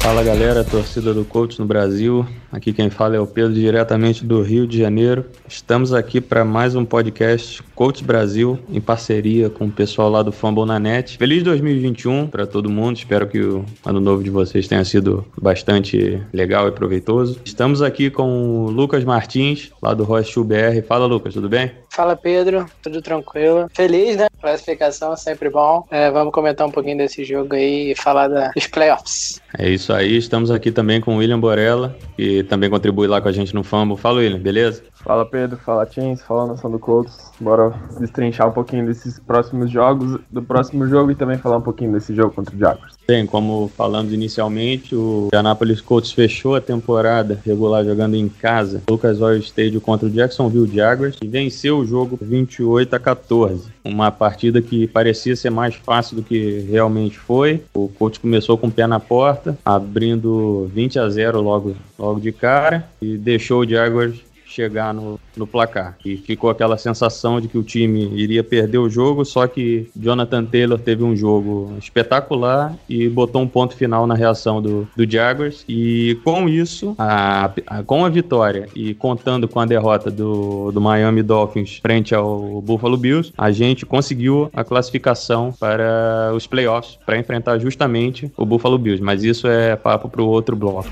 Fala 0.00 0.24
galera, 0.24 0.64
torcida 0.64 1.12
do 1.12 1.26
Coach 1.26 1.60
no 1.60 1.66
Brasil. 1.66 2.26
Aqui 2.50 2.72
quem 2.72 2.88
fala 2.88 3.16
é 3.16 3.20
o 3.20 3.26
Pedro, 3.26 3.52
diretamente 3.52 4.24
do 4.24 4.40
Rio 4.40 4.66
de 4.66 4.78
Janeiro. 4.78 5.26
Estamos 5.46 5.92
aqui 5.92 6.22
para 6.22 6.42
mais 6.42 6.74
um 6.74 6.86
podcast 6.86 7.62
Coach 7.74 8.02
Brasil, 8.02 8.58
em 8.72 8.80
parceria 8.80 9.50
com 9.50 9.66
o 9.66 9.70
pessoal 9.70 10.08
lá 10.08 10.22
do 10.22 10.32
Fumble 10.32 10.64
na 10.64 10.78
Net. 10.78 11.18
Feliz 11.18 11.42
2021 11.42 12.28
para 12.28 12.46
todo 12.46 12.70
mundo. 12.70 12.96
Espero 12.96 13.28
que 13.28 13.40
o 13.40 13.62
ano 13.84 14.00
novo 14.00 14.24
de 14.24 14.30
vocês 14.30 14.66
tenha 14.66 14.84
sido 14.86 15.24
bastante 15.40 16.20
legal 16.32 16.66
e 16.66 16.72
proveitoso. 16.72 17.38
Estamos 17.44 17.82
aqui 17.82 18.08
com 18.08 18.64
o 18.64 18.70
Lucas 18.70 19.04
Martins, 19.04 19.70
lá 19.82 19.92
do 19.92 20.02
Rocha 20.02 20.42
BR. 20.42 20.82
Fala, 20.88 21.04
Lucas, 21.04 21.34
tudo 21.34 21.48
bem? 21.48 21.72
Fala, 21.90 22.16
Pedro. 22.16 22.66
Tudo 22.82 23.02
tranquilo. 23.02 23.68
Feliz, 23.74 24.16
né? 24.16 24.28
Classificação 24.40 25.14
sempre 25.16 25.50
bom. 25.50 25.86
É, 25.90 26.10
vamos 26.10 26.32
comentar 26.32 26.66
um 26.66 26.70
pouquinho 26.70 26.96
desse 26.96 27.24
jogo 27.24 27.54
aí 27.54 27.92
e 27.92 27.94
falar 27.94 28.28
da, 28.28 28.50
dos 28.52 28.66
playoffs. 28.68 29.40
É 29.58 29.68
isso 29.68 29.92
aí, 29.92 30.16
estamos 30.16 30.50
aqui 30.50 30.70
também 30.70 31.00
com 31.00 31.16
o 31.16 31.18
William 31.18 31.40
Borella, 31.40 31.94
que 32.16 32.44
também 32.44 32.70
contribui 32.70 33.08
lá 33.08 33.20
com 33.20 33.28
a 33.28 33.32
gente 33.32 33.54
no 33.54 33.64
Fumble. 33.64 33.96
Fala, 33.96 34.20
William, 34.20 34.38
beleza? 34.38 34.82
Fala 35.02 35.24
Pedro, 35.24 35.56
fala 35.56 35.86
Tins, 35.86 36.20
fala 36.22 36.46
Nação 36.46 36.70
do 36.70 36.78
Colts. 36.78 37.32
Bora 37.40 37.72
destrinchar 37.98 38.48
um 38.48 38.52
pouquinho 38.52 38.86
desses 38.86 39.18
próximos 39.18 39.70
jogos, 39.70 40.20
do 40.30 40.42
próximo 40.42 40.86
jogo 40.86 41.10
e 41.10 41.14
também 41.14 41.38
falar 41.38 41.56
um 41.56 41.62
pouquinho 41.62 41.92
desse 41.92 42.14
jogo 42.14 42.34
contra 42.34 42.54
o 42.54 42.58
Jaguars. 42.58 42.96
Bem, 43.08 43.26
como 43.26 43.70
falamos 43.76 44.12
inicialmente, 44.12 44.94
o 44.94 45.28
Indianapolis 45.28 45.80
Colts 45.80 46.12
fechou 46.12 46.54
a 46.54 46.60
temporada 46.60 47.40
regular 47.44 47.82
jogando 47.82 48.14
em 48.14 48.28
casa, 48.28 48.82
Lucas 48.88 49.22
Oil 49.22 49.38
Stadium 49.38 49.80
contra 49.80 50.06
o 50.06 50.10
Jacksonville 50.10 50.70
Jaguars 50.72 51.16
e 51.22 51.26
venceu 51.26 51.79
o 51.80 51.86
jogo 51.86 52.18
28 52.20 52.94
a 52.94 52.98
14. 52.98 53.68
Uma 53.84 54.10
partida 54.10 54.60
que 54.62 54.86
parecia 54.86 55.34
ser 55.34 55.50
mais 55.50 55.74
fácil 55.74 56.16
do 56.16 56.22
que 56.22 56.60
realmente 56.70 57.18
foi. 57.18 57.62
O 57.74 57.88
Colts 57.88 58.18
começou 58.18 58.56
com 58.56 58.68
o 58.68 58.72
pé 58.72 58.86
na 58.86 59.00
porta, 59.00 59.58
abrindo 59.64 60.70
20 60.74 60.98
a 60.98 61.08
0 61.08 61.40
logo, 61.40 61.74
logo 61.98 62.20
de 62.20 62.32
cara 62.32 62.88
e 63.00 63.16
deixou 63.16 63.60
o 63.60 63.68
Jaguars 63.68 64.29
chegar 64.50 64.92
no, 64.92 65.18
no 65.36 65.46
placar. 65.46 65.96
E 66.04 66.16
ficou 66.16 66.50
aquela 66.50 66.76
sensação 66.76 67.40
de 67.40 67.48
que 67.48 67.56
o 67.56 67.62
time 67.62 68.10
iria 68.14 68.42
perder 68.42 68.78
o 68.78 68.90
jogo, 68.90 69.24
só 69.24 69.46
que 69.46 69.88
Jonathan 69.96 70.44
Taylor 70.44 70.78
teve 70.78 71.04
um 71.04 71.14
jogo 71.16 71.74
espetacular 71.78 72.74
e 72.88 73.08
botou 73.08 73.40
um 73.42 73.48
ponto 73.48 73.74
final 73.74 74.06
na 74.06 74.14
reação 74.14 74.60
do, 74.60 74.88
do 74.96 75.10
Jaguars. 75.10 75.64
E 75.68 76.18
com 76.24 76.48
isso, 76.48 76.94
a, 76.98 77.50
a, 77.66 77.82
com 77.82 78.04
a 78.04 78.08
vitória 78.08 78.68
e 78.74 78.94
contando 78.94 79.46
com 79.46 79.60
a 79.60 79.66
derrota 79.66 80.10
do, 80.10 80.72
do 80.72 80.80
Miami 80.80 81.22
Dolphins 81.22 81.78
frente 81.80 82.14
ao 82.14 82.60
Buffalo 82.60 82.96
Bills, 82.96 83.32
a 83.36 83.50
gente 83.50 83.86
conseguiu 83.86 84.50
a 84.52 84.64
classificação 84.64 85.52
para 85.58 86.32
os 86.34 86.46
playoffs, 86.46 86.98
para 87.06 87.18
enfrentar 87.18 87.58
justamente 87.58 88.30
o 88.36 88.44
Buffalo 88.44 88.78
Bills. 88.78 89.02
Mas 89.02 89.22
isso 89.22 89.46
é 89.46 89.76
papo 89.76 90.08
para 90.08 90.22
o 90.22 90.26
outro 90.26 90.56
bloco. 90.56 90.88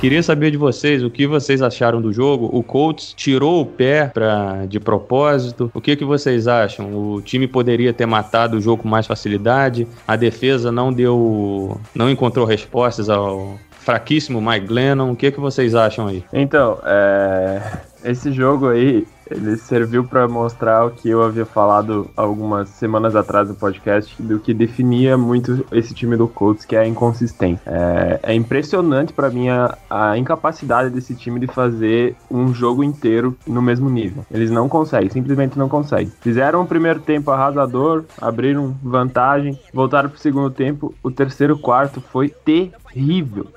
Queria 0.00 0.22
saber 0.22 0.50
de 0.50 0.58
vocês 0.58 1.02
o 1.02 1.10
que 1.10 1.26
vocês 1.26 1.62
acharam 1.62 2.02
do 2.02 2.12
jogo. 2.12 2.50
O 2.52 2.62
Colts 2.62 3.14
tirou 3.14 3.62
o 3.62 3.66
pé 3.66 4.10
pra, 4.12 4.66
de 4.66 4.78
propósito. 4.78 5.70
O 5.72 5.80
que, 5.80 5.96
que 5.96 6.04
vocês 6.04 6.46
acham? 6.46 6.94
O 6.94 7.22
time 7.22 7.48
poderia 7.48 7.94
ter 7.94 8.04
matado 8.04 8.58
o 8.58 8.60
jogo 8.60 8.82
com 8.82 8.88
mais 8.88 9.06
facilidade. 9.06 9.86
A 10.06 10.14
defesa 10.14 10.70
não 10.70 10.92
deu. 10.92 11.80
não 11.94 12.10
encontrou 12.10 12.44
respostas 12.44 13.08
ao 13.08 13.58
fraquíssimo 13.70 14.40
Mike 14.40 14.66
Glennon. 14.66 15.12
O 15.12 15.16
que, 15.16 15.32
que 15.32 15.40
vocês 15.40 15.74
acham 15.74 16.08
aí? 16.08 16.22
Então, 16.30 16.78
é... 16.84 17.62
esse 18.04 18.30
jogo 18.32 18.68
aí 18.68 19.06
ele 19.30 19.56
serviu 19.56 20.04
para 20.04 20.28
mostrar 20.28 20.86
o 20.86 20.90
que 20.90 21.08
eu 21.08 21.22
havia 21.22 21.44
falado 21.44 22.08
algumas 22.16 22.68
semanas 22.68 23.16
atrás 23.16 23.48
no 23.48 23.54
podcast, 23.54 24.20
do 24.22 24.38
que 24.38 24.54
definia 24.54 25.16
muito 25.16 25.66
esse 25.72 25.94
time 25.94 26.16
do 26.16 26.28
Colts, 26.28 26.64
que 26.64 26.76
é 26.76 26.80
a 26.80 26.86
inconsistência. 26.86 27.62
É, 27.66 28.20
é 28.22 28.34
impressionante 28.34 29.12
para 29.12 29.30
mim 29.30 29.48
a, 29.48 29.76
a, 29.90 30.18
incapacidade 30.18 30.90
desse 30.90 31.14
time 31.14 31.40
de 31.40 31.46
fazer 31.46 32.14
um 32.30 32.52
jogo 32.54 32.82
inteiro 32.82 33.36
no 33.46 33.60
mesmo 33.60 33.88
nível. 33.88 34.24
Eles 34.30 34.50
não 34.50 34.68
conseguem, 34.68 35.10
simplesmente 35.10 35.58
não 35.58 35.68
conseguem. 35.68 36.12
Fizeram 36.20 36.62
o 36.62 36.66
primeiro 36.66 37.00
tempo 37.00 37.30
arrasador, 37.30 38.04
abriram 38.20 38.74
vantagem, 38.82 39.58
voltaram 39.72 40.08
pro 40.08 40.18
segundo 40.18 40.50
tempo. 40.50 40.94
O 41.02 41.10
terceiro 41.10 41.58
quarto 41.58 42.00
foi 42.00 42.28
terrível, 42.28 42.78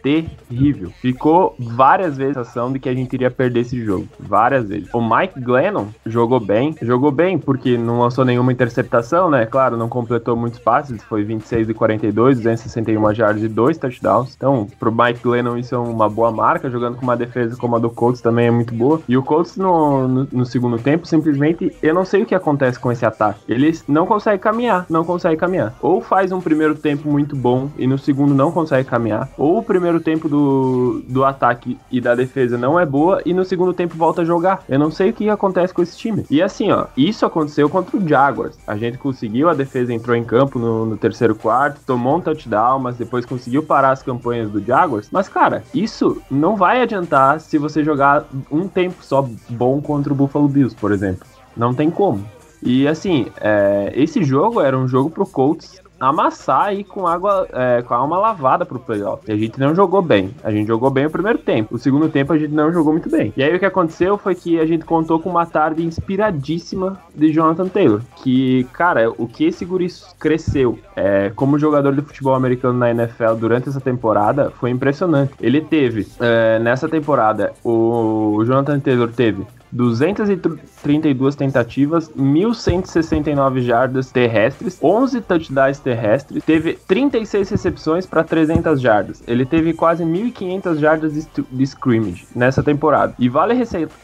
terrível. 0.02 0.92
Ficou 1.02 1.56
várias 1.58 2.18
vezes 2.18 2.38
a 2.38 2.44
sensação 2.44 2.72
de 2.72 2.80
que 2.80 2.90
a 2.90 2.94
gente 2.94 3.14
iria 3.14 3.32
perder 3.32 3.62
esse 3.62 3.84
jogo. 3.84 4.08
Várias 4.20 4.68
vezes. 4.68 4.90
O 4.94 5.02
Mike 5.02 5.40
Glenn 5.40 5.70
Lennon 5.70 5.88
jogou 6.06 6.40
bem. 6.40 6.76
Jogou 6.82 7.12
bem 7.12 7.38
porque 7.38 7.78
não 7.78 8.00
lançou 8.00 8.24
nenhuma 8.24 8.52
interceptação, 8.52 9.30
né? 9.30 9.46
Claro, 9.46 9.78
não 9.78 9.90
completou 9.90 10.36
muitos 10.36 10.60
passes, 10.60 11.04
foi 11.04 11.24
26 11.24 11.68
de 11.68 11.74
42, 11.74 12.38
261 12.38 13.14
jardas 13.14 13.44
e 13.44 13.48
dois 13.48 13.78
touchdowns. 13.78 14.34
Então, 14.36 14.68
pro 14.80 14.92
Mike 14.92 15.22
Glennon 15.22 15.58
isso 15.58 15.76
é 15.76 15.78
uma 15.78 16.10
boa 16.10 16.32
marca, 16.32 16.70
jogando 16.70 16.98
com 16.98 17.04
uma 17.04 17.18
defesa 17.18 17.56
como 17.58 17.76
a 17.76 17.80
do 17.80 17.90
Colts 17.90 18.22
também 18.22 18.48
é 18.48 18.52
muito 18.52 18.74
boa. 18.74 19.02
E 19.08 19.18
o 19.18 19.24
Colts 19.24 19.58
no, 19.58 20.08
no, 20.08 20.28
no 20.32 20.46
segundo 20.46 20.78
tempo, 20.78 21.06
simplesmente, 21.06 21.76
eu 21.82 21.94
não 21.94 22.06
sei 22.06 22.24
o 22.24 22.26
que 22.26 22.36
acontece 22.36 22.80
com 22.80 22.92
esse 22.92 23.06
ataque. 23.06 23.42
Eles 23.48 23.84
não 23.88 24.06
conseguem 24.06 24.40
caminhar, 24.40 24.86
não 24.90 25.04
conseguem 25.04 25.38
caminhar. 25.38 25.76
Ou 25.82 26.02
faz 26.02 26.32
um 26.32 26.42
primeiro 26.42 26.76
tempo 26.76 27.10
muito 27.10 27.36
bom 27.36 27.70
e 27.78 27.86
no 27.86 27.98
segundo 27.98 28.34
não 28.34 28.52
consegue 28.52 28.88
caminhar, 28.88 29.29
ou 29.38 29.60
o 29.60 29.64
primeiro 29.64 30.00
tempo 30.00 30.28
do, 30.28 31.02
do 31.08 31.24
ataque 31.24 31.78
e 31.92 32.00
da 32.02 32.16
defesa 32.16 32.58
não 32.58 32.80
é 32.80 32.86
boa 32.86 33.22
e 33.26 33.34
no 33.34 33.46
segundo 33.46 33.74
tempo 33.74 33.96
volta 33.96 34.22
a 34.22 34.26
jogar. 34.26 34.64
Eu 34.68 34.80
não 34.80 34.92
sei 34.92 35.10
o 35.10 35.14
que 35.14 35.30
acontece 35.30 35.74
com 35.74 35.82
esse 35.82 35.98
time. 35.98 36.26
E 36.30 36.42
assim, 36.42 36.72
ó, 36.72 36.86
isso 36.96 37.26
aconteceu 37.26 37.70
contra 37.70 37.98
o 37.98 38.08
Jaguars. 38.08 38.58
A 38.68 38.76
gente 38.78 38.98
conseguiu, 38.98 39.50
a 39.50 39.54
defesa 39.54 39.94
entrou 39.94 40.16
em 40.16 40.24
campo 40.24 40.60
no, 40.60 40.86
no 40.86 40.98
terceiro 40.98 41.36
quarto, 41.36 41.82
tomou 41.86 42.18
um 42.18 42.22
touchdown, 42.22 42.80
mas 42.80 42.98
depois 42.98 43.26
conseguiu 43.26 43.64
parar 43.64 43.92
as 43.92 44.04
campanhas 44.04 44.50
do 44.50 44.64
Jaguars. 44.64 45.10
Mas, 45.12 45.30
cara, 45.30 45.64
isso 45.74 46.22
não 46.30 46.56
vai 46.56 46.82
adiantar 46.82 47.40
se 47.40 47.58
você 47.58 47.84
jogar 47.84 48.26
um 48.52 48.68
tempo 48.68 49.04
só 49.04 49.28
bom 49.50 49.82
contra 49.82 50.12
o 50.12 50.16
Buffalo 50.16 50.48
Bills, 50.48 50.76
por 50.76 50.92
exemplo. 50.92 51.28
Não 51.56 51.74
tem 51.74 51.90
como. 51.90 52.24
E 52.62 52.88
assim, 52.88 53.28
é, 53.40 53.92
esse 53.96 54.24
jogo 54.24 54.62
era 54.62 54.78
um 54.78 54.88
jogo 54.88 55.10
pro 55.10 55.26
Colts 55.26 55.82
amassar 56.00 56.66
aí 56.66 56.84
com 56.84 57.06
água, 57.06 57.48
é, 57.52 57.82
com 57.82 57.94
a 57.94 57.98
alma 57.98 58.18
lavada 58.18 58.66
pro 58.66 58.80
playoff. 58.80 59.24
E 59.28 59.32
a 59.32 59.38
gente 59.38 59.60
não 59.60 59.76
jogou 59.76 60.02
bem. 60.02 60.34
A 60.44 60.52
gente 60.52 60.68
jogou 60.68 60.90
bem 60.90 61.06
o 61.06 61.10
primeiro 61.10 61.40
tempo. 61.40 61.76
O 61.76 61.78
segundo 61.78 62.10
tempo 62.10 62.34
a 62.34 62.38
gente 62.38 62.54
não 62.54 62.72
jogou 62.72 62.94
muito 62.94 63.10
bem. 63.10 63.34
E 63.36 63.44
aí 63.44 63.56
o 63.56 63.60
que 63.60 63.66
aconteceu 63.66 64.18
foi 64.18 64.36
que 64.36 64.60
a 64.60 64.66
gente 64.66 64.86
contou 64.86 65.20
com 65.20 65.30
uma 65.30 65.46
tarde 65.46 65.86
inspiradíssima 65.86 67.00
de 67.14 67.32
Jonathan 67.32 67.68
Taylor. 67.68 68.02
Que, 68.18 68.66
cara, 68.74 69.12
o 69.18 69.28
que 69.28 69.46
esse 69.46 69.66
guri 69.66 69.88
cresceu 70.20 70.78
é, 70.96 71.32
como 71.36 71.60
jogador 71.60 71.94
de 71.94 72.02
futebol 72.02 72.36
americano 72.36 72.78
na 72.78 72.92
NFL 72.92 73.34
durante 73.40 73.70
essa 73.70 73.82
temporada 73.82 74.52
foi 74.52 74.70
impressionante. 74.70 75.34
Ele 75.42 75.62
teve, 75.62 76.08
é, 76.20 76.60
nessa 76.60 76.88
temporada, 76.88 77.54
o 77.64 78.44
Jonathan 78.46 78.80
Taylor 78.80 79.10
teve 79.10 79.46
232 79.72 81.36
tentativas, 81.36 82.10
1.169 82.12 83.62
jardas 83.62 84.12
terrestres, 84.12 84.80
11 84.82 85.22
touchdowns 85.22 85.80
terrestres, 85.80 86.44
teve 86.44 86.78
36 86.88 87.50
recepções 87.50 88.06
para 88.06 88.24
300 88.24 88.82
jardas. 88.82 89.24
Ele 89.28 89.46
teve 89.46 89.74
quase 89.74 90.04
1.500 90.04 90.78
jardas 90.78 91.14
de, 91.14 91.64
scrimmage 91.64 92.28
nessa 92.36 92.64
temporada. 92.64 93.14
E 93.20 93.30
vale 93.30 93.54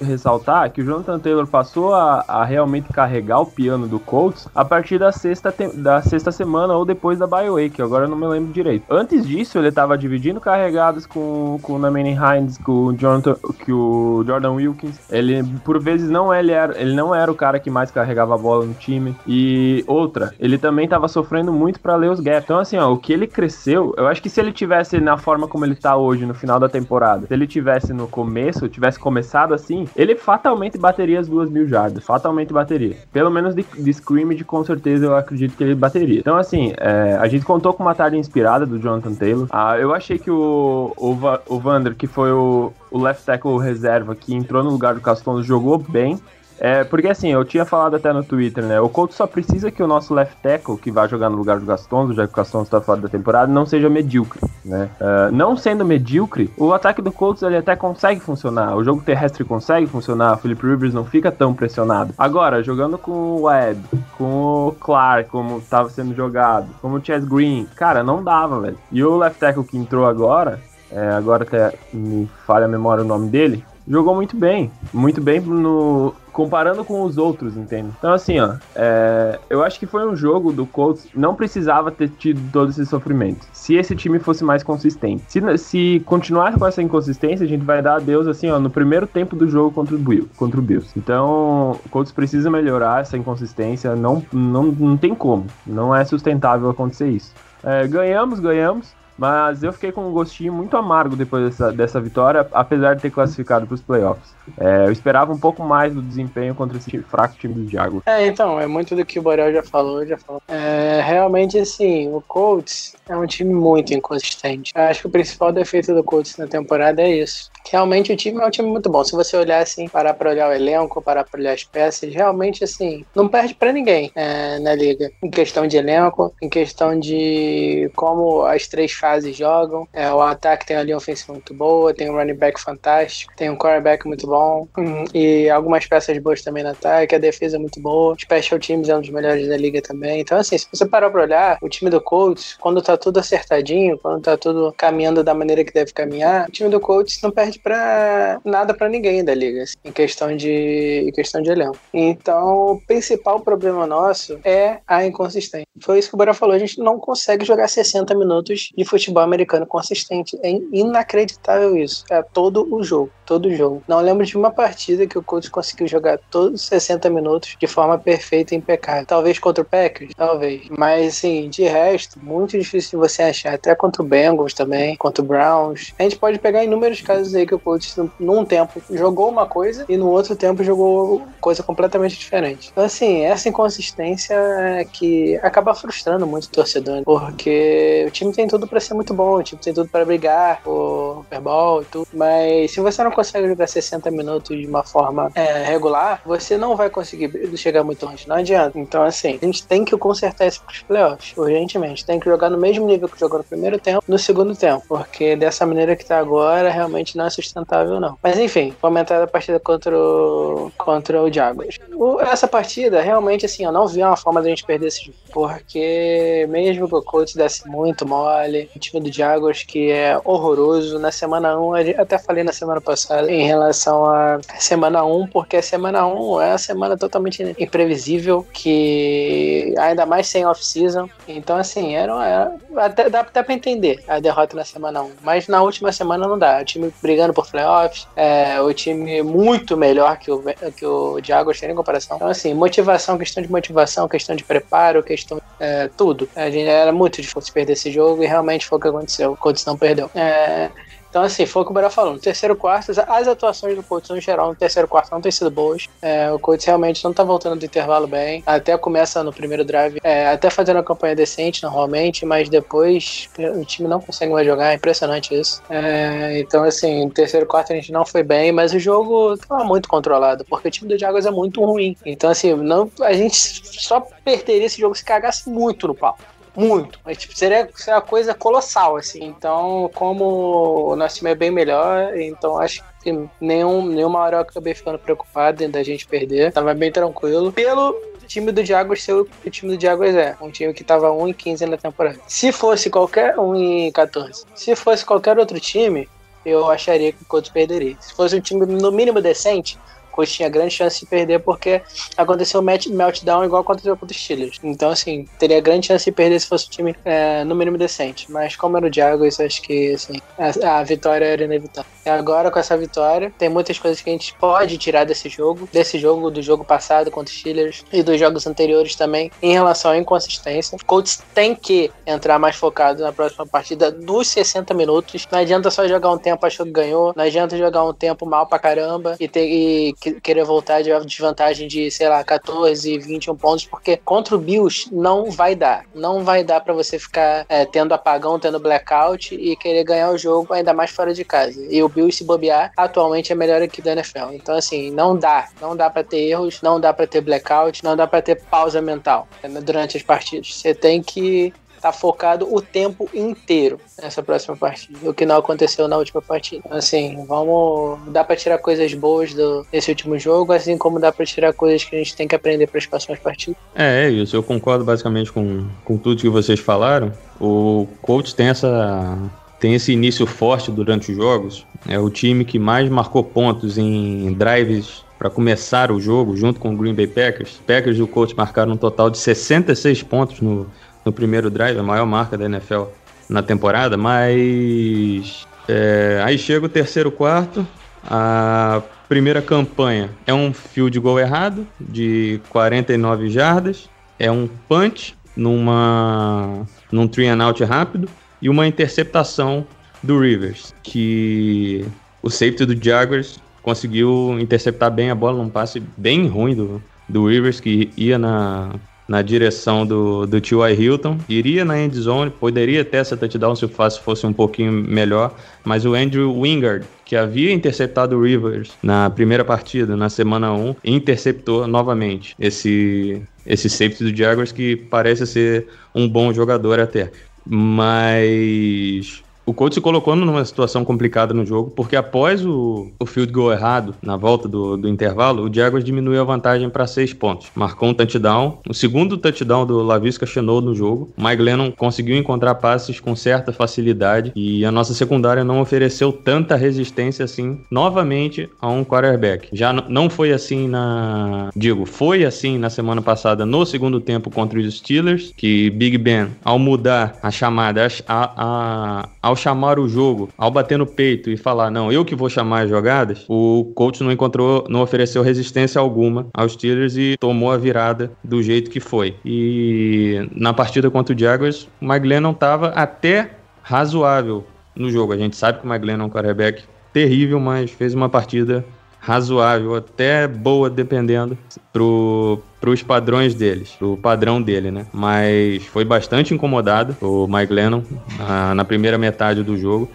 ressaltar 0.01 0.71
que 0.71 0.81
o 0.81 0.85
Jonathan 0.85 1.19
Taylor 1.19 1.47
passou 1.47 1.93
a, 1.93 2.23
a, 2.27 2.45
realmente 2.45 2.91
carregar 2.91 3.39
o 3.39 3.45
piano 3.45 3.87
do 3.87 3.99
Colts 3.99 4.47
a 4.53 4.63
partir 4.63 4.99
da 4.99 5.11
sexta, 5.11 5.53
da 5.73 6.01
sexta 6.01 6.31
semana 6.31 6.73
ou 6.75 6.85
depois 6.85 7.17
da 7.17 7.27
bye 7.27 7.49
week, 7.49 7.81
agora 7.81 8.05
eu 8.05 8.09
não 8.09 8.17
me 8.17 8.27
lembro 8.27 8.53
direito. 8.53 8.85
Antes 8.89 9.25
disso, 9.25 9.57
ele 9.57 9.69
estava 9.69 9.97
dividindo 9.97 10.39
carregadas 10.39 11.05
com, 11.05 11.59
com 11.61 11.73
o 11.73 11.79
Namene 11.79 12.15
Hines, 12.15 12.57
com 12.57 12.85
o, 12.87 12.93
Jonathan, 12.93 13.35
com 13.65 13.71
o 13.71 14.23
Jordan 14.25 14.51
Wilkins. 14.51 14.99
Ele 15.09 15.43
por 15.63 15.79
vezes 15.79 16.09
não 16.09 16.33
ele 16.33 16.51
era, 16.51 16.79
ele 16.79 16.93
não 16.93 17.13
era 17.13 17.31
o 17.31 17.35
cara 17.35 17.59
que 17.59 17.69
mais 17.69 17.91
carregava 17.91 18.35
a 18.35 18.37
bola 18.37 18.65
no 18.65 18.73
time. 18.73 19.15
E 19.27 19.83
outra, 19.87 20.33
ele 20.39 20.57
também 20.57 20.87
tava 20.87 21.07
sofrendo 21.07 21.51
muito 21.51 21.79
para 21.79 21.95
ler 21.95 22.11
os 22.11 22.19
gaps. 22.19 22.43
Então 22.43 22.59
assim, 22.59 22.77
ó, 22.77 22.91
o 22.91 22.97
que 22.97 23.13
ele 23.13 23.27
cresceu, 23.27 23.93
eu 23.97 24.07
acho 24.07 24.21
que 24.21 24.29
se 24.29 24.39
ele 24.39 24.51
tivesse 24.51 24.99
na 24.99 25.17
forma 25.17 25.47
como 25.47 25.65
ele 25.65 25.75
tá 25.75 25.95
hoje 25.95 26.25
no 26.25 26.33
final 26.33 26.59
da 26.59 26.69
temporada, 26.69 27.27
se 27.27 27.33
ele 27.33 27.47
tivesse 27.47 27.93
no 27.93 28.07
começo, 28.07 28.67
tivesse 28.67 28.99
começado 28.99 29.53
assim, 29.53 29.87
ele 29.95 30.15
fatalmente 30.15 30.77
bateria 30.77 31.19
as 31.19 31.27
duas 31.27 31.49
mil 31.49 31.67
jardas, 31.67 32.03
fatalmente 32.03 32.53
bateria. 32.53 32.97
Pelo 33.11 33.29
menos 33.29 33.55
de, 33.55 33.63
de 33.63 33.89
scrimmage, 33.89 34.43
com 34.43 34.63
certeza 34.63 35.05
eu 35.05 35.15
acredito 35.15 35.55
que 35.55 35.63
ele 35.63 35.75
bateria. 35.75 36.19
Então 36.19 36.37
assim, 36.37 36.73
é, 36.77 37.17
a 37.19 37.27
gente 37.27 37.45
contou 37.45 37.73
com 37.73 37.83
uma 37.83 37.95
tarde 37.95 38.17
inspirada 38.17 38.65
do 38.65 38.79
Jonathan 38.79 39.13
Taylor. 39.13 39.47
Ah, 39.51 39.77
eu 39.77 39.93
achei 39.93 40.17
que 40.17 40.31
o, 40.31 40.93
o, 40.97 41.17
o 41.47 41.59
Vander, 41.59 41.95
que 41.95 42.07
foi 42.07 42.31
o, 42.31 42.71
o 42.95 43.01
left 43.01 43.25
tackle 43.25 43.57
reserva 43.57 44.15
que 44.15 44.33
entrou 44.33 44.63
no 44.63 44.69
lugar 44.69 44.93
do 44.95 45.01
Caston, 45.01 45.43
jogou 45.43 45.77
bem. 45.77 46.17
É, 46.57 46.85
porque 46.85 47.09
assim, 47.09 47.27
eu 47.27 47.43
tinha 47.43 47.65
falado 47.65 47.97
até 47.97 48.13
no 48.13 48.23
Twitter, 48.23 48.63
né? 48.63 48.79
O 48.79 48.87
Colts 48.87 49.17
só 49.17 49.27
precisa 49.27 49.69
que 49.69 49.83
o 49.83 49.87
nosso 49.87 50.13
left 50.13 50.37
tackle, 50.41 50.77
que 50.77 50.89
vai 50.89 51.05
jogar 51.09 51.29
no 51.29 51.35
lugar 51.35 51.59
do 51.59 51.65
Gaston, 51.65 52.13
já 52.13 52.25
que 52.25 52.31
o 52.31 52.35
Gaston 52.37 52.61
está 52.61 52.79
fora 52.79 53.01
da 53.01 53.09
temporada, 53.09 53.51
não 53.51 53.65
seja 53.65 53.89
medíocre, 53.89 54.39
né? 54.63 54.89
Uh, 55.01 55.35
não 55.35 55.57
sendo 55.57 55.83
medíocre, 55.83 56.49
o 56.55 56.71
ataque 56.71 57.01
do 57.01 57.11
Colts 57.11 57.43
ele 57.43 57.57
até 57.57 57.75
consegue 57.75 58.21
funcionar. 58.21 58.73
O 58.77 58.85
jogo 58.85 59.01
terrestre 59.01 59.43
consegue 59.43 59.85
funcionar, 59.85 60.35
o 60.35 60.37
Philip 60.37 60.65
Rivers 60.65 60.93
não 60.93 61.03
fica 61.03 61.29
tão 61.29 61.53
pressionado. 61.53 62.13
Agora, 62.17 62.63
jogando 62.63 62.97
com 62.97 63.11
o 63.11 63.41
Webb, 63.41 63.81
com 64.17 64.67
o 64.67 64.71
Clark, 64.79 65.29
como 65.29 65.57
estava 65.57 65.89
sendo 65.89 66.15
jogado, 66.15 66.69
como 66.81 66.95
o 66.95 67.03
Chess 67.03 67.25
Green, 67.25 67.67
cara, 67.75 68.01
não 68.01 68.23
dava, 68.23 68.61
velho. 68.61 68.77
E 68.93 69.03
o 69.03 69.17
left 69.17 69.41
tackle 69.41 69.65
que 69.65 69.77
entrou 69.77 70.05
agora, 70.05 70.61
é, 70.95 71.09
agora 71.09 71.43
até 71.43 71.77
me 71.93 72.29
falha 72.47 72.63
a 72.63 72.69
memória 72.69 73.03
o 73.03 73.07
nome 73.07 73.27
dele, 73.27 73.65
jogou 73.85 74.15
muito 74.15 74.37
bem. 74.37 74.71
Muito 74.93 75.19
bem 75.19 75.41
no. 75.41 76.15
Comparando 76.31 76.83
com 76.83 77.03
os 77.03 77.17
outros, 77.17 77.55
entende? 77.55 77.89
Então, 77.97 78.11
assim, 78.11 78.41
ó, 78.41 78.55
é, 78.75 79.39
eu 79.49 79.63
acho 79.63 79.79
que 79.79 79.85
foi 79.85 80.05
um 80.05 80.17
jogo 80.17 80.51
do 80.51 80.65
Colts, 80.65 81.07
não 81.15 81.33
precisava 81.33 81.91
ter 81.91 82.09
tido 82.09 82.41
todo 82.51 82.71
esse 82.71 82.85
sofrimento. 82.85 83.47
Se 83.53 83.75
esse 83.75 83.95
time 83.95 84.19
fosse 84.19 84.43
mais 84.43 84.61
consistente. 84.61 85.23
Se, 85.29 85.57
se 85.57 86.03
continuar 86.05 86.57
com 86.57 86.65
essa 86.67 86.81
inconsistência, 86.81 87.45
a 87.45 87.47
gente 87.47 87.63
vai 87.63 87.81
dar 87.81 87.95
adeus, 87.95 88.27
assim, 88.27 88.49
ó, 88.49 88.59
no 88.59 88.69
primeiro 88.69 89.07
tempo 89.07 89.33
do 89.33 89.47
jogo 89.47 89.71
contra 89.71 89.95
o, 89.95 89.97
Bill, 89.97 90.27
contra 90.35 90.59
o 90.59 90.63
Bills. 90.63 90.91
Então, 90.97 91.79
o 91.85 91.89
Colts 91.89 92.11
precisa 92.11 92.49
melhorar 92.49 93.01
essa 93.01 93.17
inconsistência, 93.17 93.95
não, 93.95 94.21
não, 94.33 94.63
não 94.63 94.97
tem 94.97 95.15
como. 95.15 95.45
Não 95.65 95.95
é 95.95 96.03
sustentável 96.03 96.69
acontecer 96.69 97.07
isso. 97.07 97.33
É, 97.63 97.87
ganhamos, 97.87 98.41
ganhamos. 98.41 98.93
Mas 99.17 99.63
eu 99.63 99.71
fiquei 99.71 99.91
com 99.91 100.07
um 100.07 100.11
gostinho 100.11 100.53
muito 100.53 100.75
amargo 100.75 101.15
depois 101.15 101.45
dessa, 101.45 101.71
dessa 101.71 102.01
vitória, 102.01 102.47
apesar 102.51 102.95
de 102.95 103.01
ter 103.01 103.11
classificado 103.11 103.65
para 103.65 103.75
os 103.75 103.81
playoffs. 103.81 104.33
É, 104.59 104.85
eu 104.85 104.91
esperava 104.91 105.31
um 105.33 105.39
pouco 105.39 105.63
mais 105.63 105.93
do 105.93 106.01
desempenho 106.01 106.53
contra 106.53 106.77
esse 106.77 106.99
fraco 107.03 107.35
time 107.37 107.53
do 107.53 107.69
Jaguars. 107.69 108.03
É, 108.05 108.27
então, 108.27 108.59
é 108.59 108.67
muito 108.67 108.95
do 108.95 109.05
que 109.05 109.17
o 109.17 109.21
Borel 109.21 109.53
já 109.53 109.63
falou, 109.63 110.05
já 110.05 110.17
falou. 110.17 110.41
É, 110.47 111.01
realmente, 111.03 111.57
assim, 111.57 112.13
o 112.13 112.21
Colts 112.21 112.95
é 113.07 113.15
um 113.15 113.25
time 113.25 113.53
muito 113.53 113.93
inconsistente. 113.93 114.71
Eu 114.75 114.83
acho 114.83 115.01
que 115.01 115.07
o 115.07 115.09
principal 115.11 115.51
defeito 115.51 115.93
do 115.93 116.03
Colts 116.03 116.37
na 116.37 116.47
temporada 116.47 117.01
é 117.01 117.09
isso. 117.09 117.49
Realmente 117.69 118.11
o 118.11 118.15
time 118.15 118.41
é 118.41 118.45
um 118.45 118.49
time 118.49 118.69
muito 118.69 118.89
bom. 118.89 119.03
Se 119.03 119.13
você 119.13 119.35
olhar 119.35 119.61
assim, 119.61 119.87
parar 119.87 120.13
para 120.13 120.29
olhar 120.29 120.49
o 120.49 120.53
elenco, 120.53 121.01
parar 121.01 121.23
para 121.23 121.39
olhar 121.39 121.53
as 121.53 121.63
peças, 121.63 122.13
realmente 122.13 122.63
assim, 122.63 123.03
não 123.15 123.27
perde 123.27 123.55
para 123.55 123.71
ninguém 123.71 124.11
é, 124.15 124.59
na 124.59 124.75
liga. 124.75 125.11
Em 125.23 125.29
questão 125.29 125.65
de 125.65 125.77
elenco, 125.77 126.33
em 126.41 126.49
questão 126.49 126.99
de 126.99 127.89
como 127.95 128.43
as 128.43 128.67
três 128.67 128.91
fases 129.05 129.35
jogam. 129.35 129.87
É, 129.93 130.11
o 130.11 130.19
ataque 130.19 130.65
tem 130.65 130.75
ali 130.75 130.91
uma 130.91 130.97
ofensiva 130.97 131.33
muito 131.33 131.53
boa, 131.53 131.93
tem 131.93 132.09
um 132.09 132.15
running 132.15 132.33
back 132.33 132.59
fantástico, 132.59 133.31
tem 133.37 133.51
um 133.51 133.55
quarterback 133.55 134.07
muito 134.07 134.25
bom 134.25 134.67
hum, 134.75 135.03
e 135.13 135.47
algumas 135.47 135.85
peças 135.85 136.17
boas 136.17 136.41
também 136.41 136.63
no 136.63 136.71
ataque. 136.71 137.13
A 137.13 137.19
defesa 137.19 137.57
é 137.57 137.59
muito 137.59 137.79
boa. 137.79 138.15
Special 138.19 138.59
Teams 138.59 138.89
é 138.89 138.97
um 138.97 139.01
dos 139.01 139.11
melhores 139.11 139.47
da 139.47 139.55
liga 139.55 139.79
também. 139.79 140.21
Então, 140.21 140.39
assim, 140.39 140.57
se 140.57 140.67
você 140.71 140.87
parar 140.87 141.11
para 141.11 141.21
olhar, 141.21 141.57
o 141.61 141.69
time 141.69 141.91
do 141.91 142.01
Colts, 142.01 142.57
quando 142.59 142.81
tá 142.81 142.97
tudo 142.97 143.19
acertadinho, 143.19 143.99
quando 143.99 144.23
tá 144.23 144.35
tudo 144.35 144.73
caminhando 144.75 145.23
da 145.23 145.35
maneira 145.35 145.63
que 145.63 145.71
deve 145.71 145.93
caminhar, 145.93 146.49
o 146.49 146.51
time 146.51 146.69
do 146.69 146.79
Colts 146.79 147.21
não 147.21 147.29
perde 147.29 147.59
para 147.59 148.39
nada 148.43 148.73
para 148.73 148.89
ninguém 148.89 149.23
da 149.23 149.35
liga, 149.35 149.63
assim, 149.63 149.75
em 149.85 149.91
questão 149.91 150.35
de 150.35 151.05
em 151.07 151.11
questão 151.11 151.43
de 151.43 151.51
elenco. 151.51 151.77
Então, 151.93 152.71
o 152.71 152.81
principal 152.87 153.39
problema 153.39 153.85
nosso 153.85 154.39
é 154.43 154.79
a 154.87 155.05
inconsistência. 155.05 155.67
Foi 155.79 155.99
isso 155.99 156.09
que 156.09 156.15
o 156.15 156.17
Bora 156.17 156.33
falou, 156.33 156.55
a 156.55 156.59
gente 156.59 156.79
não 156.79 156.97
consegue 156.97 157.45
jogar 157.45 157.67
60 157.67 158.15
minutos 158.15 158.69
de 158.75 158.83
futebol 158.83 158.94
americano 159.19 159.65
consistente. 159.65 160.37
É 160.43 160.49
inacreditável 160.71 161.75
isso. 161.77 162.03
É 162.09 162.21
todo 162.21 162.67
o 162.73 162.83
jogo, 162.83 163.11
todo 163.25 163.47
o 163.47 163.55
jogo. 163.55 163.83
Não 163.87 163.99
lembro 163.99 164.25
de 164.25 164.37
uma 164.37 164.51
partida 164.51 165.07
que 165.07 165.17
o 165.17 165.23
Colts 165.23 165.49
conseguiu 165.49 165.87
jogar 165.87 166.19
todos 166.29 166.61
os 166.61 166.67
60 166.67 167.09
minutos 167.09 167.55
de 167.59 167.67
forma 167.67 167.97
perfeita 167.97 168.53
e 168.53 168.57
impecável. 168.57 169.05
Talvez 169.05 169.39
contra 169.39 169.63
o 169.63 169.65
Packers, 169.65 170.11
talvez. 170.15 170.63
Mas 170.69 171.17
assim, 171.17 171.49
de 171.49 171.63
resto, 171.63 172.19
muito 172.21 172.57
difícil 172.57 172.91
de 172.91 173.07
você 173.07 173.23
achar. 173.23 173.53
Até 173.53 173.73
contra 173.75 174.01
o 174.01 174.05
Bengals 174.05 174.53
também, 174.53 174.95
contra 174.95 175.23
o 175.23 175.27
Browns. 175.27 175.93
A 175.97 176.03
gente 176.03 176.17
pode 176.17 176.39
pegar 176.39 176.63
inúmeros 176.63 177.01
casos 177.01 177.33
aí 177.35 177.45
que 177.45 177.55
o 177.55 177.59
Colts, 177.59 177.95
num 178.19 178.45
tempo, 178.45 178.81
jogou 178.91 179.29
uma 179.29 179.45
coisa 179.45 179.85
e 179.87 179.97
no 179.97 180.09
outro 180.09 180.35
tempo 180.35 180.63
jogou 180.63 181.21
coisa 181.39 181.63
completamente 181.63 182.17
diferente. 182.17 182.69
Então, 182.71 182.83
assim, 182.83 183.21
essa 183.21 183.49
inconsistência 183.49 184.33
é 184.33 184.85
que 184.85 185.37
acaba 185.37 185.73
frustrando 185.73 186.25
muito 186.27 186.45
o 186.45 186.49
torcedor, 186.49 187.03
porque 187.03 188.05
o 188.07 188.11
time 188.11 188.33
tem 188.33 188.47
tudo 188.47 188.67
para 188.67 188.79
ser 188.85 188.93
muito 188.93 189.13
bom, 189.13 189.37
o 189.37 189.43
time 189.43 189.61
tem 189.61 189.73
tudo 189.73 189.89
para 189.89 190.05
brigar 190.05 190.61
o 190.65 191.23
Super 191.23 191.41
Bowl 191.41 191.81
e 191.81 191.85
tudo, 191.85 192.07
mas 192.13 192.71
se 192.71 192.79
você 192.79 193.03
não 193.03 193.11
consegue 193.11 193.47
jogar 193.47 193.67
60 193.67 194.09
minutos 194.11 194.57
de 194.57 194.65
uma 194.65 194.83
forma 194.83 195.31
é, 195.35 195.63
regular, 195.63 196.21
você 196.25 196.57
não 196.57 196.75
vai 196.75 196.89
conseguir 196.89 197.31
chegar 197.57 197.83
muito 197.83 198.05
longe, 198.05 198.27
não 198.27 198.35
adianta. 198.35 198.77
Então, 198.79 199.03
assim, 199.03 199.39
a 199.41 199.45
gente 199.45 199.65
tem 199.65 199.83
que 199.83 199.95
consertar 199.97 200.47
isso 200.47 200.61
pros 200.63 200.81
playoffs, 200.81 201.35
urgentemente. 201.37 202.05
Tem 202.05 202.19
que 202.19 202.29
jogar 202.29 202.49
no 202.49 202.57
mesmo 202.57 202.85
nível 202.85 203.09
que 203.09 203.19
jogou 203.19 203.39
no 203.39 203.43
primeiro 203.43 203.79
tempo, 203.79 204.03
no 204.07 204.17
segundo 204.17 204.55
tempo, 204.55 204.83
porque 204.87 205.35
dessa 205.35 205.65
maneira 205.65 205.95
que 205.95 206.05
tá 206.05 206.19
agora, 206.19 206.69
realmente 206.69 207.17
não 207.17 207.25
é 207.25 207.29
sustentável, 207.29 207.99
não. 207.99 208.17
Mas 208.21 208.37
enfim, 208.37 208.73
comentar 208.81 209.19
da 209.19 209.27
partida 209.27 209.59
contra 209.59 209.97
o, 209.97 210.71
contra 210.77 211.21
o 211.21 211.31
Jaguars. 211.31 211.77
O, 211.93 212.19
essa 212.19 212.47
partida, 212.47 213.01
realmente, 213.01 213.45
assim, 213.45 213.65
eu 213.65 213.71
não 213.71 213.87
vi 213.87 214.03
uma 214.03 214.17
forma 214.17 214.41
da 214.41 214.49
gente 214.49 214.65
perder 214.65 214.87
esse 214.87 215.05
jogo, 215.05 215.17
porque 215.31 216.45
mesmo 216.49 216.87
que 216.87 216.95
o 216.95 217.01
coach 217.01 217.35
desse 217.35 217.67
muito 217.67 218.07
mole, 218.07 218.69
o 218.75 218.79
time 218.79 219.01
do 219.01 219.11
Jaguars 219.11 219.63
que 219.63 219.91
é 219.91 220.19
horroroso, 220.23 220.99
na 220.99 221.11
semana 221.11 221.59
1, 221.59 221.77
eu 221.77 222.01
até 222.01 222.17
falei 222.17 222.43
na 222.43 222.51
semana 222.51 222.81
passada 222.81 223.31
em 223.31 223.45
relação 223.45 224.05
a 224.05 224.39
semana 224.59 225.03
1, 225.03 225.27
porque 225.27 225.57
a 225.57 225.61
semana 225.61 226.05
1 226.05 226.41
é 226.41 226.49
uma 226.49 226.57
semana 226.57 226.97
totalmente 226.97 227.55
imprevisível, 227.57 228.45
que 228.53 229.73
ainda 229.77 230.05
mais 230.05 230.27
sem 230.27 230.45
off-season, 230.45 231.09
então 231.27 231.57
assim, 231.57 231.95
era, 231.95 232.13
era 232.25 232.55
até, 232.77 233.09
dá 233.09 233.21
até 233.21 233.43
pra 233.43 233.53
entender 233.53 234.03
a 234.07 234.19
derrota 234.19 234.55
na 234.55 234.65
semana 234.65 235.03
1, 235.03 235.11
mas 235.21 235.47
na 235.47 235.61
última 235.61 235.91
semana 235.91 236.27
não 236.27 236.37
dá, 236.37 236.61
o 236.61 236.65
time 236.65 236.93
brigando 237.01 237.33
por 237.33 237.47
playoffs, 237.49 238.07
é, 238.15 238.59
o 238.61 238.73
time 238.73 239.21
muito 239.21 239.77
melhor 239.77 240.17
que 240.17 240.31
o, 240.31 240.43
que 240.75 240.85
o 240.85 241.19
Jaguars 241.23 241.59
tem 241.59 241.71
em 241.71 241.75
comparação. 241.75 242.17
Então, 242.17 242.27
assim, 242.27 242.53
motivação, 242.53 243.17
questão 243.17 243.41
de 243.43 243.51
motivação, 243.51 244.07
questão 244.07 244.35
de 244.35 244.43
preparo, 244.43 245.03
questão 245.03 245.41
é, 245.59 245.89
tudo. 245.95 246.27
A 246.35 246.49
gente 246.49 246.67
era 246.67 246.91
muito 246.91 247.21
difícil 247.21 247.53
perder 247.53 247.73
esse 247.73 247.91
jogo 247.91 248.23
e 248.23 248.27
realmente 248.27 248.64
foi 248.67 248.77
o 248.77 248.81
que 248.81 248.87
aconteceu. 248.87 249.31
O 249.31 249.37
Colts 249.37 249.65
não 249.65 249.77
perdeu. 249.77 250.09
É, 250.15 250.69
então, 251.15 251.23
assim, 251.23 251.45
foi 251.45 251.61
o 251.61 251.65
que 251.65 251.71
o 251.71 251.73
Barão 251.73 251.89
falou. 251.89 252.11
No 252.11 252.19
terceiro 252.19 252.57
quarto, 252.57 252.91
as 252.91 253.25
atuações 253.25 253.73
do 253.73 253.81
Colts 253.81 254.09
no 254.09 254.19
geral, 254.19 254.49
no 254.49 254.55
terceiro 254.55 254.85
quarto, 254.85 255.09
não 255.13 255.21
têm 255.21 255.31
sido 255.31 255.49
boas. 255.49 255.87
É, 256.01 256.29
o 256.29 256.37
Colts 256.37 256.65
realmente 256.65 257.01
não 257.05 257.13
tá 257.13 257.23
voltando 257.23 257.57
do 257.57 257.65
intervalo 257.65 258.05
bem. 258.05 258.43
Até 258.45 258.77
começa 258.77 259.23
no 259.23 259.31
primeiro 259.31 259.63
drive, 259.63 259.97
é, 260.03 260.27
até 260.27 260.49
fazendo 260.49 260.75
uma 260.75 260.83
campanha 260.83 261.15
decente 261.15 261.63
normalmente, 261.63 262.25
mas 262.25 262.49
depois 262.49 263.29
o 263.57 263.63
time 263.63 263.87
não 263.87 264.01
consegue 264.01 264.33
mais 264.33 264.45
jogar. 264.45 264.73
É 264.73 264.75
impressionante 264.75 265.33
isso. 265.33 265.61
É, 265.69 266.37
então, 266.37 266.65
assim, 266.65 267.05
no 267.05 267.11
terceiro 267.11 267.45
quarto 267.45 267.71
a 267.71 267.75
gente 267.77 267.93
não 267.93 268.05
foi 268.05 268.21
bem, 268.21 268.51
mas 268.51 268.73
o 268.73 268.79
jogo 268.79 269.37
tava 269.37 269.63
muito 269.63 269.87
controlado, 269.87 270.43
porque 270.43 270.67
o 270.67 270.71
time 270.71 270.89
do 270.89 270.99
Jaguars 270.99 271.25
é 271.25 271.31
muito 271.31 271.63
ruim. 271.63 271.95
Então, 272.05 272.29
assim, 272.29 272.53
não, 272.55 272.91
a 272.99 273.13
gente 273.13 273.37
só 273.81 274.01
perderia 274.25 274.65
esse 274.65 274.81
jogo 274.81 274.93
se 274.93 275.05
cagasse 275.05 275.49
muito 275.49 275.87
no 275.87 275.95
pau 275.95 276.17
muito. 276.55 276.99
Mas, 277.03 277.17
tipo, 277.17 277.37
seria, 277.37 277.69
seria 277.75 277.95
uma 277.95 278.01
coisa 278.01 278.33
colossal, 278.33 278.97
assim. 278.97 279.23
Então, 279.23 279.89
como 279.93 280.91
o 280.91 280.95
nosso 280.95 281.17
time 281.17 281.31
é 281.31 281.35
bem 281.35 281.51
melhor, 281.51 282.17
então 282.17 282.57
acho 282.57 282.83
que 283.01 283.27
nenhum, 283.39 283.85
nenhuma 283.85 284.19
hora 284.19 284.37
eu 284.37 284.41
acabei 284.41 284.73
ficando 284.73 284.99
preocupado 284.99 285.67
da 285.67 285.83
gente 285.83 286.07
perder. 286.07 286.51
Tava 286.51 286.73
bem 286.73 286.91
tranquilo. 286.91 287.51
Pelo 287.51 287.95
time 288.27 288.51
do 288.51 288.65
Jaguars 288.65 289.03
ser 289.03 289.13
o 289.13 289.27
time 289.49 289.75
do 289.75 289.81
Jaguars 289.81 290.15
é. 290.15 290.35
Um 290.41 290.49
time 290.49 290.73
que 290.73 290.83
tava 290.83 291.11
1 291.11 291.27
em 291.27 291.33
15 291.33 291.65
na 291.65 291.77
temporada. 291.77 292.19
Se 292.27 292.51
fosse 292.51 292.89
qualquer 292.89 293.37
1 293.39 293.55
em 293.55 293.91
14. 293.91 294.45
Se 294.55 294.75
fosse 294.75 295.05
qualquer 295.05 295.37
outro 295.37 295.59
time, 295.59 296.09
eu 296.45 296.69
acharia 296.69 297.11
que 297.11 297.23
o 297.23 297.25
Colts 297.25 297.49
perderia. 297.49 297.95
Se 297.99 298.13
fosse 298.13 298.35
um 298.35 298.41
time 298.41 298.65
no 298.65 298.91
mínimo 298.91 299.21
decente, 299.21 299.79
Colts 300.15 300.33
tinha 300.33 300.47
grande 300.47 300.73
chance 300.73 301.01
de 301.01 301.05
perder 301.05 301.39
porque 301.39 301.81
aconteceu 302.15 302.61
o 302.61 302.63
meltdown 302.63 303.43
igual 303.43 303.61
aconteceu 303.61 303.97
contra 303.97 304.15
os 304.15 304.23
Steelers. 304.23 304.59
Então, 304.63 304.89
assim, 304.89 305.27
teria 305.37 305.59
grande 305.59 305.87
chance 305.87 306.05
de 306.05 306.11
perder 306.11 306.39
se 306.39 306.47
fosse 306.47 306.67
um 306.67 306.69
time 306.69 306.95
é, 307.03 307.43
no 307.43 307.53
mínimo 307.53 307.77
decente. 307.77 308.31
Mas 308.31 308.55
como 308.55 308.77
era 308.77 308.87
o 308.87 308.93
Jaguars, 308.93 309.39
acho 309.39 309.61
que 309.61 309.93
assim, 309.93 310.21
a, 310.37 310.79
a 310.79 310.83
vitória 310.83 311.25
era 311.25 311.43
inevitável. 311.43 311.91
E 312.05 312.09
agora, 312.09 312.49
com 312.49 312.59
essa 312.59 312.77
vitória, 312.77 313.33
tem 313.37 313.49
muitas 313.49 313.77
coisas 313.77 313.99
que 313.99 314.09
a 314.09 314.13
gente 314.13 314.33
pode 314.35 314.77
tirar 314.77 315.05
desse 315.05 315.27
jogo, 315.27 315.67
desse 315.73 315.97
jogo, 315.97 316.29
do 316.31 316.41
jogo 316.41 316.63
passado 316.63 317.11
contra 317.11 317.33
os 317.33 317.39
Steelers 317.39 317.83
e 317.91 318.03
dos 318.03 318.19
jogos 318.19 318.45
anteriores 318.45 318.95
também, 318.95 319.31
em 319.41 319.53
relação 319.53 319.91
à 319.91 319.97
inconsistência. 319.97 320.77
Colts 320.85 321.21
tem 321.33 321.55
que 321.55 321.91
entrar 322.05 322.37
mais 322.37 322.55
focado 322.55 323.01
na 323.01 323.11
próxima 323.11 323.45
partida 323.45 323.91
dos 323.91 324.27
60 324.27 324.73
minutos. 324.73 325.27
Não 325.31 325.39
adianta 325.39 325.71
só 325.71 325.87
jogar 325.87 326.11
um 326.11 326.17
tempo 326.17 326.45
achou 326.45 326.65
que 326.65 326.71
ganhou, 326.71 327.11
não 327.15 327.23
adianta 327.23 327.57
jogar 327.57 327.83
um 327.83 327.93
tempo 327.93 328.25
mal 328.25 328.45
pra 328.45 328.59
caramba 328.59 329.15
e, 329.19 329.27
ter, 329.27 329.47
e 329.47 329.93
querer 330.13 330.43
voltar 330.43 330.81
de 330.81 330.91
desvantagem 331.05 331.67
de, 331.67 331.89
sei 331.91 332.09
lá, 332.09 332.23
14, 332.23 332.97
21 332.97 333.35
pontos, 333.35 333.65
porque 333.65 333.97
contra 333.97 334.35
o 334.35 334.39
Bills 334.39 334.87
não 334.91 335.31
vai 335.31 335.55
dar. 335.55 335.85
Não 335.93 336.23
vai 336.23 336.43
dar 336.43 336.61
para 336.61 336.73
você 336.73 336.97
ficar 336.97 337.45
é, 337.49 337.65
tendo 337.65 337.93
apagão, 337.93 338.39
tendo 338.39 338.59
blackout 338.59 339.35
e 339.35 339.55
querer 339.55 339.83
ganhar 339.83 340.11
o 340.11 340.17
jogo, 340.17 340.53
ainda 340.53 340.73
mais 340.73 340.91
fora 340.91 341.13
de 341.13 341.23
casa. 341.23 341.65
E 341.69 341.81
o 341.81 341.89
Bills, 341.89 342.17
se 342.17 342.23
bobear, 342.23 342.71
atualmente 342.75 343.31
é 343.31 343.35
melhor 343.35 343.61
equipe 343.61 343.81
da 343.81 343.91
NFL. 343.93 344.33
Então, 344.33 344.55
assim, 344.55 344.91
não 344.91 345.17
dá. 345.17 345.49
Não 345.61 345.75
dá 345.75 345.89
para 345.89 346.03
ter 346.03 346.29
erros, 346.29 346.61
não 346.61 346.79
dá 346.79 346.93
para 346.93 347.07
ter 347.07 347.21
blackout, 347.21 347.83
não 347.83 347.95
dá 347.95 348.07
para 348.07 348.21
ter 348.21 348.41
pausa 348.43 348.81
mental 348.81 349.27
né, 349.43 349.61
durante 349.61 349.97
as 349.97 350.03
partidas. 350.03 350.53
Você 350.53 350.73
tem 350.73 351.01
que 351.01 351.53
tá 351.85 351.91
focado 351.91 352.51
o 352.51 352.59
tempo 352.59 353.07
inteiro 353.13 353.79
nessa 354.01 354.23
próxima 354.23 354.57
partida, 354.57 355.07
o 355.07 355.13
que 355.13 355.23
não 355.23 355.37
aconteceu 355.37 355.87
na 355.87 355.95
última 355.97 356.19
partida. 356.19 356.63
Assim, 356.71 357.23
vamos. 357.27 357.99
dá 358.07 358.23
para 358.23 358.35
tirar 358.35 358.57
coisas 358.57 358.91
boas 358.95 359.35
do, 359.35 359.63
desse 359.71 359.91
último 359.91 360.17
jogo, 360.17 360.51
assim 360.51 360.79
como 360.79 360.99
dá 360.99 361.11
para 361.11 361.23
tirar 361.27 361.53
coisas 361.53 361.83
que 361.83 361.95
a 361.95 361.99
gente 361.99 362.15
tem 362.15 362.27
que 362.27 362.33
aprender 362.33 362.65
para 362.65 362.79
as 362.79 362.87
próximas 362.87 363.19
partidas. 363.19 363.61
É, 363.75 364.05
é 364.05 364.09
isso. 364.09 364.35
Eu 364.35 364.41
concordo 364.41 364.83
basicamente 364.83 365.31
com, 365.31 365.67
com 365.83 365.95
tudo 365.95 366.19
que 366.19 366.27
vocês 366.27 366.59
falaram. 366.59 367.11
O 367.39 367.87
coach 368.01 368.33
tem 368.33 368.47
essa 368.47 369.15
tem 369.59 369.75
esse 369.75 369.91
início 369.91 370.25
forte 370.25 370.71
durante 370.71 371.11
os 371.11 371.17
jogos. 371.17 371.67
É 371.87 371.99
o 371.99 372.09
time 372.09 372.43
que 372.43 372.57
mais 372.57 372.89
marcou 372.89 373.23
pontos 373.23 373.77
em 373.77 374.33
drives 374.33 375.05
para 375.19 375.29
começar 375.29 375.91
o 375.91 375.99
jogo, 375.99 376.35
junto 376.35 376.59
com 376.59 376.73
o 376.73 376.77
Green 376.77 376.93
Bay 376.93 377.07
Packers. 377.07 377.61
Packers 377.65 377.97
e 377.97 378.01
o 378.01 378.07
coach 378.07 378.35
marcaram 378.35 378.73
um 378.73 378.77
total 378.77 379.09
de 379.09 379.17
66 379.17 380.03
pontos 380.03 380.41
no, 380.41 380.67
no 381.05 381.13
primeiro 381.13 381.51
drive, 381.51 381.77
a 381.77 381.83
maior 381.83 382.05
marca 382.05 382.35
da 382.35 382.45
NFL 382.45 382.85
na 383.29 383.43
temporada, 383.43 383.95
mas 383.95 385.45
é, 385.67 386.21
aí 386.25 386.37
chega 386.37 386.65
o 386.65 386.69
terceiro 386.69 387.11
quarto, 387.11 387.65
a 388.03 388.81
primeira 389.07 389.41
campanha 389.41 390.09
é 390.25 390.33
um 390.33 390.51
field 390.51 390.99
goal 390.99 391.19
errado 391.19 391.67
de 391.79 392.41
49 392.49 393.29
jardas, 393.29 393.87
é 394.17 394.31
um 394.31 394.49
punch 394.67 395.15
numa 395.35 396.65
num 396.91 397.07
three 397.07 397.27
and 397.27 397.43
out 397.43 397.63
rápido 397.63 398.09
e 398.41 398.49
uma 398.49 398.67
interceptação 398.67 399.65
do 400.01 400.19
Rivers, 400.19 400.73
que 400.83 401.85
o 402.21 402.29
safety 402.29 402.65
do 402.65 402.83
Jaguars 402.83 403.39
conseguiu 403.61 404.37
interceptar 404.39 404.91
bem 404.91 405.09
a 405.09 405.15
bola 405.15 405.37
num 405.37 405.49
passe 405.49 405.81
bem 405.97 406.27
ruim 406.27 406.55
do, 406.55 406.81
do 407.09 407.27
Rivers 407.27 407.59
que 407.59 407.91
ia 407.97 408.17
na 408.17 408.71
na 409.07 409.21
direção 409.21 409.85
do, 409.85 410.25
do 410.25 410.41
T.Y. 410.41 410.73
Hilton. 410.73 411.17
Iria 411.29 411.63
na 411.63 411.79
end 411.79 411.95
zone, 411.97 412.31
poderia 412.31 412.83
ter 412.83 412.97
essa 412.97 413.15
touchdown 413.15 413.55
se 413.55 413.65
o 413.65 413.69
passe 413.69 413.99
fosse 413.99 414.25
um 414.25 414.33
pouquinho 414.33 414.71
melhor, 414.71 415.35
mas 415.63 415.85
o 415.85 415.93
Andrew 415.93 416.39
Wingard, 416.39 416.85
que 417.05 417.15
havia 417.15 417.53
interceptado 417.53 418.17
o 418.17 418.23
Rivers 418.23 418.71
na 418.81 419.09
primeira 419.09 419.45
partida, 419.45 419.95
na 419.95 420.09
semana 420.09 420.53
1, 420.53 420.75
interceptou 420.83 421.67
novamente 421.67 422.35
esse, 422.39 423.21
esse 423.45 423.69
safety 423.69 424.11
do 424.11 424.15
Jaguars, 424.15 424.51
que 424.51 424.75
parece 424.75 425.27
ser 425.27 425.67
um 425.93 426.07
bom 426.07 426.33
jogador 426.33 426.79
até. 426.79 427.11
Mas 427.45 429.23
o 429.45 429.53
coach 429.53 429.75
se 429.75 429.81
colocou 429.81 430.15
numa 430.15 430.43
situação 430.43 430.83
complicada 430.83 431.33
no 431.33 431.45
jogo, 431.45 431.69
porque 431.71 431.95
após 431.95 432.45
o, 432.45 432.91
o 432.99 433.05
field 433.05 433.31
goal 433.31 433.51
errado, 433.51 433.95
na 434.01 434.17
volta 434.17 434.47
do, 434.47 434.75
do 434.75 434.87
intervalo, 434.87 435.43
o 435.43 435.53
Jaguars 435.53 435.83
diminuiu 435.83 436.21
a 436.21 436.23
vantagem 436.23 436.69
para 436.69 436.87
seis 436.87 437.13
pontos. 437.13 437.51
Marcou 437.55 437.89
um 437.89 437.93
touchdown, 437.93 438.59
o 438.67 438.73
segundo 438.73 439.17
touchdown 439.17 439.65
do 439.65 439.81
Lavisca 439.81 440.25
Chenot 440.25 440.65
no 440.65 440.73
jogo. 440.73 441.11
Mike 441.17 441.41
Lennon 441.41 441.71
conseguiu 441.71 442.17
encontrar 442.17 442.55
passes 442.55 442.99
com 442.99 443.15
certa 443.15 443.53
facilidade 443.53 444.31
e 444.35 444.65
a 444.65 444.71
nossa 444.71 444.93
secundária 444.93 445.43
não 445.43 445.61
ofereceu 445.61 446.11
tanta 446.11 446.55
resistência 446.55 447.25
assim, 447.25 447.61
novamente, 447.69 448.49
a 448.59 448.69
um 448.69 448.83
quarterback. 448.83 449.49
Já 449.53 449.71
não 449.73 450.09
foi 450.09 450.31
assim 450.31 450.67
na. 450.67 451.49
Digo, 451.55 451.85
foi 451.85 452.25
assim 452.25 452.57
na 452.57 452.69
semana 452.69 453.01
passada 453.01 453.45
no 453.45 453.65
segundo 453.65 453.99
tempo 453.99 454.31
contra 454.31 454.59
os 454.59 454.77
Steelers, 454.77 455.33
que 455.35 455.69
Big 455.69 455.97
Ben, 455.97 456.29
ao 456.43 456.57
mudar 456.57 457.17
a 457.21 457.29
chamada, 457.29 457.87
a, 458.07 458.31
a, 458.35 459.09
ao 459.21 459.34
ao 459.35 459.37
chamar 459.37 459.77
o 459.77 459.87
jogo, 459.87 460.29
ao 460.37 460.49
bater 460.49 460.77
no 460.77 460.87
peito 460.87 461.29
e 461.29 461.35
falar, 461.35 461.69
não, 461.69 461.91
eu 461.91 462.05
que 462.05 462.15
vou 462.15 462.29
chamar 462.29 462.61
as 462.61 462.69
jogadas, 462.69 463.25
o 463.27 463.71
coach 463.75 464.01
não 464.01 464.11
encontrou, 464.11 464.65
não 464.69 464.81
ofereceu 464.81 465.21
resistência 465.21 465.79
alguma 465.79 466.27
aos 466.33 466.53
Steelers 466.53 466.95
e 466.95 467.17
tomou 467.19 467.51
a 467.51 467.57
virada 467.57 468.11
do 468.23 468.41
jeito 468.41 468.71
que 468.71 468.79
foi. 468.79 469.15
E 469.25 470.27
na 470.31 470.53
partida 470.53 470.89
contra 470.89 471.13
o 471.13 471.19
Jaguars, 471.19 471.67
o 471.81 471.85
Mike 471.85 471.99
Glennon 472.07 472.31
estava 472.31 472.69
até 472.69 473.31
razoável 473.61 474.45
no 474.73 474.89
jogo. 474.89 475.11
A 475.11 475.17
gente 475.17 475.35
sabe 475.35 475.59
que 475.59 475.67
o 475.67 475.69
Mike 475.69 475.89
é 475.89 476.03
um 476.03 476.09
quarterback 476.09 476.63
terrível, 476.93 477.39
mas 477.39 477.71
fez 477.71 477.93
uma 477.93 478.07
partida 478.07 478.63
razoável, 479.05 479.75
até 479.75 480.27
boa, 480.27 480.67
dependendo, 480.67 481.37
pro, 481.71 482.41
pros 482.59 482.81
padrões 482.81 483.35
deles, 483.35 483.69
pro 483.77 483.95
padrão 483.97 484.41
dele, 484.41 484.71
né? 484.71 484.87
Mas 484.91 485.63
foi 485.67 485.85
bastante 485.85 486.33
incomodado 486.33 486.97
o 486.99 487.27
Mike 487.27 487.53
Lennon 487.53 487.83
na, 488.17 488.55
na 488.55 488.65
primeira 488.65 488.97
metade 488.97 489.43
do 489.43 489.55
jogo. 489.55 489.87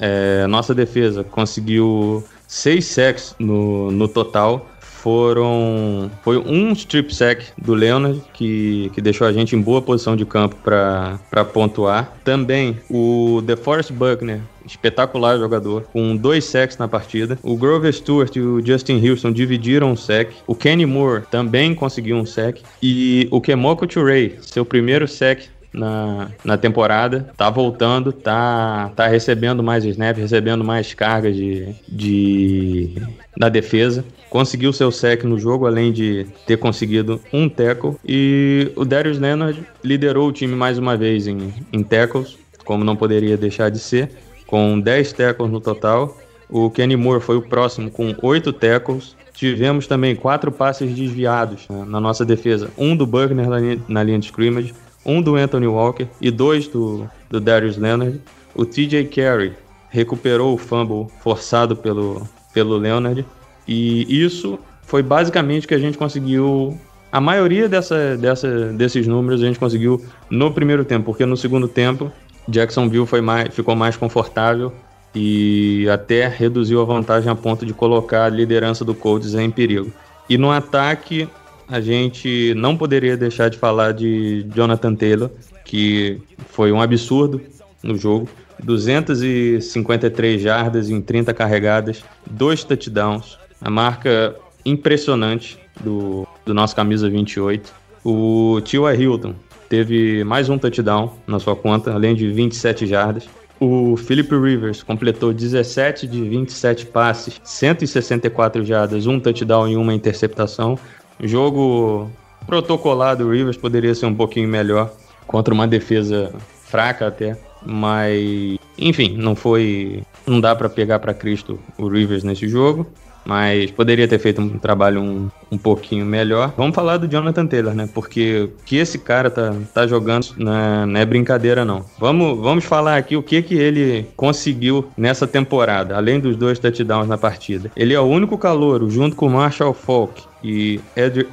É, 0.00 0.46
nossa 0.46 0.72
defesa 0.72 1.24
conseguiu 1.24 2.22
seis 2.46 2.84
sacks 2.86 3.34
no, 3.40 3.90
no 3.90 4.06
total. 4.06 4.68
Foram. 5.04 6.10
Foi 6.22 6.38
um 6.38 6.72
strip 6.72 7.14
sack 7.14 7.44
do 7.58 7.74
Leonard 7.74 8.22
que, 8.32 8.90
que 8.94 9.02
deixou 9.02 9.26
a 9.26 9.32
gente 9.34 9.54
em 9.54 9.60
boa 9.60 9.82
posição 9.82 10.16
de 10.16 10.24
campo 10.24 10.56
para 10.64 11.44
pontuar. 11.52 12.10
Também 12.24 12.78
o 12.88 13.42
DeForest 13.44 13.92
Buckner 13.92 14.40
espetacular 14.66 15.38
jogador, 15.38 15.82
com 15.92 16.16
dois 16.16 16.44
sacks 16.44 16.78
na 16.78 16.88
partida. 16.88 17.38
O 17.42 17.56
Grover 17.56 17.92
Stewart 17.92 18.34
e 18.34 18.40
o 18.40 18.64
Justin 18.64 19.06
Houston 19.06 19.32
dividiram 19.32 19.92
um 19.92 19.96
sack. 19.96 20.34
O 20.46 20.54
Kenny 20.54 20.86
Moore 20.86 21.24
também 21.30 21.74
conseguiu 21.74 22.16
um 22.16 22.26
sack. 22.26 22.62
E 22.82 23.28
o 23.30 23.40
Kemoko 23.40 23.86
Turei, 23.86 24.38
seu 24.40 24.64
primeiro 24.64 25.06
sack 25.06 25.48
na, 25.74 26.30
na 26.44 26.56
temporada, 26.56 27.28
tá 27.36 27.50
voltando, 27.50 28.12
tá, 28.12 28.92
tá 28.94 29.06
recebendo 29.06 29.62
mais 29.62 29.84
snaps, 29.84 30.22
recebendo 30.22 30.64
mais 30.64 30.94
cargas 30.94 31.34
de, 31.34 31.74
de, 31.88 32.94
da 33.36 33.48
defesa. 33.48 34.04
Conseguiu 34.30 34.72
seu 34.72 34.90
sec 34.90 35.24
no 35.24 35.38
jogo, 35.38 35.66
além 35.66 35.92
de 35.92 36.26
ter 36.46 36.56
conseguido 36.56 37.20
um 37.32 37.48
tackle. 37.48 37.96
E 38.04 38.72
o 38.76 38.84
Darius 38.84 39.18
Leonard 39.18 39.62
liderou 39.82 40.28
o 40.28 40.32
time 40.32 40.54
mais 40.54 40.78
uma 40.78 40.96
vez 40.96 41.26
em, 41.26 41.52
em 41.72 41.82
tackles, 41.82 42.38
como 42.64 42.84
não 42.84 42.96
poderia 42.96 43.36
deixar 43.36 43.70
de 43.70 43.78
ser 43.78 44.10
com 44.46 44.78
10 44.78 45.12
tackles 45.12 45.50
no 45.50 45.60
total. 45.60 46.16
O 46.48 46.70
Kenny 46.70 46.96
Moore 46.96 47.20
foi 47.20 47.36
o 47.36 47.42
próximo 47.42 47.90
com 47.90 48.14
8 48.22 48.52
tackles. 48.52 49.16
Tivemos 49.32 49.88
também 49.88 50.14
quatro 50.14 50.52
passes 50.52 50.94
desviados 50.94 51.68
né, 51.68 51.84
na 51.88 52.00
nossa 52.00 52.24
defesa. 52.24 52.70
Um 52.78 52.96
do 52.96 53.04
Buckner 53.04 53.48
na 53.48 53.58
na 53.88 54.02
linha 54.04 54.18
de 54.18 54.26
scrimmage, 54.26 54.72
um 55.04 55.20
do 55.20 55.36
Anthony 55.36 55.66
Walker 55.66 56.06
e 56.20 56.30
dois 56.30 56.66
do, 56.68 57.08
do 57.30 57.40
Darius 57.40 57.76
Leonard. 57.76 58.20
O 58.54 58.64
TJ 58.64 59.04
Carey 59.06 59.52
recuperou 59.90 60.54
o 60.54 60.58
fumble 60.58 61.06
forçado 61.20 61.76
pelo, 61.76 62.26
pelo 62.52 62.76
Leonard. 62.76 63.24
E 63.66 64.24
isso 64.24 64.58
foi 64.82 65.02
basicamente 65.02 65.66
que 65.66 65.74
a 65.74 65.78
gente 65.78 65.98
conseguiu. 65.98 66.78
A 67.10 67.20
maioria 67.20 67.68
dessa, 67.68 68.16
dessa, 68.16 68.72
desses 68.72 69.06
números 69.06 69.40
a 69.42 69.46
gente 69.46 69.58
conseguiu 69.58 70.04
no 70.28 70.52
primeiro 70.52 70.84
tempo, 70.84 71.06
porque 71.06 71.24
no 71.24 71.36
segundo 71.36 71.68
tempo 71.68 72.10
Jacksonville 72.48 73.06
foi 73.06 73.20
mais, 73.20 73.54
ficou 73.54 73.76
mais 73.76 73.96
confortável 73.96 74.72
e 75.14 75.88
até 75.88 76.26
reduziu 76.26 76.82
a 76.82 76.84
vantagem 76.84 77.30
a 77.30 77.34
ponto 77.34 77.64
de 77.64 77.72
colocar 77.72 78.24
a 78.24 78.28
liderança 78.28 78.84
do 78.84 78.94
Colts 78.94 79.34
em 79.34 79.50
perigo. 79.50 79.92
E 80.28 80.36
no 80.36 80.50
ataque, 80.50 81.28
a 81.68 81.80
gente 81.80 82.54
não 82.54 82.76
poderia 82.76 83.16
deixar 83.16 83.48
de 83.48 83.58
falar 83.58 83.92
de 83.92 84.46
Jonathan 84.54 84.94
Taylor, 84.94 85.30
que 85.64 86.20
foi 86.48 86.72
um 86.72 86.80
absurdo 86.80 87.40
no 87.82 87.96
jogo. 87.96 88.28
253 88.62 90.40
jardas 90.40 90.88
em 90.88 91.00
30 91.00 91.34
carregadas, 91.34 92.04
dois 92.30 92.64
touchdowns, 92.64 93.38
a 93.60 93.68
marca 93.68 94.36
impressionante 94.64 95.58
do, 95.82 96.26
do 96.46 96.54
nosso 96.54 96.74
camisa 96.74 97.10
28. 97.10 97.72
O 98.04 98.60
T.Y. 98.64 98.94
Hilton 99.00 99.34
teve 99.68 100.22
mais 100.24 100.48
um 100.48 100.58
touchdown 100.58 101.16
na 101.26 101.38
sua 101.38 101.56
conta, 101.56 101.92
além 101.92 102.14
de 102.14 102.30
27 102.30 102.86
jardas. 102.86 103.28
O 103.58 103.96
Philip 103.96 104.30
Rivers 104.34 104.82
completou 104.82 105.32
17 105.32 106.06
de 106.06 106.22
27 106.28 106.86
passes, 106.86 107.40
164 107.44 108.64
jardas, 108.64 109.06
um 109.06 109.18
touchdown 109.18 109.68
e 109.68 109.76
uma 109.76 109.94
interceptação. 109.94 110.78
Jogo 111.20 112.10
protocolado, 112.46 113.26
o 113.26 113.32
Rivers 113.32 113.56
poderia 113.56 113.94
ser 113.94 114.06
um 114.06 114.14
pouquinho 114.14 114.48
melhor 114.48 114.92
contra 115.26 115.54
uma 115.54 115.66
defesa 115.66 116.32
fraca 116.64 117.06
até, 117.06 117.36
mas 117.64 118.58
enfim, 118.76 119.16
não 119.16 119.34
foi, 119.34 120.02
não 120.26 120.40
dá 120.40 120.54
para 120.54 120.68
pegar 120.68 120.98
para 120.98 121.14
Cristo 121.14 121.58
o 121.78 121.88
Rivers 121.88 122.24
nesse 122.24 122.48
jogo 122.48 122.86
mas 123.24 123.70
poderia 123.70 124.06
ter 124.06 124.18
feito 124.18 124.40
um 124.40 124.58
trabalho 124.58 125.00
um, 125.00 125.30
um 125.50 125.58
pouquinho 125.58 126.04
melhor. 126.04 126.52
Vamos 126.56 126.74
falar 126.74 126.98
do 126.98 127.08
Jonathan 127.08 127.46
Taylor, 127.46 127.74
né? 127.74 127.88
Porque 127.92 128.42
o 128.42 128.64
que 128.64 128.76
esse 128.76 128.98
cara 128.98 129.30
tá, 129.30 129.54
tá 129.72 129.86
jogando 129.86 130.26
não 130.36 130.54
é, 130.54 130.86
não 130.86 131.00
é 131.00 131.04
brincadeira, 131.04 131.64
não. 131.64 131.84
Vamos, 131.98 132.38
vamos 132.40 132.64
falar 132.64 132.96
aqui 132.96 133.16
o 133.16 133.22
que, 133.22 133.42
que 133.42 133.54
ele 133.54 134.06
conseguiu 134.16 134.86
nessa 134.96 135.26
temporada, 135.26 135.96
além 135.96 136.20
dos 136.20 136.36
dois 136.36 136.58
touchdowns 136.58 137.08
na 137.08 137.18
partida. 137.18 137.70
Ele 137.76 137.94
é 137.94 138.00
o 138.00 138.04
único 138.04 138.36
calouro, 138.36 138.90
junto 138.90 139.16
com 139.16 139.28
Marshall 139.28 139.74
Falk 139.74 140.22
e 140.42 140.80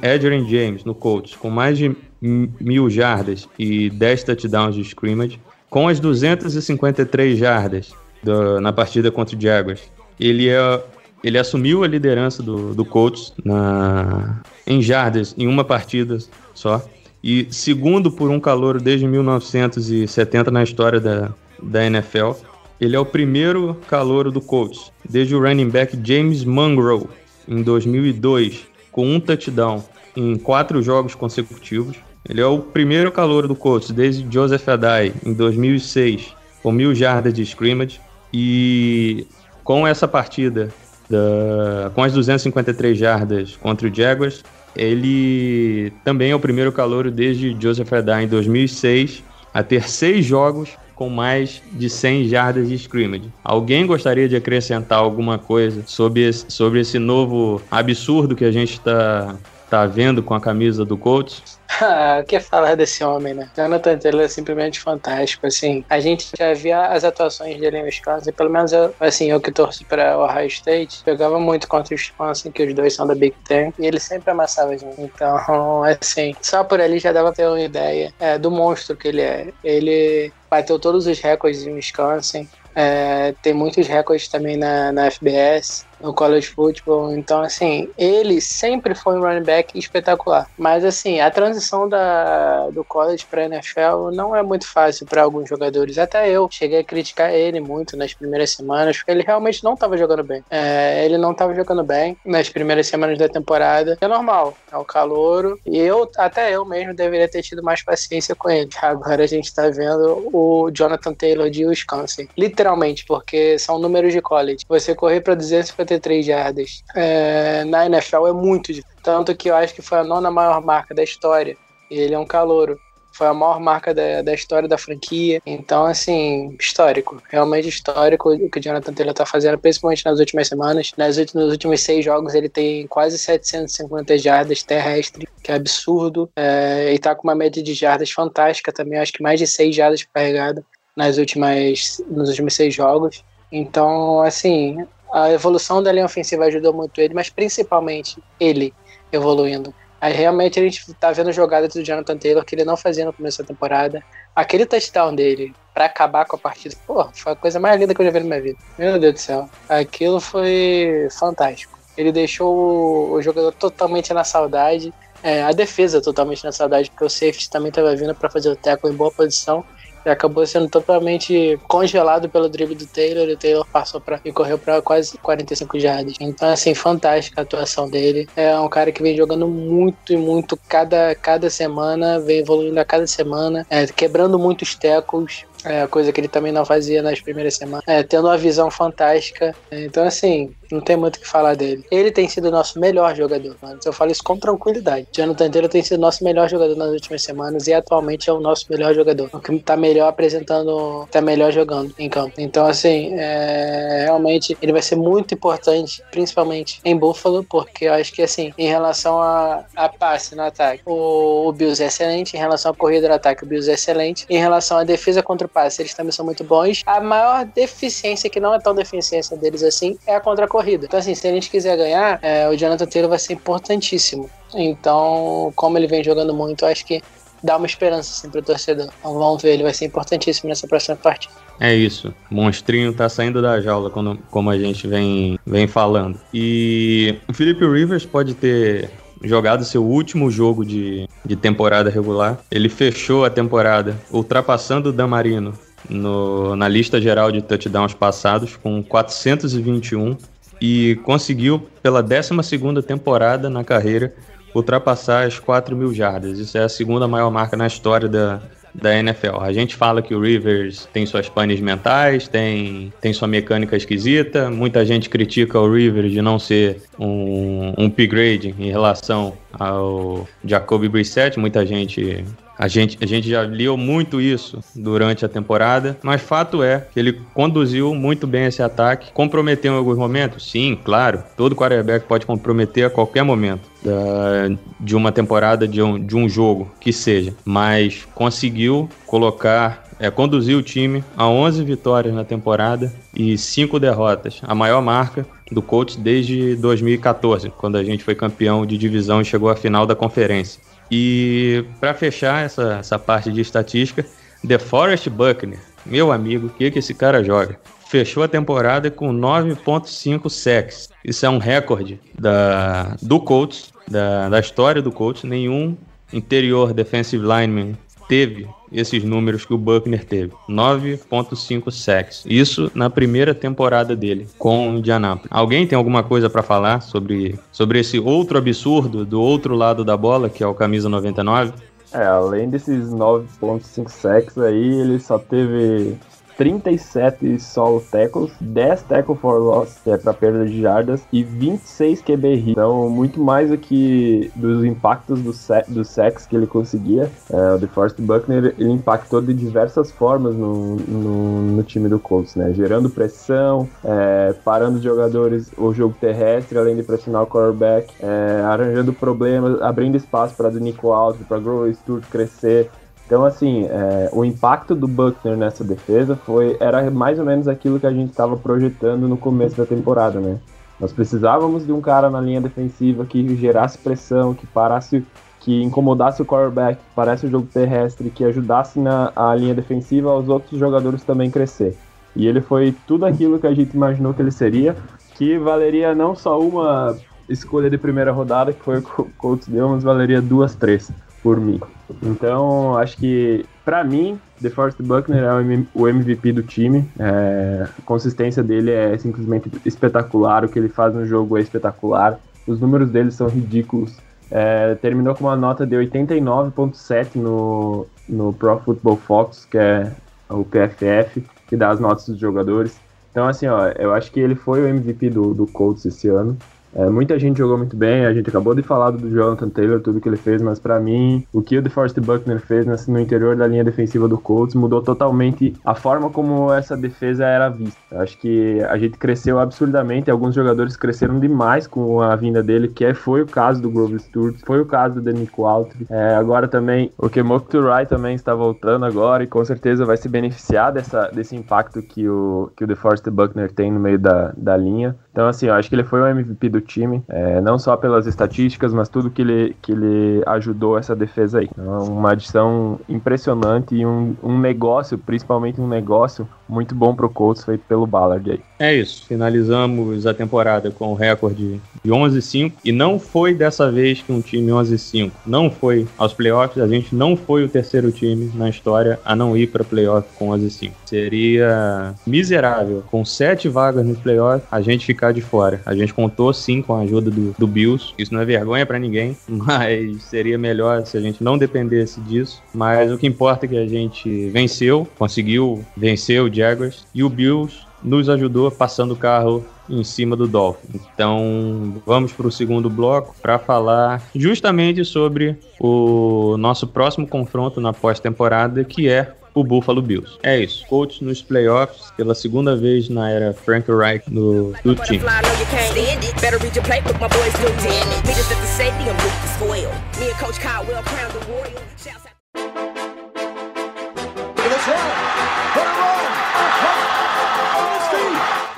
Adrian 0.02 0.48
James 0.48 0.84
no 0.84 0.94
Colts, 0.94 1.36
com 1.36 1.50
mais 1.50 1.76
de 1.76 1.94
mil 2.20 2.88
jardas 2.88 3.48
e 3.58 3.90
10 3.90 4.24
touchdowns 4.24 4.76
de 4.76 4.82
scrimmage, 4.82 5.40
com 5.68 5.88
as 5.88 5.98
253 5.98 7.38
jardas 7.38 7.92
do, 8.22 8.60
na 8.60 8.72
partida 8.72 9.10
contra 9.10 9.36
o 9.36 9.40
Jaguars. 9.40 9.90
Ele 10.20 10.48
é 10.48 10.80
ele 11.22 11.38
assumiu 11.38 11.84
a 11.84 11.86
liderança 11.86 12.42
do, 12.42 12.74
do 12.74 12.84
Colts 12.84 13.32
na, 13.44 14.40
em 14.66 14.82
jardas 14.82 15.34
em 15.38 15.46
uma 15.46 15.64
partida 15.64 16.18
só. 16.54 16.84
E 17.22 17.46
segundo 17.50 18.10
por 18.10 18.30
um 18.30 18.40
calor 18.40 18.80
desde 18.80 19.06
1970 19.06 20.50
na 20.50 20.62
história 20.62 20.98
da, 20.98 21.30
da 21.62 21.84
NFL. 21.86 22.32
Ele 22.80 22.96
é 22.96 22.98
o 22.98 23.06
primeiro 23.06 23.76
calouro 23.86 24.32
do 24.32 24.40
Colts, 24.40 24.90
desde 25.08 25.36
o 25.36 25.40
running 25.40 25.68
back 25.68 25.96
James 26.02 26.44
Monroe, 26.44 27.06
em 27.46 27.62
2002, 27.62 28.66
com 28.90 29.06
um 29.06 29.20
touchdown 29.20 29.84
em 30.16 30.36
quatro 30.36 30.82
jogos 30.82 31.14
consecutivos. 31.14 31.96
Ele 32.28 32.40
é 32.40 32.46
o 32.46 32.58
primeiro 32.58 33.12
calouro 33.12 33.46
do 33.46 33.54
Colts, 33.54 33.92
desde 33.92 34.26
Joseph 34.28 34.68
Adai, 34.68 35.12
em 35.24 35.32
2006, 35.32 36.34
com 36.60 36.72
mil 36.72 36.92
jardas 36.92 37.32
de 37.32 37.42
scrimmage. 37.42 38.00
E 38.34 39.26
com 39.62 39.86
essa 39.86 40.08
partida 40.08 40.72
da, 41.12 41.90
com 41.94 42.02
as 42.02 42.12
253 42.12 42.98
jardas 42.98 43.56
contra 43.56 43.86
o 43.86 43.94
Jaguars. 43.94 44.42
Ele 44.74 45.92
também 46.02 46.30
é 46.30 46.34
o 46.34 46.40
primeiro 46.40 46.72
calouro 46.72 47.10
desde 47.10 47.54
Joseph 47.60 47.92
Adai 47.92 48.24
em 48.24 48.28
2006 48.28 49.22
a 49.52 49.62
ter 49.62 49.86
seis 49.88 50.24
jogos 50.24 50.70
com 50.94 51.10
mais 51.10 51.62
de 51.72 51.90
100 51.90 52.28
jardas 52.28 52.68
de 52.68 52.74
scrimmage. 52.76 53.30
Alguém 53.44 53.86
gostaria 53.86 54.26
de 54.28 54.36
acrescentar 54.36 54.98
alguma 54.98 55.38
coisa 55.38 55.82
sobre 55.86 56.22
esse, 56.22 56.46
sobre 56.48 56.80
esse 56.80 56.98
novo 56.98 57.60
absurdo 57.70 58.34
que 58.34 58.44
a 58.44 58.50
gente 58.50 58.72
está 58.72 59.36
tá 59.72 59.86
vendo 59.86 60.22
com 60.22 60.34
a 60.34 60.40
camisa 60.40 60.84
do 60.84 60.98
Colts? 60.98 61.42
Ah, 61.80 62.20
o 62.20 62.24
que 62.24 62.38
falar 62.38 62.76
desse 62.76 63.02
homem, 63.02 63.32
né? 63.32 63.50
Jonathan 63.56 63.96
Taylor 63.96 64.22
é 64.22 64.28
simplesmente 64.28 64.78
fantástico, 64.78 65.46
assim. 65.46 65.82
A 65.88 65.98
gente 65.98 66.30
já 66.38 66.52
via 66.52 66.88
as 66.88 67.02
atuações 67.02 67.58
dele 67.58 67.78
em 67.78 67.84
Wisconsin, 67.84 68.30
pelo 68.30 68.50
menos 68.50 68.72
eu, 68.72 68.94
assim, 69.00 69.30
eu 69.30 69.40
que 69.40 69.50
torço 69.50 69.84
para 69.86 70.18
Ohio 70.18 70.46
State, 70.46 71.02
jogava 71.04 71.40
muito 71.40 71.66
contra 71.66 71.94
o 71.94 71.96
Wisconsin, 71.96 72.52
que 72.52 72.62
os 72.62 72.74
dois 72.74 72.94
são 72.94 73.06
da 73.06 73.14
Big 73.14 73.34
Ten, 73.48 73.72
e 73.78 73.86
ele 73.86 73.98
sempre 73.98 74.30
amassava 74.30 74.74
a 74.74 74.76
gente. 74.76 75.00
Então, 75.00 75.82
assim, 75.98 76.36
só 76.42 76.62
por 76.62 76.78
ali 76.78 76.98
já 76.98 77.10
dava 77.10 77.32
pra 77.32 77.36
ter 77.36 77.48
uma 77.48 77.60
ideia 77.60 78.12
é, 78.20 78.38
do 78.38 78.50
monstro 78.50 78.94
que 78.94 79.08
ele 79.08 79.22
é. 79.22 79.48
Ele 79.64 80.30
bateu 80.50 80.78
todos 80.78 81.06
os 81.06 81.18
recordes 81.18 81.66
em 81.66 81.72
Wisconsin, 81.72 82.46
é, 82.74 83.34
tem 83.42 83.52
muitos 83.52 83.86
recordes 83.86 84.28
também 84.28 84.56
na, 84.56 84.92
na 84.92 85.10
FBS 85.10 85.86
no 86.02 86.12
college 86.12 86.48
football. 86.48 87.14
Então, 87.14 87.42
assim, 87.42 87.88
ele 87.96 88.40
sempre 88.40 88.94
foi 88.94 89.16
um 89.16 89.22
running 89.22 89.44
back 89.44 89.78
espetacular. 89.78 90.48
Mas, 90.58 90.84
assim, 90.84 91.20
a 91.20 91.30
transição 91.30 91.88
da, 91.88 92.68
do 92.70 92.84
college 92.84 93.26
para 93.30 93.44
NFL 93.44 94.10
não 94.12 94.34
é 94.34 94.42
muito 94.42 94.66
fácil 94.66 95.06
para 95.06 95.22
alguns 95.22 95.48
jogadores. 95.48 95.98
Até 95.98 96.28
eu 96.30 96.48
cheguei 96.50 96.80
a 96.80 96.84
criticar 96.84 97.32
ele 97.32 97.60
muito 97.60 97.96
nas 97.96 98.12
primeiras 98.12 98.50
semanas, 98.50 98.96
porque 98.96 99.10
ele 99.10 99.22
realmente 99.22 99.62
não 99.62 99.74
estava 99.74 99.96
jogando 99.96 100.24
bem. 100.24 100.44
É, 100.50 101.04
ele 101.04 101.16
não 101.16 101.32
estava 101.32 101.54
jogando 101.54 101.82
bem 101.82 102.16
nas 102.24 102.48
primeiras 102.48 102.86
semanas 102.86 103.18
da 103.18 103.28
temporada. 103.28 103.96
É 104.00 104.08
normal, 104.08 104.56
é 104.70 104.76
o 104.76 104.84
calouro. 104.84 105.58
E 105.64 105.78
eu, 105.78 106.10
até 106.16 106.50
eu 106.54 106.64
mesmo, 106.64 106.94
deveria 106.94 107.28
ter 107.28 107.42
tido 107.42 107.62
mais 107.62 107.82
paciência 107.82 108.34
com 108.34 108.50
ele. 108.50 108.68
Agora 108.80 109.22
a 109.22 109.26
gente 109.26 109.44
está 109.44 109.68
vendo 109.68 110.28
o 110.32 110.70
Jonathan 110.72 111.14
Taylor 111.14 111.50
de 111.50 111.66
Wisconsin. 111.66 112.28
Literalmente, 112.36 113.04
porque 113.06 113.58
são 113.58 113.78
números 113.78 114.12
de 114.12 114.20
college. 114.20 114.64
Você 114.68 114.94
correr 114.94 115.20
para 115.20 115.34
250 115.34 115.91
63 115.92 116.24
jardas 116.24 116.82
é, 116.94 117.64
na 117.64 117.86
NFL 117.86 118.26
é 118.26 118.32
muito. 118.32 118.72
Tanto 119.02 119.34
que 119.34 119.50
eu 119.50 119.56
acho 119.56 119.74
que 119.74 119.82
foi 119.82 119.98
a 119.98 120.04
nona 120.04 120.30
maior 120.30 120.64
marca 120.64 120.94
da 120.94 121.02
história. 121.02 121.56
Ele 121.90 122.14
é 122.14 122.18
um 122.18 122.26
calouro. 122.26 122.78
Foi 123.14 123.26
a 123.26 123.34
maior 123.34 123.60
marca 123.60 123.92
da, 123.92 124.22
da 124.22 124.32
história 124.32 124.66
da 124.66 124.78
franquia. 124.78 125.42
Então, 125.44 125.84
assim, 125.84 126.56
histórico. 126.58 127.22
Realmente 127.28 127.68
histórico 127.68 128.32
o 128.32 128.48
que 128.48 128.58
o 128.58 128.62
Jonathan 128.62 128.94
Taylor 128.94 129.14
tá 129.14 129.26
fazendo, 129.26 129.58
principalmente 129.58 130.04
nas 130.06 130.18
últimas 130.18 130.48
semanas. 130.48 130.92
Nas, 130.96 131.18
nos 131.34 131.50
últimos 131.50 131.82
seis 131.82 132.04
jogos, 132.04 132.34
ele 132.34 132.48
tem 132.48 132.86
quase 132.86 133.18
750 133.18 134.16
jardas 134.16 134.62
terrestres, 134.62 135.28
que 135.42 135.52
é 135.52 135.56
absurdo. 135.56 136.30
É, 136.34 136.94
e 136.94 136.98
tá 136.98 137.14
com 137.14 137.28
uma 137.28 137.34
média 137.34 137.62
de 137.62 137.74
jardas 137.74 138.10
fantástica 138.10 138.72
também. 138.72 138.98
Acho 138.98 139.12
que 139.12 139.22
mais 139.22 139.38
de 139.38 139.46
seis 139.46 139.76
jardas 139.76 140.02
carregada 140.04 140.64
nas 140.96 141.18
últimas, 141.18 142.02
nos 142.08 142.30
últimos 142.30 142.54
seis 142.54 142.74
jogos. 142.74 143.22
Então, 143.52 144.22
assim, 144.22 144.86
a 145.12 145.30
evolução 145.30 145.82
da 145.82 145.92
linha 145.92 146.06
ofensiva 146.06 146.44
ajudou 146.46 146.72
muito 146.72 147.00
ele, 147.00 147.12
mas 147.12 147.28
principalmente 147.28 148.22
ele 148.40 148.72
evoluindo. 149.12 149.74
Aí 150.00 150.12
realmente 150.12 150.58
a 150.58 150.62
gente 150.62 150.92
tá 150.94 151.12
vendo 151.12 151.30
jogadas 151.32 151.74
do 151.74 151.84
Jonathan 151.84 152.16
Taylor 152.16 152.44
que 152.44 152.56
ele 152.56 152.64
não 152.64 152.76
fazia 152.76 153.04
no 153.04 153.12
começo 153.12 153.40
da 153.40 153.46
temporada. 153.46 154.02
Aquele 154.34 154.66
touchdown 154.66 155.14
dele 155.14 155.54
para 155.72 155.84
acabar 155.84 156.24
com 156.24 156.34
a 156.34 156.38
partida, 156.38 156.74
pô, 156.86 157.06
foi 157.12 157.32
a 157.32 157.36
coisa 157.36 157.60
mais 157.60 157.78
linda 157.78 157.94
que 157.94 158.00
eu 158.00 158.06
já 158.06 158.10
vi 158.10 158.18
na 158.18 158.26
minha 158.26 158.40
vida. 158.40 158.58
Meu 158.76 158.98
Deus 158.98 159.14
do 159.14 159.20
céu. 159.20 159.48
Aquilo 159.68 160.18
foi 160.18 161.06
fantástico. 161.16 161.78
Ele 161.96 162.10
deixou 162.10 163.12
o 163.12 163.22
jogador 163.22 163.52
totalmente 163.52 164.12
na 164.12 164.24
saudade. 164.24 164.92
É, 165.22 165.42
a 165.42 165.52
defesa 165.52 166.02
totalmente 166.02 166.42
na 166.42 166.50
saudade, 166.50 166.90
porque 166.90 167.04
o 167.04 167.10
safety 167.10 167.48
também 167.48 167.68
estava 167.68 167.94
vindo 167.94 168.12
para 168.12 168.28
fazer 168.28 168.48
o 168.48 168.56
tackle 168.56 168.90
em 168.90 168.96
boa 168.96 169.12
posição 169.12 169.64
acabou 170.10 170.46
sendo 170.46 170.68
totalmente 170.68 171.58
congelado 171.68 172.28
pelo 172.28 172.48
drible 172.48 172.74
do 172.74 172.86
Taylor 172.86 173.28
e 173.28 173.32
o 173.32 173.36
Taylor 173.36 173.66
passou 173.66 174.00
para 174.00 174.20
e 174.24 174.32
correu 174.32 174.58
para 174.58 174.80
quase 174.82 175.16
45 175.18 175.78
jardas. 175.78 176.14
Então, 176.20 176.48
assim, 176.48 176.74
fantástica 176.74 177.40
a 177.40 177.42
atuação 177.42 177.88
dele. 177.88 178.28
É 178.36 178.58
um 178.58 178.68
cara 178.68 178.92
que 178.92 179.02
vem 179.02 179.16
jogando 179.16 179.46
muito 179.48 180.12
e 180.12 180.16
muito 180.16 180.58
cada, 180.68 181.14
cada 181.14 181.50
semana, 181.50 182.20
vem 182.20 182.40
evoluindo 182.40 182.78
a 182.78 182.84
cada 182.84 183.06
semana, 183.06 183.66
é, 183.68 183.86
quebrando 183.86 184.38
muitos 184.38 184.74
tackles, 184.74 185.44
é, 185.64 185.86
coisa 185.86 186.12
que 186.12 186.20
ele 186.20 186.28
também 186.28 186.52
não 186.52 186.64
fazia 186.64 187.02
nas 187.02 187.20
primeiras 187.20 187.56
semanas. 187.56 187.84
É, 187.86 188.02
tendo 188.02 188.26
uma 188.26 188.38
visão 188.38 188.70
fantástica. 188.70 189.54
Então, 189.70 190.04
assim, 190.04 190.54
não 190.70 190.80
tem 190.80 190.96
muito 190.96 191.16
o 191.16 191.20
que 191.20 191.28
falar 191.28 191.54
dele. 191.54 191.84
Ele 191.90 192.10
tem 192.10 192.28
sido 192.28 192.48
o 192.48 192.50
nosso 192.50 192.80
melhor 192.80 193.14
jogador, 193.14 193.56
mano. 193.60 193.78
Eu 193.84 193.92
falo 193.92 194.10
isso 194.10 194.22
com 194.24 194.36
tranquilidade. 194.38 195.06
Jonathan 195.12 195.50
Taylor 195.50 195.70
tem 195.70 195.82
sido 195.82 195.98
o 195.98 196.00
nosso 196.00 196.24
melhor 196.24 196.48
jogador 196.48 196.76
nas 196.76 196.90
últimas 196.90 197.22
semanas 197.22 197.66
e 197.66 197.74
atualmente 197.74 198.28
é 198.28 198.32
o 198.32 198.40
nosso 198.40 198.66
melhor 198.70 198.94
jogador. 198.94 199.28
O 199.32 199.38
que 199.38 199.58
tá 199.60 199.76
melhor 199.76 200.08
apresentando, 200.08 201.06
tá 201.10 201.20
melhor 201.20 201.52
jogando 201.52 201.94
em 201.98 202.08
campo. 202.08 202.34
Então, 202.38 202.66
assim, 202.66 203.14
é, 203.18 204.04
realmente 204.04 204.56
ele 204.62 204.72
vai 204.72 204.82
ser 204.82 204.96
muito 204.96 205.34
importante, 205.34 206.02
principalmente 206.10 206.80
em 206.84 206.96
Buffalo, 206.96 207.44
porque 207.44 207.84
eu 207.84 207.92
acho 207.94 208.12
que, 208.12 208.22
assim, 208.22 208.52
em 208.56 208.68
relação 208.68 209.20
a, 209.20 209.64
a 209.76 209.88
passe 209.88 210.34
no 210.34 210.42
ataque, 210.42 210.82
o, 210.86 211.48
o 211.48 211.52
Bills 211.52 211.82
é 211.82 211.86
excelente. 211.86 212.36
Em 212.36 212.40
relação 212.40 212.72
à 212.72 212.74
corrida 212.74 213.08
no 213.08 213.14
ataque, 213.14 213.44
o 213.44 213.46
Bills 213.46 213.70
é 213.70 213.74
excelente. 213.74 214.26
Em 214.28 214.38
relação 214.38 214.78
à 214.78 214.84
defesa 214.84 215.22
contra 215.22 215.46
o 215.46 215.50
passe, 215.52 215.82
eles 215.82 215.94
também 215.94 216.12
são 216.12 216.24
muito 216.24 216.42
bons. 216.44 216.82
A 216.86 217.00
maior 217.00 217.44
deficiência, 217.44 218.28
que 218.30 218.40
não 218.40 218.54
é 218.54 218.58
tão 218.58 218.74
deficiência 218.74 219.36
deles 219.36 219.62
assim, 219.62 219.98
é 220.06 220.16
a 220.16 220.20
contra 220.20 220.44
a 220.44 220.48
corrida. 220.48 220.86
Então, 220.86 220.98
assim, 220.98 221.14
se 221.14 221.26
a 221.26 221.32
gente 221.32 221.50
quiser 221.50 221.76
ganhar, 221.76 222.18
é, 222.22 222.48
o 222.48 222.56
Jonathan 222.56 222.86
Taylor 222.86 223.10
vai 223.10 223.18
ser 223.18 223.34
importantíssimo. 223.34 224.28
Então, 224.54 225.52
como 225.56 225.78
ele 225.78 225.86
vem 225.86 226.02
jogando 226.02 226.34
muito, 226.34 226.66
acho 226.66 226.84
que 226.84 227.02
dá 227.42 227.56
uma 227.56 227.66
esperança 227.66 228.12
assim, 228.12 228.30
pro 228.30 228.42
torcedor. 228.42 228.88
Então, 228.98 229.14
vamos 229.14 229.42
ver, 229.42 229.54
ele 229.54 229.62
vai 229.62 229.74
ser 229.74 229.86
importantíssimo 229.86 230.48
nessa 230.48 230.66
próxima 230.66 230.96
partida. 230.96 231.34
É 231.60 231.74
isso. 231.74 232.14
Monstrinho 232.30 232.92
tá 232.92 233.08
saindo 233.08 233.42
da 233.42 233.60
jaula, 233.60 233.90
quando, 233.90 234.18
como 234.30 234.50
a 234.50 234.58
gente 234.58 234.86
vem, 234.86 235.38
vem 235.46 235.66
falando. 235.66 236.18
E 236.32 237.18
o 237.28 237.34
Felipe 237.34 237.66
Rivers 237.66 238.06
pode 238.06 238.34
ter 238.34 238.90
jogado 239.22 239.64
seu 239.64 239.84
último 239.84 240.30
jogo 240.30 240.64
de, 240.64 241.08
de 241.24 241.36
temporada 241.36 241.90
regular. 241.90 242.38
Ele 242.50 242.68
fechou 242.68 243.24
a 243.24 243.30
temporada 243.30 243.96
ultrapassando 244.10 244.90
o 244.90 244.92
Damarino 244.92 245.52
no, 245.88 246.56
na 246.56 246.68
lista 246.68 247.00
geral 247.00 247.30
de 247.30 247.42
touchdowns 247.42 247.94
passados 247.94 248.56
com 248.56 248.82
421 248.82 250.16
e 250.60 250.98
conseguiu 251.04 251.66
pela 251.82 252.02
12ª 252.02 252.82
temporada 252.82 253.50
na 253.50 253.64
carreira 253.64 254.14
ultrapassar 254.54 255.26
as 255.26 255.38
4 255.38 255.74
mil 255.74 255.92
jardas. 255.92 256.38
Isso 256.38 256.56
é 256.58 256.64
a 256.64 256.68
segunda 256.68 257.08
maior 257.08 257.30
marca 257.30 257.56
na 257.56 257.66
história 257.66 258.08
da, 258.08 258.40
da 258.74 258.96
NFL. 258.96 259.40
A 259.40 259.52
gente 259.52 259.76
fala 259.76 260.00
que 260.00 260.14
o 260.14 260.20
Rivers 260.20 260.88
tem 260.92 261.04
suas 261.04 261.28
panes 261.28 261.60
mentais, 261.60 262.28
tem, 262.28 262.92
tem 263.00 263.12
sua 263.12 263.28
mecânica 263.28 263.76
esquisita. 263.76 264.50
Muita 264.50 264.84
gente 264.84 265.10
critica 265.10 265.58
o 265.58 265.72
Rivers 265.72 266.10
de 266.10 266.22
não 266.22 266.38
ser 266.38 266.82
um, 266.98 267.74
um 267.76 267.86
upgrade 267.86 268.54
em 268.58 268.70
relação 268.70 269.34
ao 269.52 270.26
Jacoby 270.44 270.88
Brissett. 270.88 271.38
Muita 271.38 271.66
gente 271.66 272.24
a 272.62 272.68
gente, 272.68 272.96
a 273.00 273.06
gente 273.06 273.28
já 273.28 273.42
leu 273.42 273.76
muito 273.76 274.20
isso 274.20 274.60
durante 274.72 275.24
a 275.24 275.28
temporada, 275.28 275.98
mas 276.00 276.22
fato 276.22 276.62
é 276.62 276.86
que 276.92 277.00
ele 277.00 277.20
conduziu 277.34 277.92
muito 277.92 278.24
bem 278.24 278.44
esse 278.44 278.62
ataque. 278.62 279.10
Comprometeu 279.12 279.72
em 279.72 279.76
alguns 279.76 279.98
momentos? 279.98 280.48
Sim, 280.48 280.78
claro. 280.84 281.24
Todo 281.36 281.56
quarterback 281.56 282.06
pode 282.06 282.24
comprometer 282.24 282.84
a 282.84 282.90
qualquer 282.90 283.24
momento 283.24 283.68
da, 283.82 284.56
de 284.78 284.94
uma 284.94 285.10
temporada, 285.10 285.66
de 285.66 285.82
um, 285.82 285.98
de 285.98 286.14
um 286.14 286.28
jogo, 286.28 286.70
que 286.78 286.92
seja. 286.92 287.34
Mas 287.44 288.06
conseguiu 288.14 288.88
colocar 289.08 289.82
é, 289.98 290.08
conduzir 290.08 290.56
o 290.56 290.62
time 290.62 291.02
a 291.16 291.28
11 291.28 291.64
vitórias 291.64 292.14
na 292.14 292.22
temporada 292.22 292.92
e 293.12 293.36
5 293.36 293.80
derrotas, 293.80 294.40
a 294.40 294.54
maior 294.54 294.80
marca 294.80 295.26
do 295.50 295.60
Colts 295.60 295.96
desde 295.96 296.54
2014, 296.56 297.50
quando 297.50 297.76
a 297.76 297.82
gente 297.82 298.04
foi 298.04 298.14
campeão 298.14 298.64
de 298.64 298.78
divisão 298.78 299.20
e 299.20 299.24
chegou 299.24 299.48
à 299.48 299.56
final 299.56 299.84
da 299.84 299.96
conferência. 299.96 300.60
E 300.90 301.64
para 301.80 301.94
fechar 301.94 302.44
essa, 302.44 302.78
essa 302.80 302.98
parte 302.98 303.32
de 303.32 303.40
estatística, 303.40 304.04
The 304.46 304.58
Forest 304.58 305.08
Buckner, 305.10 305.60
meu 305.84 306.12
amigo, 306.12 306.46
o 306.46 306.50
que, 306.50 306.70
que 306.70 306.78
esse 306.78 306.94
cara 306.94 307.24
joga? 307.24 307.58
Fechou 307.88 308.22
a 308.22 308.28
temporada 308.28 308.90
com 308.90 309.12
9.5 309.12 310.28
sacks. 310.30 310.88
Isso 311.04 311.26
é 311.26 311.28
um 311.28 311.38
recorde 311.38 312.00
da, 312.18 312.96
do 313.02 313.20
Colts, 313.20 313.72
da, 313.88 314.28
da 314.28 314.40
história 314.40 314.80
do 314.80 314.90
Colts. 314.90 315.24
Nenhum 315.24 315.76
interior 316.12 316.72
defensive 316.72 317.22
lineman 317.22 317.76
teve 318.08 318.48
esses 318.72 319.04
números 319.04 319.44
que 319.44 319.54
o 319.54 319.58
Buckner 319.58 320.04
teve. 320.04 320.32
9.5 320.48 321.70
sacks. 321.70 322.24
Isso 322.26 322.70
na 322.74 322.88
primeira 322.88 323.34
temporada 323.34 323.94
dele 323.94 324.26
com 324.38 324.70
o 324.70 324.78
Indianapolis. 324.78 325.28
Alguém 325.30 325.66
tem 325.66 325.76
alguma 325.76 326.02
coisa 326.02 326.28
para 326.28 326.42
falar 326.42 326.80
sobre, 326.80 327.38
sobre 327.50 327.80
esse 327.80 327.98
outro 327.98 328.38
absurdo 328.38 329.04
do 329.04 329.20
outro 329.20 329.54
lado 329.54 329.84
da 329.84 329.96
bola, 329.96 330.28
que 330.28 330.42
é 330.42 330.46
o 330.46 330.54
camisa 330.54 330.88
99? 330.88 331.52
É, 331.92 332.06
além 332.06 332.48
desses 332.48 332.88
9.5 332.88 333.88
sacks 333.88 334.38
aí, 334.38 334.80
ele 334.80 334.98
só 334.98 335.18
teve 335.18 335.98
37 336.36 337.38
solo 337.38 337.80
tackles, 337.90 338.32
10 338.40 338.82
tackle 338.82 339.16
for 339.16 339.38
loss, 339.38 339.78
que 339.82 339.90
é 339.90 339.96
para 339.96 340.12
perda 340.12 340.44
de 340.44 340.60
jardas, 340.60 341.02
e 341.12 341.22
26 341.22 342.02
QB 342.02 342.34
hits. 342.34 342.48
Então, 342.48 342.88
muito 342.88 343.20
mais 343.20 343.50
do 343.50 343.58
que 343.58 344.30
dos 344.34 344.64
impactos 344.64 345.20
do, 345.20 345.32
se 345.32 345.62
do 345.68 345.84
sacks 345.84 346.26
que 346.26 346.36
ele 346.36 346.46
conseguia. 346.46 347.10
É, 347.30 347.54
o 347.54 347.58
DeForest 347.58 348.00
Buckner, 348.00 348.54
ele 348.58 348.70
impactou 348.70 349.20
de 349.20 349.34
diversas 349.34 349.90
formas 349.90 350.34
no, 350.34 350.76
no, 350.76 351.42
no 351.42 351.62
time 351.62 351.88
do 351.88 351.98
Colts, 351.98 352.34
né? 352.36 352.52
Gerando 352.52 352.88
pressão, 352.88 353.68
é, 353.84 354.34
parando 354.44 354.78
os 354.78 354.82
jogadores, 354.82 355.50
o 355.56 355.72
jogo 355.72 355.94
terrestre, 356.00 356.58
além 356.58 356.76
de 356.76 356.82
pressionar 356.82 357.22
o 357.22 357.26
quarterback, 357.26 357.92
é, 358.00 358.42
arranjando 358.44 358.92
problemas, 358.92 359.60
abrindo 359.60 359.96
espaço 359.96 360.34
para 360.36 360.48
do 360.48 360.60
Nico 360.60 360.92
Alto, 360.92 361.24
para 361.24 361.38
Grover 361.38 361.74
Stewart 361.74 362.04
crescer, 362.10 362.70
então, 363.12 363.26
assim, 363.26 363.66
é, 363.66 364.08
o 364.10 364.24
impacto 364.24 364.74
do 364.74 364.88
Buckner 364.88 365.36
nessa 365.36 365.62
defesa 365.62 366.16
foi 366.16 366.56
era 366.58 366.90
mais 366.90 367.18
ou 367.18 367.26
menos 367.26 367.46
aquilo 367.46 367.78
que 367.78 367.86
a 367.86 367.92
gente 367.92 368.08
estava 368.08 368.38
projetando 368.38 369.06
no 369.06 369.18
começo 369.18 369.54
da 369.54 369.66
temporada, 369.66 370.18
né? 370.18 370.38
Nós 370.80 370.94
precisávamos 370.94 371.66
de 371.66 371.72
um 371.72 371.80
cara 371.82 372.08
na 372.08 372.18
linha 372.22 372.40
defensiva 372.40 373.04
que 373.04 373.36
gerasse 373.36 373.76
pressão, 373.76 374.32
que 374.32 374.46
parasse, 374.46 375.04
que 375.40 375.62
incomodasse 375.62 376.22
o 376.22 376.24
quarterback, 376.24 376.78
que 376.78 376.94
parasse 376.96 377.26
o 377.26 377.30
jogo 377.30 377.46
terrestre, 377.52 378.08
que 378.08 378.24
ajudasse 378.24 378.80
na 378.80 379.12
a 379.14 379.34
linha 379.34 379.52
defensiva 379.52 380.10
aos 380.10 380.26
outros 380.30 380.58
jogadores 380.58 381.04
também 381.04 381.30
crescer. 381.30 381.76
E 382.16 382.26
ele 382.26 382.40
foi 382.40 382.74
tudo 382.86 383.04
aquilo 383.04 383.38
que 383.38 383.46
a 383.46 383.52
gente 383.52 383.74
imaginou 383.74 384.14
que 384.14 384.22
ele 384.22 384.32
seria, 384.32 384.74
que 385.16 385.36
valeria 385.36 385.94
não 385.94 386.16
só 386.16 386.40
uma 386.40 386.96
escolha 387.28 387.68
de 387.68 387.76
primeira 387.76 388.10
rodada, 388.10 388.54
que 388.54 388.64
foi 388.64 388.78
o 388.78 388.82
Colts 389.18 389.48
deu, 389.48 389.68
mas 389.68 389.84
valeria 389.84 390.22
duas, 390.22 390.54
três 390.54 390.90
por 391.22 391.38
mim. 391.38 391.60
Então, 392.02 392.76
acho 392.76 392.96
que, 392.96 393.44
para 393.64 393.84
mim, 393.84 394.18
The 394.40 394.50
Forest 394.50 394.82
Buckner 394.82 395.22
é 395.22 395.64
o 395.74 395.88
MVP 395.88 396.32
do 396.32 396.42
time. 396.42 396.88
É, 396.98 397.66
a 397.78 397.82
consistência 397.82 398.42
dele 398.42 398.70
é 398.70 398.96
simplesmente 398.98 399.50
espetacular. 399.64 400.44
O 400.44 400.48
que 400.48 400.58
ele 400.58 400.68
faz 400.68 400.94
no 400.94 401.06
jogo 401.06 401.38
é 401.38 401.40
espetacular. 401.40 402.18
Os 402.46 402.60
números 402.60 402.90
dele 402.90 403.10
são 403.10 403.28
ridículos. 403.28 403.96
É, 404.30 404.74
terminou 404.76 405.14
com 405.14 405.24
uma 405.24 405.36
nota 405.36 405.66
de 405.66 405.76
89,7 405.76 407.16
no, 407.16 407.86
no 408.08 408.32
Pro 408.32 408.58
Football 408.58 408.96
Fox, 408.96 409.44
que 409.44 409.58
é 409.58 409.92
o 410.28 410.44
PFF, 410.44 411.22
que 411.46 411.56
dá 411.56 411.70
as 411.70 411.78
notas 411.78 412.06
dos 412.06 412.18
jogadores. 412.18 412.80
Então, 413.10 413.28
assim, 413.28 413.46
ó, 413.46 413.68
eu 413.78 413.92
acho 413.92 414.10
que 414.10 414.18
ele 414.18 414.34
foi 414.34 414.62
o 414.62 414.66
MVP 414.66 415.10
do, 415.10 415.34
do 415.34 415.46
Colts 415.46 415.84
esse 415.84 416.08
ano. 416.08 416.36
É, 416.74 416.88
muita 416.88 417.18
gente 417.18 417.38
jogou 417.38 417.58
muito 417.58 417.76
bem, 417.76 418.06
a 418.06 418.14
gente 418.14 418.28
acabou 418.28 418.54
de 418.54 418.62
falar 418.62 418.90
do 418.90 419.10
Jonathan 419.10 419.48
Taylor, 419.48 419.80
tudo 419.80 420.00
que 420.00 420.08
ele 420.08 420.16
fez, 420.16 420.40
mas 420.40 420.58
para 420.58 420.80
mim, 420.80 421.26
o 421.32 421.42
que 421.42 421.58
o 421.58 421.62
DeForest 421.62 422.00
Buckner 422.00 422.40
fez 422.40 422.66
no 422.88 422.98
interior 422.98 423.36
da 423.36 423.46
linha 423.46 423.64
defensiva 423.64 424.08
do 424.08 424.18
Colts 424.18 424.54
mudou 424.54 424.80
totalmente 424.80 425.54
a 425.64 425.74
forma 425.74 426.08
como 426.10 426.52
essa 426.52 426.76
defesa 426.76 427.26
era 427.26 427.48
vista. 427.48 427.78
Acho 427.92 428.18
que 428.18 428.60
a 428.62 428.78
gente 428.78 428.96
cresceu 428.96 429.38
absurdamente, 429.38 430.10
alguns 430.10 430.34
jogadores 430.34 430.76
cresceram 430.76 431.20
demais 431.20 431.66
com 431.66 432.00
a 432.00 432.16
vinda 432.16 432.42
dele, 432.42 432.68
que 432.68 432.92
foi 432.94 433.22
o 433.22 433.26
caso 433.26 433.60
do 433.60 433.70
Grover 433.70 434.00
Stewart, 434.00 434.36
foi 434.46 434.60
o 434.60 434.66
caso 434.66 434.94
do 434.94 435.02
Danico 435.02 435.44
Altry. 435.44 435.86
É, 435.90 436.14
agora 436.14 436.48
também, 436.48 436.90
o 436.96 437.08
Kemok 437.08 437.48
Turai 437.48 437.86
também 437.86 438.14
está 438.14 438.34
voltando 438.34 438.84
agora 438.86 439.22
e 439.24 439.26
com 439.26 439.44
certeza 439.44 439.84
vai 439.84 439.96
se 439.96 440.08
beneficiar 440.08 440.72
dessa, 440.72 441.10
desse 441.10 441.36
impacto 441.36 441.82
que 441.82 442.08
o, 442.08 442.50
que 442.56 442.64
o 442.64 442.66
DeForest 442.66 443.08
Buckner 443.10 443.52
tem 443.52 443.70
no 443.70 443.78
meio 443.78 443.98
da, 443.98 444.32
da 444.36 444.56
linha. 444.56 444.96
Então, 445.10 445.28
assim, 445.28 445.46
eu 445.46 445.54
acho 445.54 445.68
que 445.68 445.74
ele 445.74 445.84
foi 445.84 446.00
o 446.00 446.06
MVP 446.06 446.48
do 446.48 446.61
time, 446.62 447.02
é, 447.08 447.40
não 447.40 447.58
só 447.58 447.76
pelas 447.76 448.06
estatísticas, 448.06 448.72
mas 448.72 448.88
tudo 448.88 449.10
que 449.10 449.22
ele, 449.22 449.56
que 449.60 449.72
ele 449.72 450.22
ajudou 450.26 450.78
essa 450.78 450.96
defesa 450.96 451.40
aí. 451.40 451.48
Então, 451.52 451.84
uma 451.84 452.12
adição 452.12 452.80
impressionante 452.88 453.74
e 453.74 453.84
um, 453.84 454.16
um 454.22 454.38
negócio, 454.38 454.96
principalmente 454.96 455.60
um 455.60 455.68
negócio 455.68 456.26
muito 456.52 456.74
bom 456.74 456.94
pro 456.94 457.08
Colts 457.08 457.44
feito 457.44 457.64
pelo 457.68 457.86
Ballard 457.86 458.30
aí. 458.30 458.40
É 458.58 458.74
isso, 458.74 459.04
finalizamos 459.06 460.06
a 460.06 460.14
temporada 460.14 460.70
com 460.70 460.92
o 460.92 460.94
recorde 460.94 461.60
de 461.82 461.90
11-5 461.90 462.52
e 462.64 462.70
não 462.70 462.98
foi 462.98 463.34
dessa 463.34 463.72
vez 463.72 464.00
que 464.02 464.12
um 464.12 464.20
time 464.20 464.52
11-5 464.52 465.10
não 465.26 465.50
foi 465.50 465.86
aos 465.98 466.12
playoffs, 466.12 466.62
a 466.62 466.68
gente 466.68 466.94
não 466.94 467.16
foi 467.16 467.44
o 467.44 467.48
terceiro 467.48 467.90
time 467.90 468.30
na 468.34 468.48
história 468.48 469.00
a 469.04 469.16
não 469.16 469.36
ir 469.36 469.48
para 469.48 469.64
playoff 469.64 470.06
com 470.16 470.28
11-5. 470.28 470.70
Seria 470.84 471.94
miserável 472.06 472.84
com 472.90 473.04
sete 473.04 473.48
vagas 473.48 473.84
nos 473.84 473.98
playoffs 473.98 474.46
a 474.50 474.60
gente 474.60 474.86
ficar 474.86 475.12
de 475.12 475.20
fora. 475.20 475.60
A 475.64 475.74
gente 475.74 475.92
contou 475.92 476.32
sim 476.32 476.60
com 476.62 476.74
a 476.74 476.82
ajuda 476.82 477.10
do, 477.10 477.34
do 477.38 477.46
Bills, 477.46 477.94
isso 477.98 478.12
não 478.12 478.20
é 478.20 478.24
vergonha 478.24 478.66
para 478.66 478.78
ninguém, 478.78 479.16
mas 479.26 480.02
seria 480.02 480.38
melhor 480.38 480.84
se 480.86 480.96
a 480.96 481.00
gente 481.00 481.24
não 481.24 481.38
dependesse 481.38 482.00
disso. 482.02 482.42
Mas 482.54 482.92
o 482.92 482.98
que 482.98 483.06
importa 483.06 483.46
é 483.46 483.48
que 483.48 483.56
a 483.56 483.66
gente 483.66 484.28
venceu, 484.28 484.86
conseguiu 484.98 485.64
vencer 485.76 486.22
o 486.22 486.30
Jaguars 486.42 486.84
e 486.92 487.04
o 487.04 487.08
Bills 487.08 487.60
nos 487.82 488.08
ajudou 488.08 488.50
passando 488.50 488.92
o 488.92 488.96
carro 488.96 489.44
em 489.68 489.84
cima 489.84 490.16
do 490.16 490.26
Dolphin. 490.26 490.80
Então, 490.94 491.82
vamos 491.86 492.12
para 492.12 492.26
o 492.26 492.32
segundo 492.32 492.68
bloco 492.68 493.14
para 493.22 493.38
falar 493.38 494.02
justamente 494.14 494.84
sobre 494.84 495.38
o 495.58 496.36
nosso 496.36 496.66
próximo 496.66 497.06
confronto 497.06 497.60
na 497.60 497.72
pós-temporada, 497.72 498.64
que 498.64 498.88
é 498.88 499.14
o 499.34 499.42
Buffalo 499.42 499.80
Bills. 499.80 500.18
É 500.22 500.38
isso. 500.38 500.66
Colts 500.66 501.00
nos 501.00 501.22
playoffs 501.22 501.90
pela 501.96 502.14
segunda 502.14 502.54
vez 502.54 502.88
na 502.88 503.08
era 503.08 503.32
Frank 503.32 503.70
Reich 503.70 504.04
no, 504.10 504.52
do 504.62 504.74
time. 504.74 505.00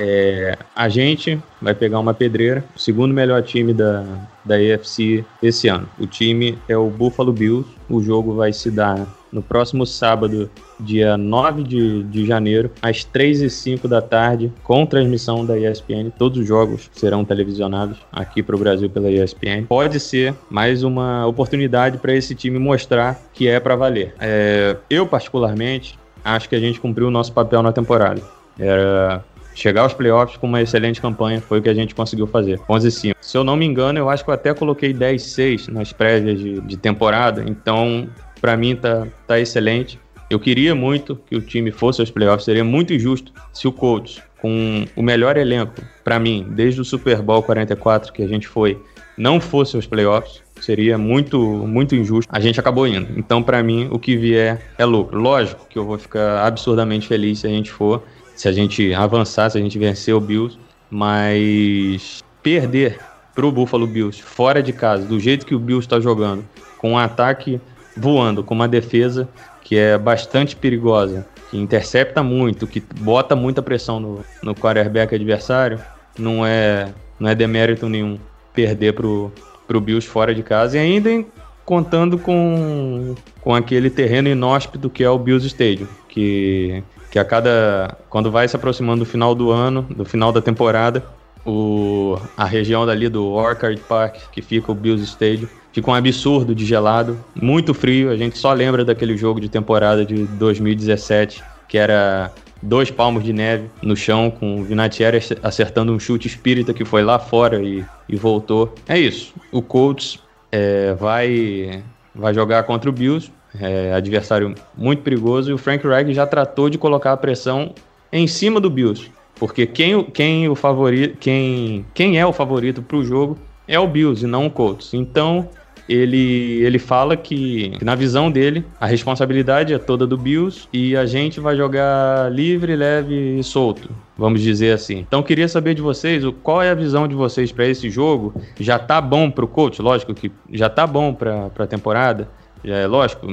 É, 0.06 0.58
a 0.76 0.86
gente 0.90 1.40
vai 1.62 1.74
pegar 1.74 1.98
uma 1.98 2.12
pedreira, 2.12 2.62
o 2.76 2.78
segundo 2.78 3.14
melhor 3.14 3.42
time 3.42 3.72
da, 3.72 4.04
da 4.44 4.56
AFC 4.56 5.24
esse 5.42 5.66
ano. 5.66 5.88
O 5.98 6.06
time 6.06 6.58
é 6.68 6.76
o 6.76 6.90
Buffalo 6.90 7.32
Bills. 7.32 7.66
O 7.88 8.02
jogo 8.02 8.34
vai 8.34 8.52
se 8.52 8.70
dar 8.70 9.06
no 9.32 9.42
próximo 9.42 9.86
sábado, 9.86 10.50
dia 10.78 11.16
9 11.16 11.64
de, 11.64 12.02
de 12.04 12.26
janeiro, 12.26 12.70
às 12.80 13.02
3 13.02 13.40
e 13.40 13.50
5 13.50 13.88
da 13.88 14.00
tarde, 14.00 14.52
com 14.62 14.86
transmissão 14.86 15.44
da 15.44 15.58
ESPN. 15.58 16.10
Todos 16.16 16.38
os 16.38 16.46
jogos 16.46 16.90
serão 16.92 17.24
televisionados 17.24 17.98
aqui 18.12 18.42
para 18.42 18.54
o 18.54 18.58
Brasil 18.58 18.88
pela 18.90 19.10
ESPN. 19.10 19.64
Pode 19.66 19.98
ser 19.98 20.34
mais 20.50 20.84
uma 20.84 21.26
oportunidade 21.26 21.96
para 21.98 22.14
esse 22.14 22.34
time 22.34 22.58
mostrar 22.58 23.20
que 23.32 23.48
é 23.48 23.58
para 23.58 23.74
valer. 23.74 24.14
É, 24.20 24.76
eu, 24.90 25.06
particularmente, 25.06 25.98
acho 26.22 26.48
que 26.48 26.54
a 26.54 26.60
gente 26.60 26.78
cumpriu 26.78 27.08
o 27.08 27.10
nosso 27.10 27.32
papel 27.32 27.62
na 27.62 27.72
temporada. 27.72 28.22
Era 28.56 29.24
chegar 29.54 29.82
aos 29.82 29.94
playoffs 29.94 30.36
com 30.36 30.46
uma 30.46 30.60
excelente 30.60 31.00
campanha, 31.00 31.40
foi 31.40 31.58
o 31.58 31.62
que 31.62 31.68
a 31.68 31.74
gente 31.74 31.94
conseguiu 31.94 32.26
fazer. 32.26 32.60
11 32.68 32.90
5. 32.90 33.16
Se 33.20 33.36
eu 33.36 33.44
não 33.44 33.56
me 33.56 33.64
engano, 33.64 33.98
eu 33.98 34.10
acho 34.10 34.24
que 34.24 34.30
eu 34.30 34.34
até 34.34 34.52
coloquei 34.52 34.92
10 34.92 35.22
6 35.22 35.68
nas 35.68 35.92
prévias 35.92 36.38
de, 36.38 36.60
de 36.60 36.76
temporada, 36.76 37.44
então 37.46 38.08
para 38.40 38.56
mim 38.56 38.76
tá, 38.76 39.06
tá 39.26 39.40
excelente. 39.40 39.98
Eu 40.28 40.40
queria 40.40 40.74
muito 40.74 41.16
que 41.16 41.36
o 41.36 41.40
time 41.40 41.70
fosse 41.70 42.00
aos 42.00 42.10
playoffs, 42.10 42.44
seria 42.44 42.64
muito 42.64 42.92
injusto 42.92 43.32
se 43.52 43.68
o 43.68 43.72
Colts, 43.72 44.20
com 44.40 44.84
o 44.96 45.02
melhor 45.02 45.36
elenco, 45.36 45.80
para 46.02 46.18
mim, 46.18 46.46
desde 46.50 46.80
o 46.80 46.84
Super 46.84 47.22
Bowl 47.22 47.42
44 47.42 48.12
que 48.12 48.22
a 48.22 48.26
gente 48.26 48.46
foi, 48.46 48.78
não 49.16 49.40
fosse 49.40 49.76
aos 49.76 49.86
playoffs. 49.86 50.42
Seria 50.60 50.96
muito, 50.96 51.38
muito 51.38 51.94
injusto. 51.94 52.30
A 52.32 52.40
gente 52.40 52.58
acabou 52.58 52.86
indo. 52.86 53.18
Então, 53.18 53.42
para 53.42 53.62
mim, 53.62 53.88
o 53.90 53.98
que 53.98 54.16
vier 54.16 54.60
é 54.78 54.84
lucro. 54.84 55.20
Lógico 55.20 55.66
que 55.68 55.78
eu 55.78 55.84
vou 55.84 55.98
ficar 55.98 56.46
absurdamente 56.46 57.06
feliz 57.06 57.40
se 57.40 57.46
a 57.46 57.50
gente 57.50 57.70
for, 57.70 58.02
se 58.34 58.48
a 58.48 58.52
gente 58.52 58.92
avançar, 58.94 59.50
se 59.50 59.58
a 59.58 59.60
gente 59.60 59.78
vencer 59.78 60.14
o 60.14 60.20
Bills, 60.20 60.58
mas 60.90 62.22
perder 62.42 62.98
pro 63.34 63.50
Buffalo 63.50 63.86
Bills 63.86 64.22
fora 64.22 64.62
de 64.62 64.72
casa, 64.72 65.04
do 65.04 65.18
jeito 65.18 65.44
que 65.44 65.54
o 65.54 65.58
Bills 65.58 65.84
está 65.84 65.98
jogando, 66.00 66.44
com 66.78 66.92
um 66.92 66.98
ataque 66.98 67.60
voando, 67.96 68.44
com 68.44 68.54
uma 68.54 68.68
defesa 68.68 69.28
que 69.62 69.76
é 69.76 69.96
bastante 69.96 70.54
perigosa, 70.54 71.26
que 71.50 71.56
intercepta 71.56 72.22
muito, 72.22 72.66
que 72.66 72.80
bota 73.00 73.34
muita 73.34 73.62
pressão 73.62 73.98
no, 73.98 74.24
no 74.42 74.54
quarterback 74.54 75.14
adversário, 75.14 75.80
não 76.18 76.44
é, 76.46 76.92
não 77.18 77.30
é 77.30 77.34
demérito 77.34 77.88
nenhum 77.88 78.18
perder 78.52 78.92
pro, 78.92 79.32
pro 79.66 79.80
Bills 79.80 80.06
fora 80.06 80.34
de 80.34 80.42
casa. 80.42 80.76
E 80.76 80.80
ainda 80.80 81.10
em, 81.10 81.26
contando 81.64 82.18
com, 82.18 83.14
com 83.40 83.54
aquele 83.54 83.88
terreno 83.88 84.28
inóspito 84.28 84.90
que 84.90 85.02
é 85.02 85.08
o 85.08 85.18
Bills 85.18 85.46
Stadium, 85.46 85.88
que, 86.08 86.82
que 87.14 87.18
a 87.20 87.24
cada 87.24 87.96
quando 88.10 88.28
vai 88.28 88.48
se 88.48 88.56
aproximando 88.56 89.04
do 89.04 89.08
final 89.08 89.36
do 89.36 89.52
ano, 89.52 89.82
do 89.82 90.04
final 90.04 90.32
da 90.32 90.42
temporada, 90.42 91.00
o, 91.46 92.18
a 92.36 92.44
região 92.44 92.84
dali 92.84 93.08
do 93.08 93.24
Orchard 93.26 93.80
Park, 93.82 94.16
que 94.32 94.42
fica 94.42 94.72
o 94.72 94.74
Bills 94.74 95.04
Stadium, 95.04 95.46
fica 95.72 95.88
um 95.88 95.94
absurdo 95.94 96.56
de 96.56 96.66
gelado, 96.66 97.16
muito 97.40 97.72
frio. 97.72 98.10
A 98.10 98.16
gente 98.16 98.36
só 98.36 98.52
lembra 98.52 98.84
daquele 98.84 99.16
jogo 99.16 99.40
de 99.40 99.48
temporada 99.48 100.04
de 100.04 100.26
2017, 100.26 101.40
que 101.68 101.78
era 101.78 102.32
dois 102.60 102.90
palmos 102.90 103.22
de 103.22 103.32
neve 103.32 103.70
no 103.80 103.94
chão, 103.94 104.28
com 104.28 104.62
o 104.62 104.64
Vinatieri 104.64 105.20
acertando 105.40 105.92
um 105.92 106.00
chute 106.00 106.26
espírita 106.26 106.74
que 106.74 106.84
foi 106.84 107.04
lá 107.04 107.20
fora 107.20 107.62
e, 107.62 107.84
e 108.08 108.16
voltou. 108.16 108.74
É 108.88 108.98
isso. 108.98 109.32
O 109.52 109.62
Colts 109.62 110.18
é, 110.50 110.94
vai, 110.94 111.80
vai 112.12 112.34
jogar 112.34 112.64
contra 112.64 112.90
o 112.90 112.92
Bills, 112.92 113.30
é, 113.60 113.92
adversário 113.92 114.54
muito 114.76 115.02
perigoso, 115.02 115.50
e 115.50 115.54
o 115.54 115.58
Frank 115.58 115.86
Reich 115.86 116.12
já 116.12 116.26
tratou 116.26 116.68
de 116.68 116.78
colocar 116.78 117.12
a 117.12 117.16
pressão 117.16 117.74
em 118.12 118.26
cima 118.26 118.60
do 118.60 118.70
Bills. 118.70 119.10
Porque 119.36 119.66
quem, 119.66 120.04
quem, 120.04 120.48
o 120.48 120.54
favorito, 120.54 121.16
quem, 121.18 121.84
quem 121.92 122.18
é 122.18 122.26
o 122.26 122.32
favorito 122.32 122.82
para 122.82 122.96
o 122.96 123.04
jogo 123.04 123.36
é 123.66 123.78
o 123.78 123.86
Bills 123.86 124.24
e 124.24 124.28
não 124.28 124.46
o 124.46 124.50
Colts. 124.50 124.94
Então, 124.94 125.48
ele, 125.88 126.62
ele 126.62 126.78
fala 126.78 127.16
que, 127.16 127.70
que, 127.78 127.84
na 127.84 127.94
visão 127.94 128.30
dele, 128.30 128.64
a 128.80 128.86
responsabilidade 128.86 129.74
é 129.74 129.78
toda 129.78 130.06
do 130.06 130.16
Bills 130.16 130.66
e 130.72 130.96
a 130.96 131.04
gente 131.04 131.40
vai 131.40 131.56
jogar 131.56 132.32
livre, 132.32 132.74
leve 132.74 133.38
e 133.38 133.42
solto, 133.42 133.90
vamos 134.16 134.40
dizer 134.40 134.72
assim. 134.72 134.98
Então 134.98 135.22
queria 135.22 135.48
saber 135.48 135.74
de 135.74 135.82
vocês, 135.82 136.24
qual 136.42 136.62
é 136.62 136.70
a 136.70 136.74
visão 136.74 137.06
de 137.06 137.14
vocês 137.14 137.52
para 137.52 137.66
esse 137.66 137.90
jogo? 137.90 138.34
Já 138.58 138.78
tá 138.78 139.00
bom 139.00 139.30
para 139.30 139.44
o 139.44 139.48
coach? 139.48 139.82
Lógico 139.82 140.14
que 140.14 140.32
já 140.50 140.70
tá 140.70 140.86
bom 140.86 141.12
para 141.12 141.50
a 141.58 141.66
temporada. 141.66 142.28
É 142.64 142.86
lógico, 142.86 143.26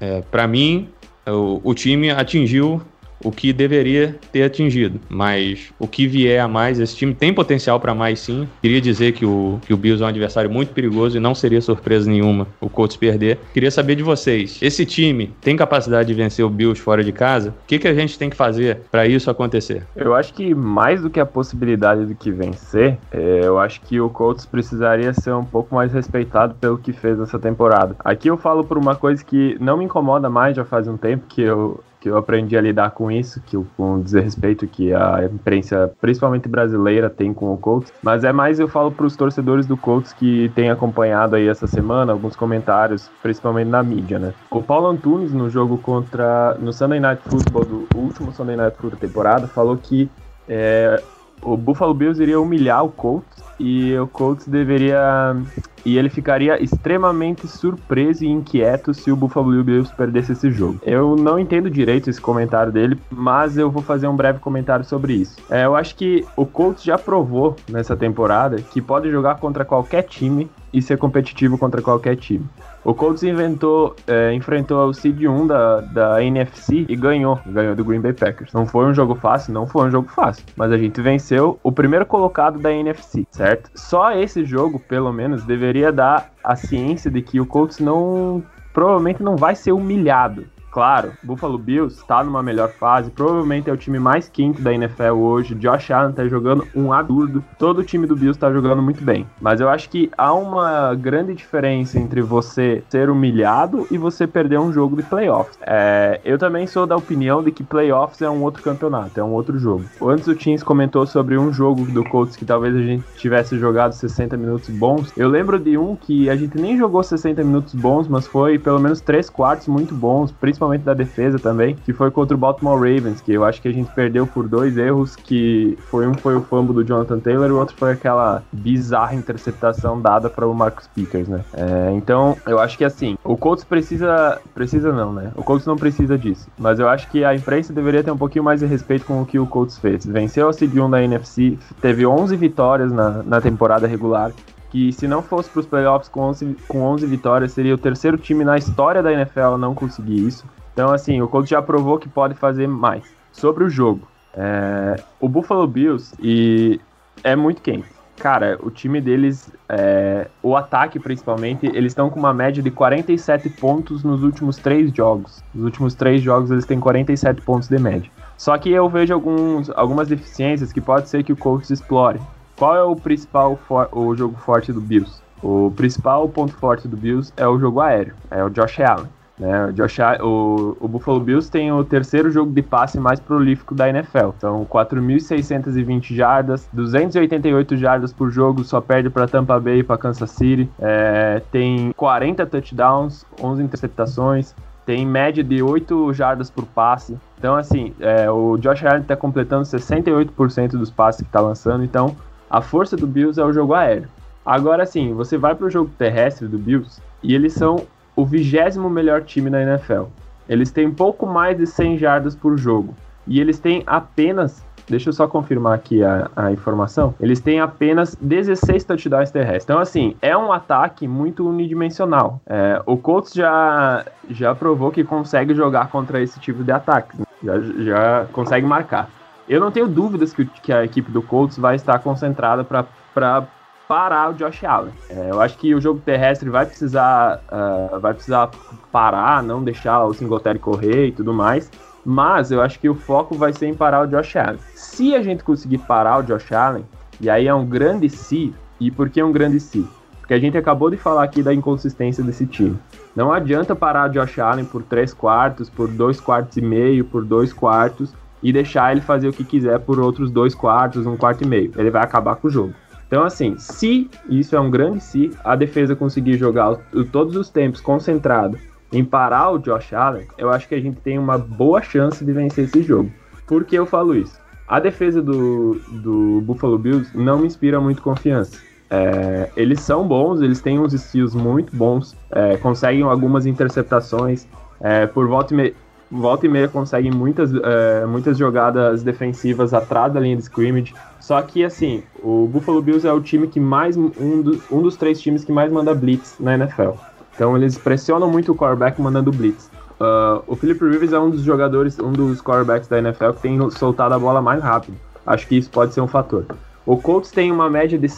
é, 0.00 0.22
para 0.30 0.46
mim, 0.46 0.88
o, 1.26 1.60
o 1.62 1.74
time 1.74 2.10
atingiu 2.10 2.80
o 3.22 3.30
que 3.30 3.52
deveria 3.52 4.16
ter 4.32 4.42
atingido. 4.42 5.00
Mas 5.08 5.72
o 5.78 5.86
que 5.86 6.06
vier 6.06 6.40
a 6.40 6.48
mais, 6.48 6.78
esse 6.78 6.96
time 6.96 7.14
tem 7.14 7.32
potencial 7.32 7.78
para 7.78 7.94
mais 7.94 8.20
sim. 8.20 8.48
Queria 8.62 8.80
dizer 8.80 9.12
que 9.12 9.24
o, 9.24 9.58
que 9.62 9.72
o 9.72 9.76
Bills 9.76 10.02
é 10.02 10.06
um 10.06 10.08
adversário 10.08 10.50
muito 10.50 10.72
perigoso 10.72 11.16
e 11.16 11.20
não 11.20 11.34
seria 11.34 11.60
surpresa 11.60 12.10
nenhuma 12.10 12.46
o 12.60 12.68
Colts 12.68 12.96
perder. 12.96 13.38
Queria 13.52 13.70
saber 13.70 13.94
de 13.94 14.02
vocês, 14.02 14.58
esse 14.62 14.84
time 14.86 15.34
tem 15.40 15.56
capacidade 15.56 16.08
de 16.08 16.14
vencer 16.14 16.44
o 16.44 16.50
Bills 16.50 16.80
fora 16.80 17.04
de 17.04 17.12
casa? 17.12 17.50
O 17.50 17.66
que, 17.66 17.78
que 17.78 17.88
a 17.88 17.94
gente 17.94 18.18
tem 18.18 18.30
que 18.30 18.36
fazer 18.36 18.80
para 18.90 19.06
isso 19.06 19.30
acontecer? 19.30 19.86
Eu 19.94 20.14
acho 20.14 20.32
que 20.34 20.54
mais 20.54 21.02
do 21.02 21.10
que 21.10 21.20
a 21.20 21.26
possibilidade 21.26 22.06
do 22.06 22.14
que 22.14 22.30
vencer, 22.30 22.98
é, 23.10 23.40
eu 23.44 23.58
acho 23.58 23.80
que 23.82 24.00
o 24.00 24.08
Colts 24.08 24.46
precisaria 24.46 25.12
ser 25.12 25.34
um 25.34 25.44
pouco 25.44 25.74
mais 25.74 25.92
respeitado 25.92 26.54
pelo 26.54 26.78
que 26.78 26.92
fez 26.92 27.18
nessa 27.18 27.38
temporada. 27.38 27.96
Aqui 28.00 28.28
eu 28.28 28.36
falo 28.36 28.64
por 28.64 28.78
uma 28.78 28.94
coisa 28.94 29.24
que 29.24 29.56
não 29.60 29.76
me 29.76 29.84
incomoda 29.84 30.28
mais 30.28 30.56
já 30.56 30.64
faz 30.64 30.88
um 30.88 30.96
tempo 30.96 31.26
que 31.28 31.42
eu 31.42 31.80
que 32.00 32.08
eu 32.08 32.16
aprendi 32.16 32.56
a 32.56 32.60
lidar 32.60 32.92
com 32.92 33.10
isso, 33.10 33.40
que 33.42 33.56
com 33.76 33.96
o 33.96 34.02
desrespeito 34.02 34.66
que 34.66 34.92
a 34.92 35.24
imprensa, 35.24 35.92
principalmente 36.00 36.48
brasileira, 36.48 37.10
tem 37.10 37.32
com 37.32 37.52
o 37.52 37.56
Colts. 37.58 37.92
Mas 38.02 38.24
é 38.24 38.32
mais 38.32 38.58
eu 38.58 38.66
falo 38.66 38.90
para 38.90 39.06
os 39.06 39.14
torcedores 39.14 39.66
do 39.66 39.76
Colts 39.76 40.12
que 40.12 40.50
têm 40.54 40.70
acompanhado 40.70 41.36
aí 41.36 41.46
essa 41.46 41.66
semana 41.66 42.12
alguns 42.12 42.34
comentários, 42.34 43.10
principalmente 43.22 43.68
na 43.68 43.82
mídia, 43.82 44.18
né? 44.18 44.32
O 44.50 44.62
Paulo 44.62 44.86
Antunes 44.86 45.32
no 45.32 45.50
jogo 45.50 45.76
contra 45.78 46.56
no 46.58 46.72
Sunday 46.72 47.00
Night 47.00 47.22
Football 47.28 47.64
do 47.64 47.88
último 47.94 48.32
Sunday 48.32 48.56
Night 48.56 48.76
Football 48.76 48.90
da 48.92 48.96
temporada 48.96 49.46
falou 49.46 49.76
que 49.76 50.10
é, 50.48 51.02
o 51.42 51.56
Buffalo 51.56 51.92
Bills 51.92 52.20
iria 52.22 52.40
humilhar 52.40 52.84
o 52.84 52.88
Colts 52.88 53.49
e 53.60 53.96
o 53.98 54.06
Colts 54.06 54.48
deveria 54.48 55.36
e 55.84 55.96
ele 55.96 56.08
ficaria 56.08 56.62
extremamente 56.62 57.46
surpreso 57.46 58.24
e 58.24 58.28
inquieto 58.28 58.92
se 58.92 59.10
o 59.10 59.16
Buffalo 59.16 59.62
Bills 59.62 59.94
perdesse 59.94 60.32
esse 60.32 60.50
jogo. 60.50 60.78
Eu 60.82 61.16
não 61.16 61.38
entendo 61.38 61.70
direito 61.70 62.10
esse 62.10 62.20
comentário 62.20 62.72
dele, 62.72 62.98
mas 63.10 63.56
eu 63.56 63.70
vou 63.70 63.82
fazer 63.82 64.06
um 64.06 64.16
breve 64.16 64.38
comentário 64.38 64.84
sobre 64.84 65.14
isso. 65.14 65.38
É, 65.50 65.64
eu 65.64 65.74
acho 65.74 65.94
que 65.94 66.24
o 66.36 66.44
Colts 66.44 66.82
já 66.82 66.98
provou 66.98 67.56
nessa 67.68 67.96
temporada 67.96 68.56
que 68.56 68.80
pode 68.80 69.10
jogar 69.10 69.36
contra 69.36 69.64
qualquer 69.64 70.02
time 70.02 70.50
e 70.72 70.80
ser 70.80 70.98
competitivo 70.98 71.58
contra 71.58 71.82
qualquer 71.82 72.16
time. 72.16 72.46
O 72.82 72.94
Colts 72.94 73.22
inventou, 73.22 73.94
é, 74.06 74.32
enfrentou 74.32 74.86
o 74.86 74.94
Seed 74.94 75.22
1 75.22 75.46
da, 75.46 75.80
da 75.80 76.24
NFC 76.24 76.86
e 76.88 76.96
ganhou. 76.96 77.38
Ganhou 77.46 77.74
do 77.74 77.84
Green 77.84 78.00
Bay 78.00 78.12
Packers. 78.12 78.52
Não 78.52 78.66
foi 78.66 78.86
um 78.86 78.94
jogo 78.94 79.14
fácil, 79.14 79.52
não 79.52 79.66
foi 79.66 79.88
um 79.88 79.90
jogo 79.90 80.08
fácil. 80.08 80.44
Mas 80.56 80.72
a 80.72 80.78
gente 80.78 81.00
venceu 81.00 81.58
o 81.62 81.70
primeiro 81.70 82.06
colocado 82.06 82.58
da 82.58 82.72
NFC, 82.72 83.26
certo? 83.30 83.70
Só 83.74 84.12
esse 84.12 84.44
jogo, 84.44 84.80
pelo 84.80 85.12
menos, 85.12 85.44
deveria 85.44 85.92
dar 85.92 86.32
a 86.42 86.56
ciência 86.56 87.10
de 87.10 87.20
que 87.20 87.40
o 87.40 87.46
Colts 87.46 87.78
não. 87.78 88.42
Provavelmente 88.72 89.22
não 89.22 89.36
vai 89.36 89.56
ser 89.56 89.72
humilhado 89.72 90.46
Claro, 90.70 91.12
Buffalo 91.22 91.58
Bills 91.58 91.96
está 91.96 92.22
numa 92.22 92.42
melhor 92.42 92.70
fase, 92.70 93.10
provavelmente 93.10 93.68
é 93.68 93.72
o 93.72 93.76
time 93.76 93.98
mais 93.98 94.28
quente 94.28 94.62
da 94.62 94.72
NFL 94.72 95.14
hoje. 95.14 95.54
Josh 95.56 95.90
Allen 95.90 96.12
tá 96.12 96.26
jogando 96.28 96.66
um 96.74 96.92
absurdo. 96.92 97.42
Todo 97.58 97.80
o 97.80 97.84
time 97.84 98.06
do 98.06 98.14
Bills 98.14 98.36
está 98.36 98.52
jogando 98.52 98.80
muito 98.80 99.02
bem. 99.02 99.26
Mas 99.40 99.60
eu 99.60 99.68
acho 99.68 99.90
que 99.90 100.10
há 100.16 100.32
uma 100.32 100.94
grande 100.94 101.34
diferença 101.34 101.98
entre 101.98 102.22
você 102.22 102.84
ser 102.88 103.10
humilhado 103.10 103.86
e 103.90 103.98
você 103.98 104.26
perder 104.26 104.60
um 104.60 104.72
jogo 104.72 104.96
de 104.96 105.02
playoffs. 105.02 105.58
É, 105.62 106.20
eu 106.24 106.38
também 106.38 106.66
sou 106.66 106.86
da 106.86 106.96
opinião 106.96 107.42
de 107.42 107.50
que 107.50 107.64
playoffs 107.64 108.22
é 108.22 108.30
um 108.30 108.42
outro 108.42 108.62
campeonato, 108.62 109.18
é 109.18 109.24
um 109.24 109.32
outro 109.32 109.58
jogo. 109.58 109.84
Antes 110.00 110.28
o 110.28 110.34
Teams 110.36 110.62
comentou 110.62 111.04
sobre 111.04 111.36
um 111.36 111.52
jogo 111.52 111.84
do 111.86 112.04
Colts 112.04 112.36
que 112.36 112.44
talvez 112.44 112.76
a 112.76 112.82
gente 112.82 113.04
tivesse 113.16 113.58
jogado 113.58 113.92
60 113.92 114.36
minutos 114.36 114.68
bons. 114.70 115.12
Eu 115.16 115.28
lembro 115.28 115.58
de 115.58 115.76
um 115.76 115.96
que 115.96 116.30
a 116.30 116.36
gente 116.36 116.56
nem 116.56 116.78
jogou 116.78 117.02
60 117.02 117.42
minutos 117.42 117.74
bons, 117.74 118.06
mas 118.06 118.26
foi 118.26 118.58
pelo 118.58 118.78
menos 118.78 119.00
3 119.00 119.28
quartos 119.28 119.66
muito 119.66 119.94
bons, 119.94 120.30
principalmente 120.30 120.59
principalmente 120.60 120.82
da 120.82 120.92
defesa 120.94 121.38
também, 121.38 121.74
que 121.74 121.92
foi 121.92 122.10
contra 122.10 122.36
o 122.36 122.38
Baltimore 122.38 122.76
Ravens, 122.76 123.20
que 123.20 123.32
eu 123.32 123.44
acho 123.44 123.62
que 123.62 123.68
a 123.68 123.72
gente 123.72 123.90
perdeu 123.92 124.26
por 124.26 124.46
dois 124.46 124.76
erros, 124.76 125.16
que 125.16 125.78
foi 125.90 126.06
um 126.06 126.12
foi 126.12 126.36
o 126.36 126.42
fumble 126.42 126.74
do 126.74 126.84
Jonathan 126.84 127.18
Taylor 127.18 127.48
e 127.48 127.52
o 127.52 127.58
outro 127.58 127.74
foi 127.76 127.92
aquela 127.92 128.42
bizarra 128.52 129.14
interceptação 129.14 130.00
dada 130.00 130.28
para 130.28 130.46
o 130.46 130.54
Marcus 130.54 130.86
Pickers, 130.88 131.28
né? 131.28 131.42
É, 131.54 131.92
então, 131.92 132.36
eu 132.46 132.58
acho 132.58 132.76
que 132.76 132.84
assim, 132.84 133.16
o 133.24 133.36
Colts 133.36 133.64
precisa, 133.64 134.38
precisa 134.54 134.92
não, 134.92 135.12
né? 135.12 135.32
O 135.34 135.42
Colts 135.42 135.66
não 135.66 135.76
precisa 135.76 136.18
disso, 136.18 136.48
mas 136.58 136.78
eu 136.78 136.88
acho 136.88 137.08
que 137.10 137.24
a 137.24 137.34
imprensa 137.34 137.72
deveria 137.72 138.04
ter 138.04 138.10
um 138.10 138.18
pouquinho 138.18 138.44
mais 138.44 138.60
de 138.60 138.66
respeito 138.66 139.06
com 139.06 139.22
o 139.22 139.26
que 139.26 139.38
o 139.38 139.46
Colts 139.46 139.78
fez. 139.78 140.04
Venceu 140.04 140.48
a 140.48 140.52
Seed 140.52 140.76
1 140.76 140.90
da 140.90 141.02
NFC, 141.02 141.58
teve 141.80 142.04
11 142.04 142.36
vitórias 142.36 142.92
na, 142.92 143.22
na 143.22 143.40
temporada 143.40 143.86
regular, 143.86 144.32
que 144.70 144.92
se 144.92 145.06
não 145.08 145.22
fosse 145.22 145.50
para 145.50 145.60
os 145.60 145.66
playoffs 145.66 146.08
com 146.08 146.20
11, 146.20 146.56
com 146.68 146.82
11 146.82 147.06
vitórias, 147.06 147.52
seria 147.52 147.74
o 147.74 147.78
terceiro 147.78 148.16
time 148.16 148.44
na 148.44 148.56
história 148.56 149.02
da 149.02 149.12
NFL 149.12 149.40
a 149.40 149.58
não 149.58 149.74
conseguir 149.74 150.26
isso. 150.26 150.44
Então, 150.72 150.92
assim, 150.92 151.20
o 151.20 151.28
Colts 151.28 151.50
já 151.50 151.60
provou 151.60 151.98
que 151.98 152.08
pode 152.08 152.34
fazer 152.34 152.66
mais. 152.66 153.04
Sobre 153.32 153.64
o 153.64 153.70
jogo, 153.70 154.08
é, 154.34 155.02
o 155.20 155.28
Buffalo 155.28 155.66
Bills 155.66 156.14
e 156.20 156.80
é 157.22 157.36
muito 157.36 157.62
quente. 157.62 157.86
Cara, 158.18 158.58
o 158.62 158.70
time 158.70 159.00
deles, 159.00 159.50
é, 159.68 160.28
o 160.42 160.54
ataque 160.54 160.98
principalmente, 160.98 161.66
eles 161.66 161.92
estão 161.92 162.10
com 162.10 162.18
uma 162.18 162.34
média 162.34 162.62
de 162.62 162.70
47 162.70 163.48
pontos 163.48 164.04
nos 164.04 164.22
últimos 164.22 164.56
três 164.58 164.92
jogos. 164.92 165.42
Nos 165.54 165.64
últimos 165.64 165.94
três 165.94 166.20
jogos 166.20 166.50
eles 166.50 166.66
têm 166.66 166.78
47 166.78 167.40
pontos 167.40 167.68
de 167.68 167.78
média. 167.78 168.10
Só 168.36 168.56
que 168.58 168.70
eu 168.70 168.88
vejo 168.88 169.14
alguns, 169.14 169.70
algumas 169.70 170.08
deficiências 170.08 170.72
que 170.72 170.80
pode 170.80 171.08
ser 171.08 171.24
que 171.24 171.32
o 171.32 171.36
Colts 171.36 171.70
explore. 171.70 172.20
Qual 172.60 172.76
é 172.76 172.82
o 172.82 172.94
principal 172.94 173.58
o 173.90 174.14
jogo 174.14 174.36
forte 174.36 174.70
do 174.70 174.82
Bills? 174.82 175.22
O 175.42 175.72
principal 175.74 176.28
ponto 176.28 176.52
forte 176.52 176.86
do 176.86 176.94
Bills 176.94 177.32
é 177.34 177.48
o 177.48 177.58
jogo 177.58 177.80
aéreo, 177.80 178.12
é 178.30 178.44
o 178.44 178.50
Josh 178.50 178.80
Allen. 178.80 179.06
Né? 179.38 179.64
O, 179.64 179.72
Josh, 179.72 179.98
o, 180.20 180.76
o, 180.78 180.86
Buffalo 180.86 181.20
Bills 181.20 181.50
tem 181.50 181.72
o 181.72 181.82
terceiro 181.82 182.30
jogo 182.30 182.52
de 182.52 182.60
passe 182.60 183.00
mais 183.00 183.18
prolífico 183.18 183.74
da 183.74 183.88
NFL. 183.88 184.32
São 184.38 184.66
4.620 184.66 186.14
jardas, 186.14 186.68
288 186.74 187.78
jardas 187.78 188.12
por 188.12 188.30
jogo, 188.30 188.62
só 188.62 188.78
perde 188.78 189.08
para 189.08 189.26
Tampa 189.26 189.58
Bay 189.58 189.78
e 189.78 189.82
para 189.82 189.96
Kansas 189.96 190.30
City. 190.30 190.68
É, 190.78 191.40
tem 191.50 191.92
40 191.96 192.44
touchdowns, 192.44 193.24
11 193.42 193.62
interceptações, 193.62 194.54
tem 194.84 195.06
média 195.06 195.42
de 195.42 195.62
8 195.62 196.12
jardas 196.12 196.50
por 196.50 196.66
passe. 196.66 197.16
Então, 197.38 197.56
assim, 197.56 197.94
é, 198.00 198.30
o 198.30 198.58
Josh 198.58 198.84
Allen 198.84 199.00
está 199.00 199.16
completando 199.16 199.62
68% 199.62 200.72
dos 200.72 200.90
passes 200.90 201.22
que 201.22 201.26
está 201.26 201.40
lançando. 201.40 201.82
Então, 201.82 202.14
a 202.50 202.60
força 202.60 202.96
do 202.96 203.06
Bills 203.06 203.40
é 203.40 203.44
o 203.44 203.52
jogo 203.52 203.74
aéreo. 203.74 204.08
Agora, 204.44 204.84
sim, 204.84 205.14
você 205.14 205.38
vai 205.38 205.54
para 205.54 205.66
o 205.66 205.70
jogo 205.70 205.90
terrestre 205.96 206.48
do 206.48 206.58
Bills 206.58 207.00
e 207.22 207.34
eles 207.34 207.52
são 207.52 207.86
o 208.16 208.26
vigésimo 208.26 208.90
melhor 208.90 209.22
time 209.22 209.48
na 209.48 209.62
NFL. 209.62 210.04
Eles 210.48 210.72
têm 210.72 210.90
pouco 210.90 211.26
mais 211.26 211.56
de 211.56 211.66
100 211.66 211.98
jardas 211.98 212.34
por 212.34 212.58
jogo. 212.58 212.94
E 213.26 213.40
eles 213.40 213.60
têm 213.60 213.84
apenas 213.86 214.64
Deixa 214.90 215.08
eu 215.08 215.12
só 215.12 215.28
confirmar 215.28 215.74
aqui 215.74 216.02
a, 216.02 216.28
a 216.34 216.50
informação. 216.50 217.14
Eles 217.20 217.40
têm 217.40 217.60
apenas 217.60 218.16
16 218.20 218.82
touchdowns 218.82 219.30
terrestres. 219.30 219.62
Então, 219.62 219.78
assim, 219.78 220.16
é 220.20 220.36
um 220.36 220.52
ataque 220.52 221.06
muito 221.06 221.48
unidimensional. 221.48 222.40
É, 222.44 222.82
o 222.84 222.96
Colts 222.96 223.32
já, 223.32 224.04
já 224.28 224.52
provou 224.52 224.90
que 224.90 225.04
consegue 225.04 225.54
jogar 225.54 225.88
contra 225.90 226.20
esse 226.20 226.40
tipo 226.40 226.64
de 226.64 226.72
ataque. 226.72 227.16
Já, 227.42 227.60
já 227.60 228.26
consegue 228.32 228.66
marcar. 228.66 229.08
Eu 229.50 229.58
não 229.58 229.72
tenho 229.72 229.88
dúvidas 229.88 230.32
que, 230.32 230.44
que 230.44 230.72
a 230.72 230.84
equipe 230.84 231.10
do 231.10 231.20
Colts 231.20 231.58
vai 231.58 231.74
estar 231.74 231.98
concentrada 231.98 232.62
para 232.62 233.48
parar 233.88 234.30
o 234.30 234.34
Josh 234.34 234.62
Allen. 234.62 234.92
É, 235.08 235.30
eu 235.32 235.40
acho 235.40 235.58
que 235.58 235.74
o 235.74 235.80
jogo 235.80 235.98
terrestre 235.98 236.48
vai 236.48 236.64
precisar, 236.64 237.42
uh, 237.50 237.98
vai 237.98 238.14
precisar 238.14 238.48
parar, 238.92 239.42
não 239.42 239.64
deixar 239.64 240.04
o 240.04 240.14
Singletary 240.14 240.60
correr 240.60 241.08
e 241.08 241.12
tudo 241.12 241.34
mais. 241.34 241.68
Mas 242.04 242.52
eu 242.52 242.62
acho 242.62 242.78
que 242.78 242.88
o 242.88 242.94
foco 242.94 243.34
vai 243.34 243.52
ser 243.52 243.66
em 243.66 243.74
parar 243.74 244.02
o 244.02 244.06
Josh 244.06 244.36
Allen. 244.36 244.60
Se 244.72 245.16
a 245.16 245.20
gente 245.20 245.42
conseguir 245.42 245.78
parar 245.78 246.18
o 246.18 246.22
Josh 246.22 246.52
Allen, 246.52 246.84
e 247.20 247.28
aí 247.28 247.48
é 247.48 247.54
um 247.54 247.66
grande 247.66 248.08
se, 248.08 248.54
e 248.78 248.88
por 248.88 249.10
que 249.10 249.20
um 249.20 249.32
grande 249.32 249.58
se? 249.58 249.84
Porque 250.20 250.32
a 250.32 250.38
gente 250.38 250.56
acabou 250.56 250.90
de 250.90 250.96
falar 250.96 251.24
aqui 251.24 251.42
da 251.42 251.52
inconsistência 251.52 252.22
desse 252.22 252.46
time. 252.46 252.78
Não 253.16 253.32
adianta 253.32 253.74
parar 253.74 254.10
o 254.10 254.12
Josh 254.12 254.38
Allen 254.38 254.64
por 254.64 254.84
3 254.84 255.12
quartos, 255.12 255.68
por 255.68 255.88
2 255.88 256.20
quartos 256.20 256.56
e 256.56 256.60
meio, 256.60 257.04
por 257.04 257.24
2 257.24 257.52
quartos, 257.52 258.14
e 258.42 258.52
deixar 258.52 258.92
ele 258.92 259.00
fazer 259.00 259.28
o 259.28 259.32
que 259.32 259.44
quiser 259.44 259.78
por 259.80 259.98
outros 259.98 260.30
2 260.30 260.54
quartos, 260.54 261.06
um 261.06 261.16
quarto 261.16 261.44
e 261.44 261.46
meio. 261.46 261.72
Ele 261.76 261.90
vai 261.90 262.02
acabar 262.02 262.36
com 262.36 262.48
o 262.48 262.50
jogo. 262.50 262.74
Então, 263.06 263.24
assim, 263.24 263.56
se, 263.58 264.08
isso 264.28 264.54
é 264.54 264.60
um 264.60 264.70
grande 264.70 265.02
se, 265.02 265.30
a 265.42 265.56
defesa 265.56 265.96
conseguir 265.96 266.36
jogar 266.36 266.76
todos 267.10 267.34
os 267.36 267.50
tempos 267.50 267.80
concentrado 267.80 268.56
em 268.92 269.04
parar 269.04 269.50
o 269.50 269.58
Josh 269.58 269.92
Allen, 269.92 270.26
eu 270.38 270.50
acho 270.50 270.68
que 270.68 270.74
a 270.74 270.80
gente 270.80 271.00
tem 271.00 271.18
uma 271.18 271.36
boa 271.36 271.82
chance 271.82 272.24
de 272.24 272.32
vencer 272.32 272.64
esse 272.64 272.82
jogo. 272.82 273.10
Por 273.46 273.64
que 273.64 273.76
eu 273.76 273.84
falo 273.84 274.14
isso? 274.14 274.38
A 274.68 274.78
defesa 274.78 275.20
do, 275.20 275.80
do 275.90 276.40
Buffalo 276.42 276.78
Bills 276.78 277.10
não 277.12 277.40
me 277.40 277.48
inspira 277.48 277.80
muito 277.80 278.00
confiança. 278.00 278.60
É, 278.88 279.50
eles 279.56 279.80
são 279.80 280.06
bons, 280.06 280.40
eles 280.40 280.60
têm 280.60 280.78
uns 280.78 280.94
estilos 280.94 281.34
muito 281.34 281.74
bons, 281.74 282.16
é, 282.30 282.56
conseguem 282.56 283.02
algumas 283.02 283.46
interceptações, 283.46 284.46
é, 284.80 285.06
por 285.06 285.26
volta 285.26 285.52
e, 285.52 285.56
meia, 285.56 285.74
volta 286.10 286.46
e 286.46 286.48
meia 286.48 286.68
conseguem 286.68 287.10
muitas, 287.10 287.52
é, 287.54 288.04
muitas 288.06 288.36
jogadas 288.36 289.02
defensivas 289.02 289.72
atrás 289.72 290.12
da 290.12 290.20
linha 290.20 290.36
de 290.36 290.42
scrimmage. 290.42 290.94
Só 291.20 291.40
que, 291.42 291.64
assim, 291.64 292.02
o 292.22 292.48
Buffalo 292.50 292.82
Bills 292.82 293.06
é 293.06 293.12
o 293.12 293.20
time 293.20 293.46
que 293.46 293.60
mais, 293.60 293.96
um, 293.96 294.42
do, 294.42 294.62
um 294.70 294.82
dos 294.82 294.96
três 294.96 295.20
times 295.20 295.44
que 295.44 295.52
mais 295.52 295.70
manda 295.70 295.94
blitz 295.94 296.36
na 296.40 296.54
NFL. 296.54 296.92
Então 297.34 297.56
eles 297.56 297.78
pressionam 297.78 298.30
muito 298.30 298.52
o 298.52 298.54
quarterback 298.54 299.00
mandando 299.00 299.30
blitz. 299.30 299.70
Uh, 300.00 300.42
o 300.46 300.56
Philip 300.56 300.82
Rivers 300.82 301.12
é 301.12 301.18
um 301.18 301.30
dos 301.30 301.42
jogadores, 301.42 301.98
um 301.98 302.12
dos 302.12 302.40
quarterbacks 302.40 302.88
da 302.88 302.98
NFL 302.98 303.32
que 303.32 303.42
tem 303.42 303.70
soltado 303.70 304.14
a 304.14 304.18
bola 304.18 304.40
mais 304.40 304.62
rápido. 304.62 304.96
Acho 305.26 305.46
que 305.46 305.56
isso 305.56 305.70
pode 305.70 305.92
ser 305.92 306.00
um 306.00 306.08
fator. 306.08 306.44
O 306.90 306.96
Colts 306.96 307.30
tem 307.30 307.52
uma 307.52 307.70
média 307.70 307.96
de, 307.96 308.08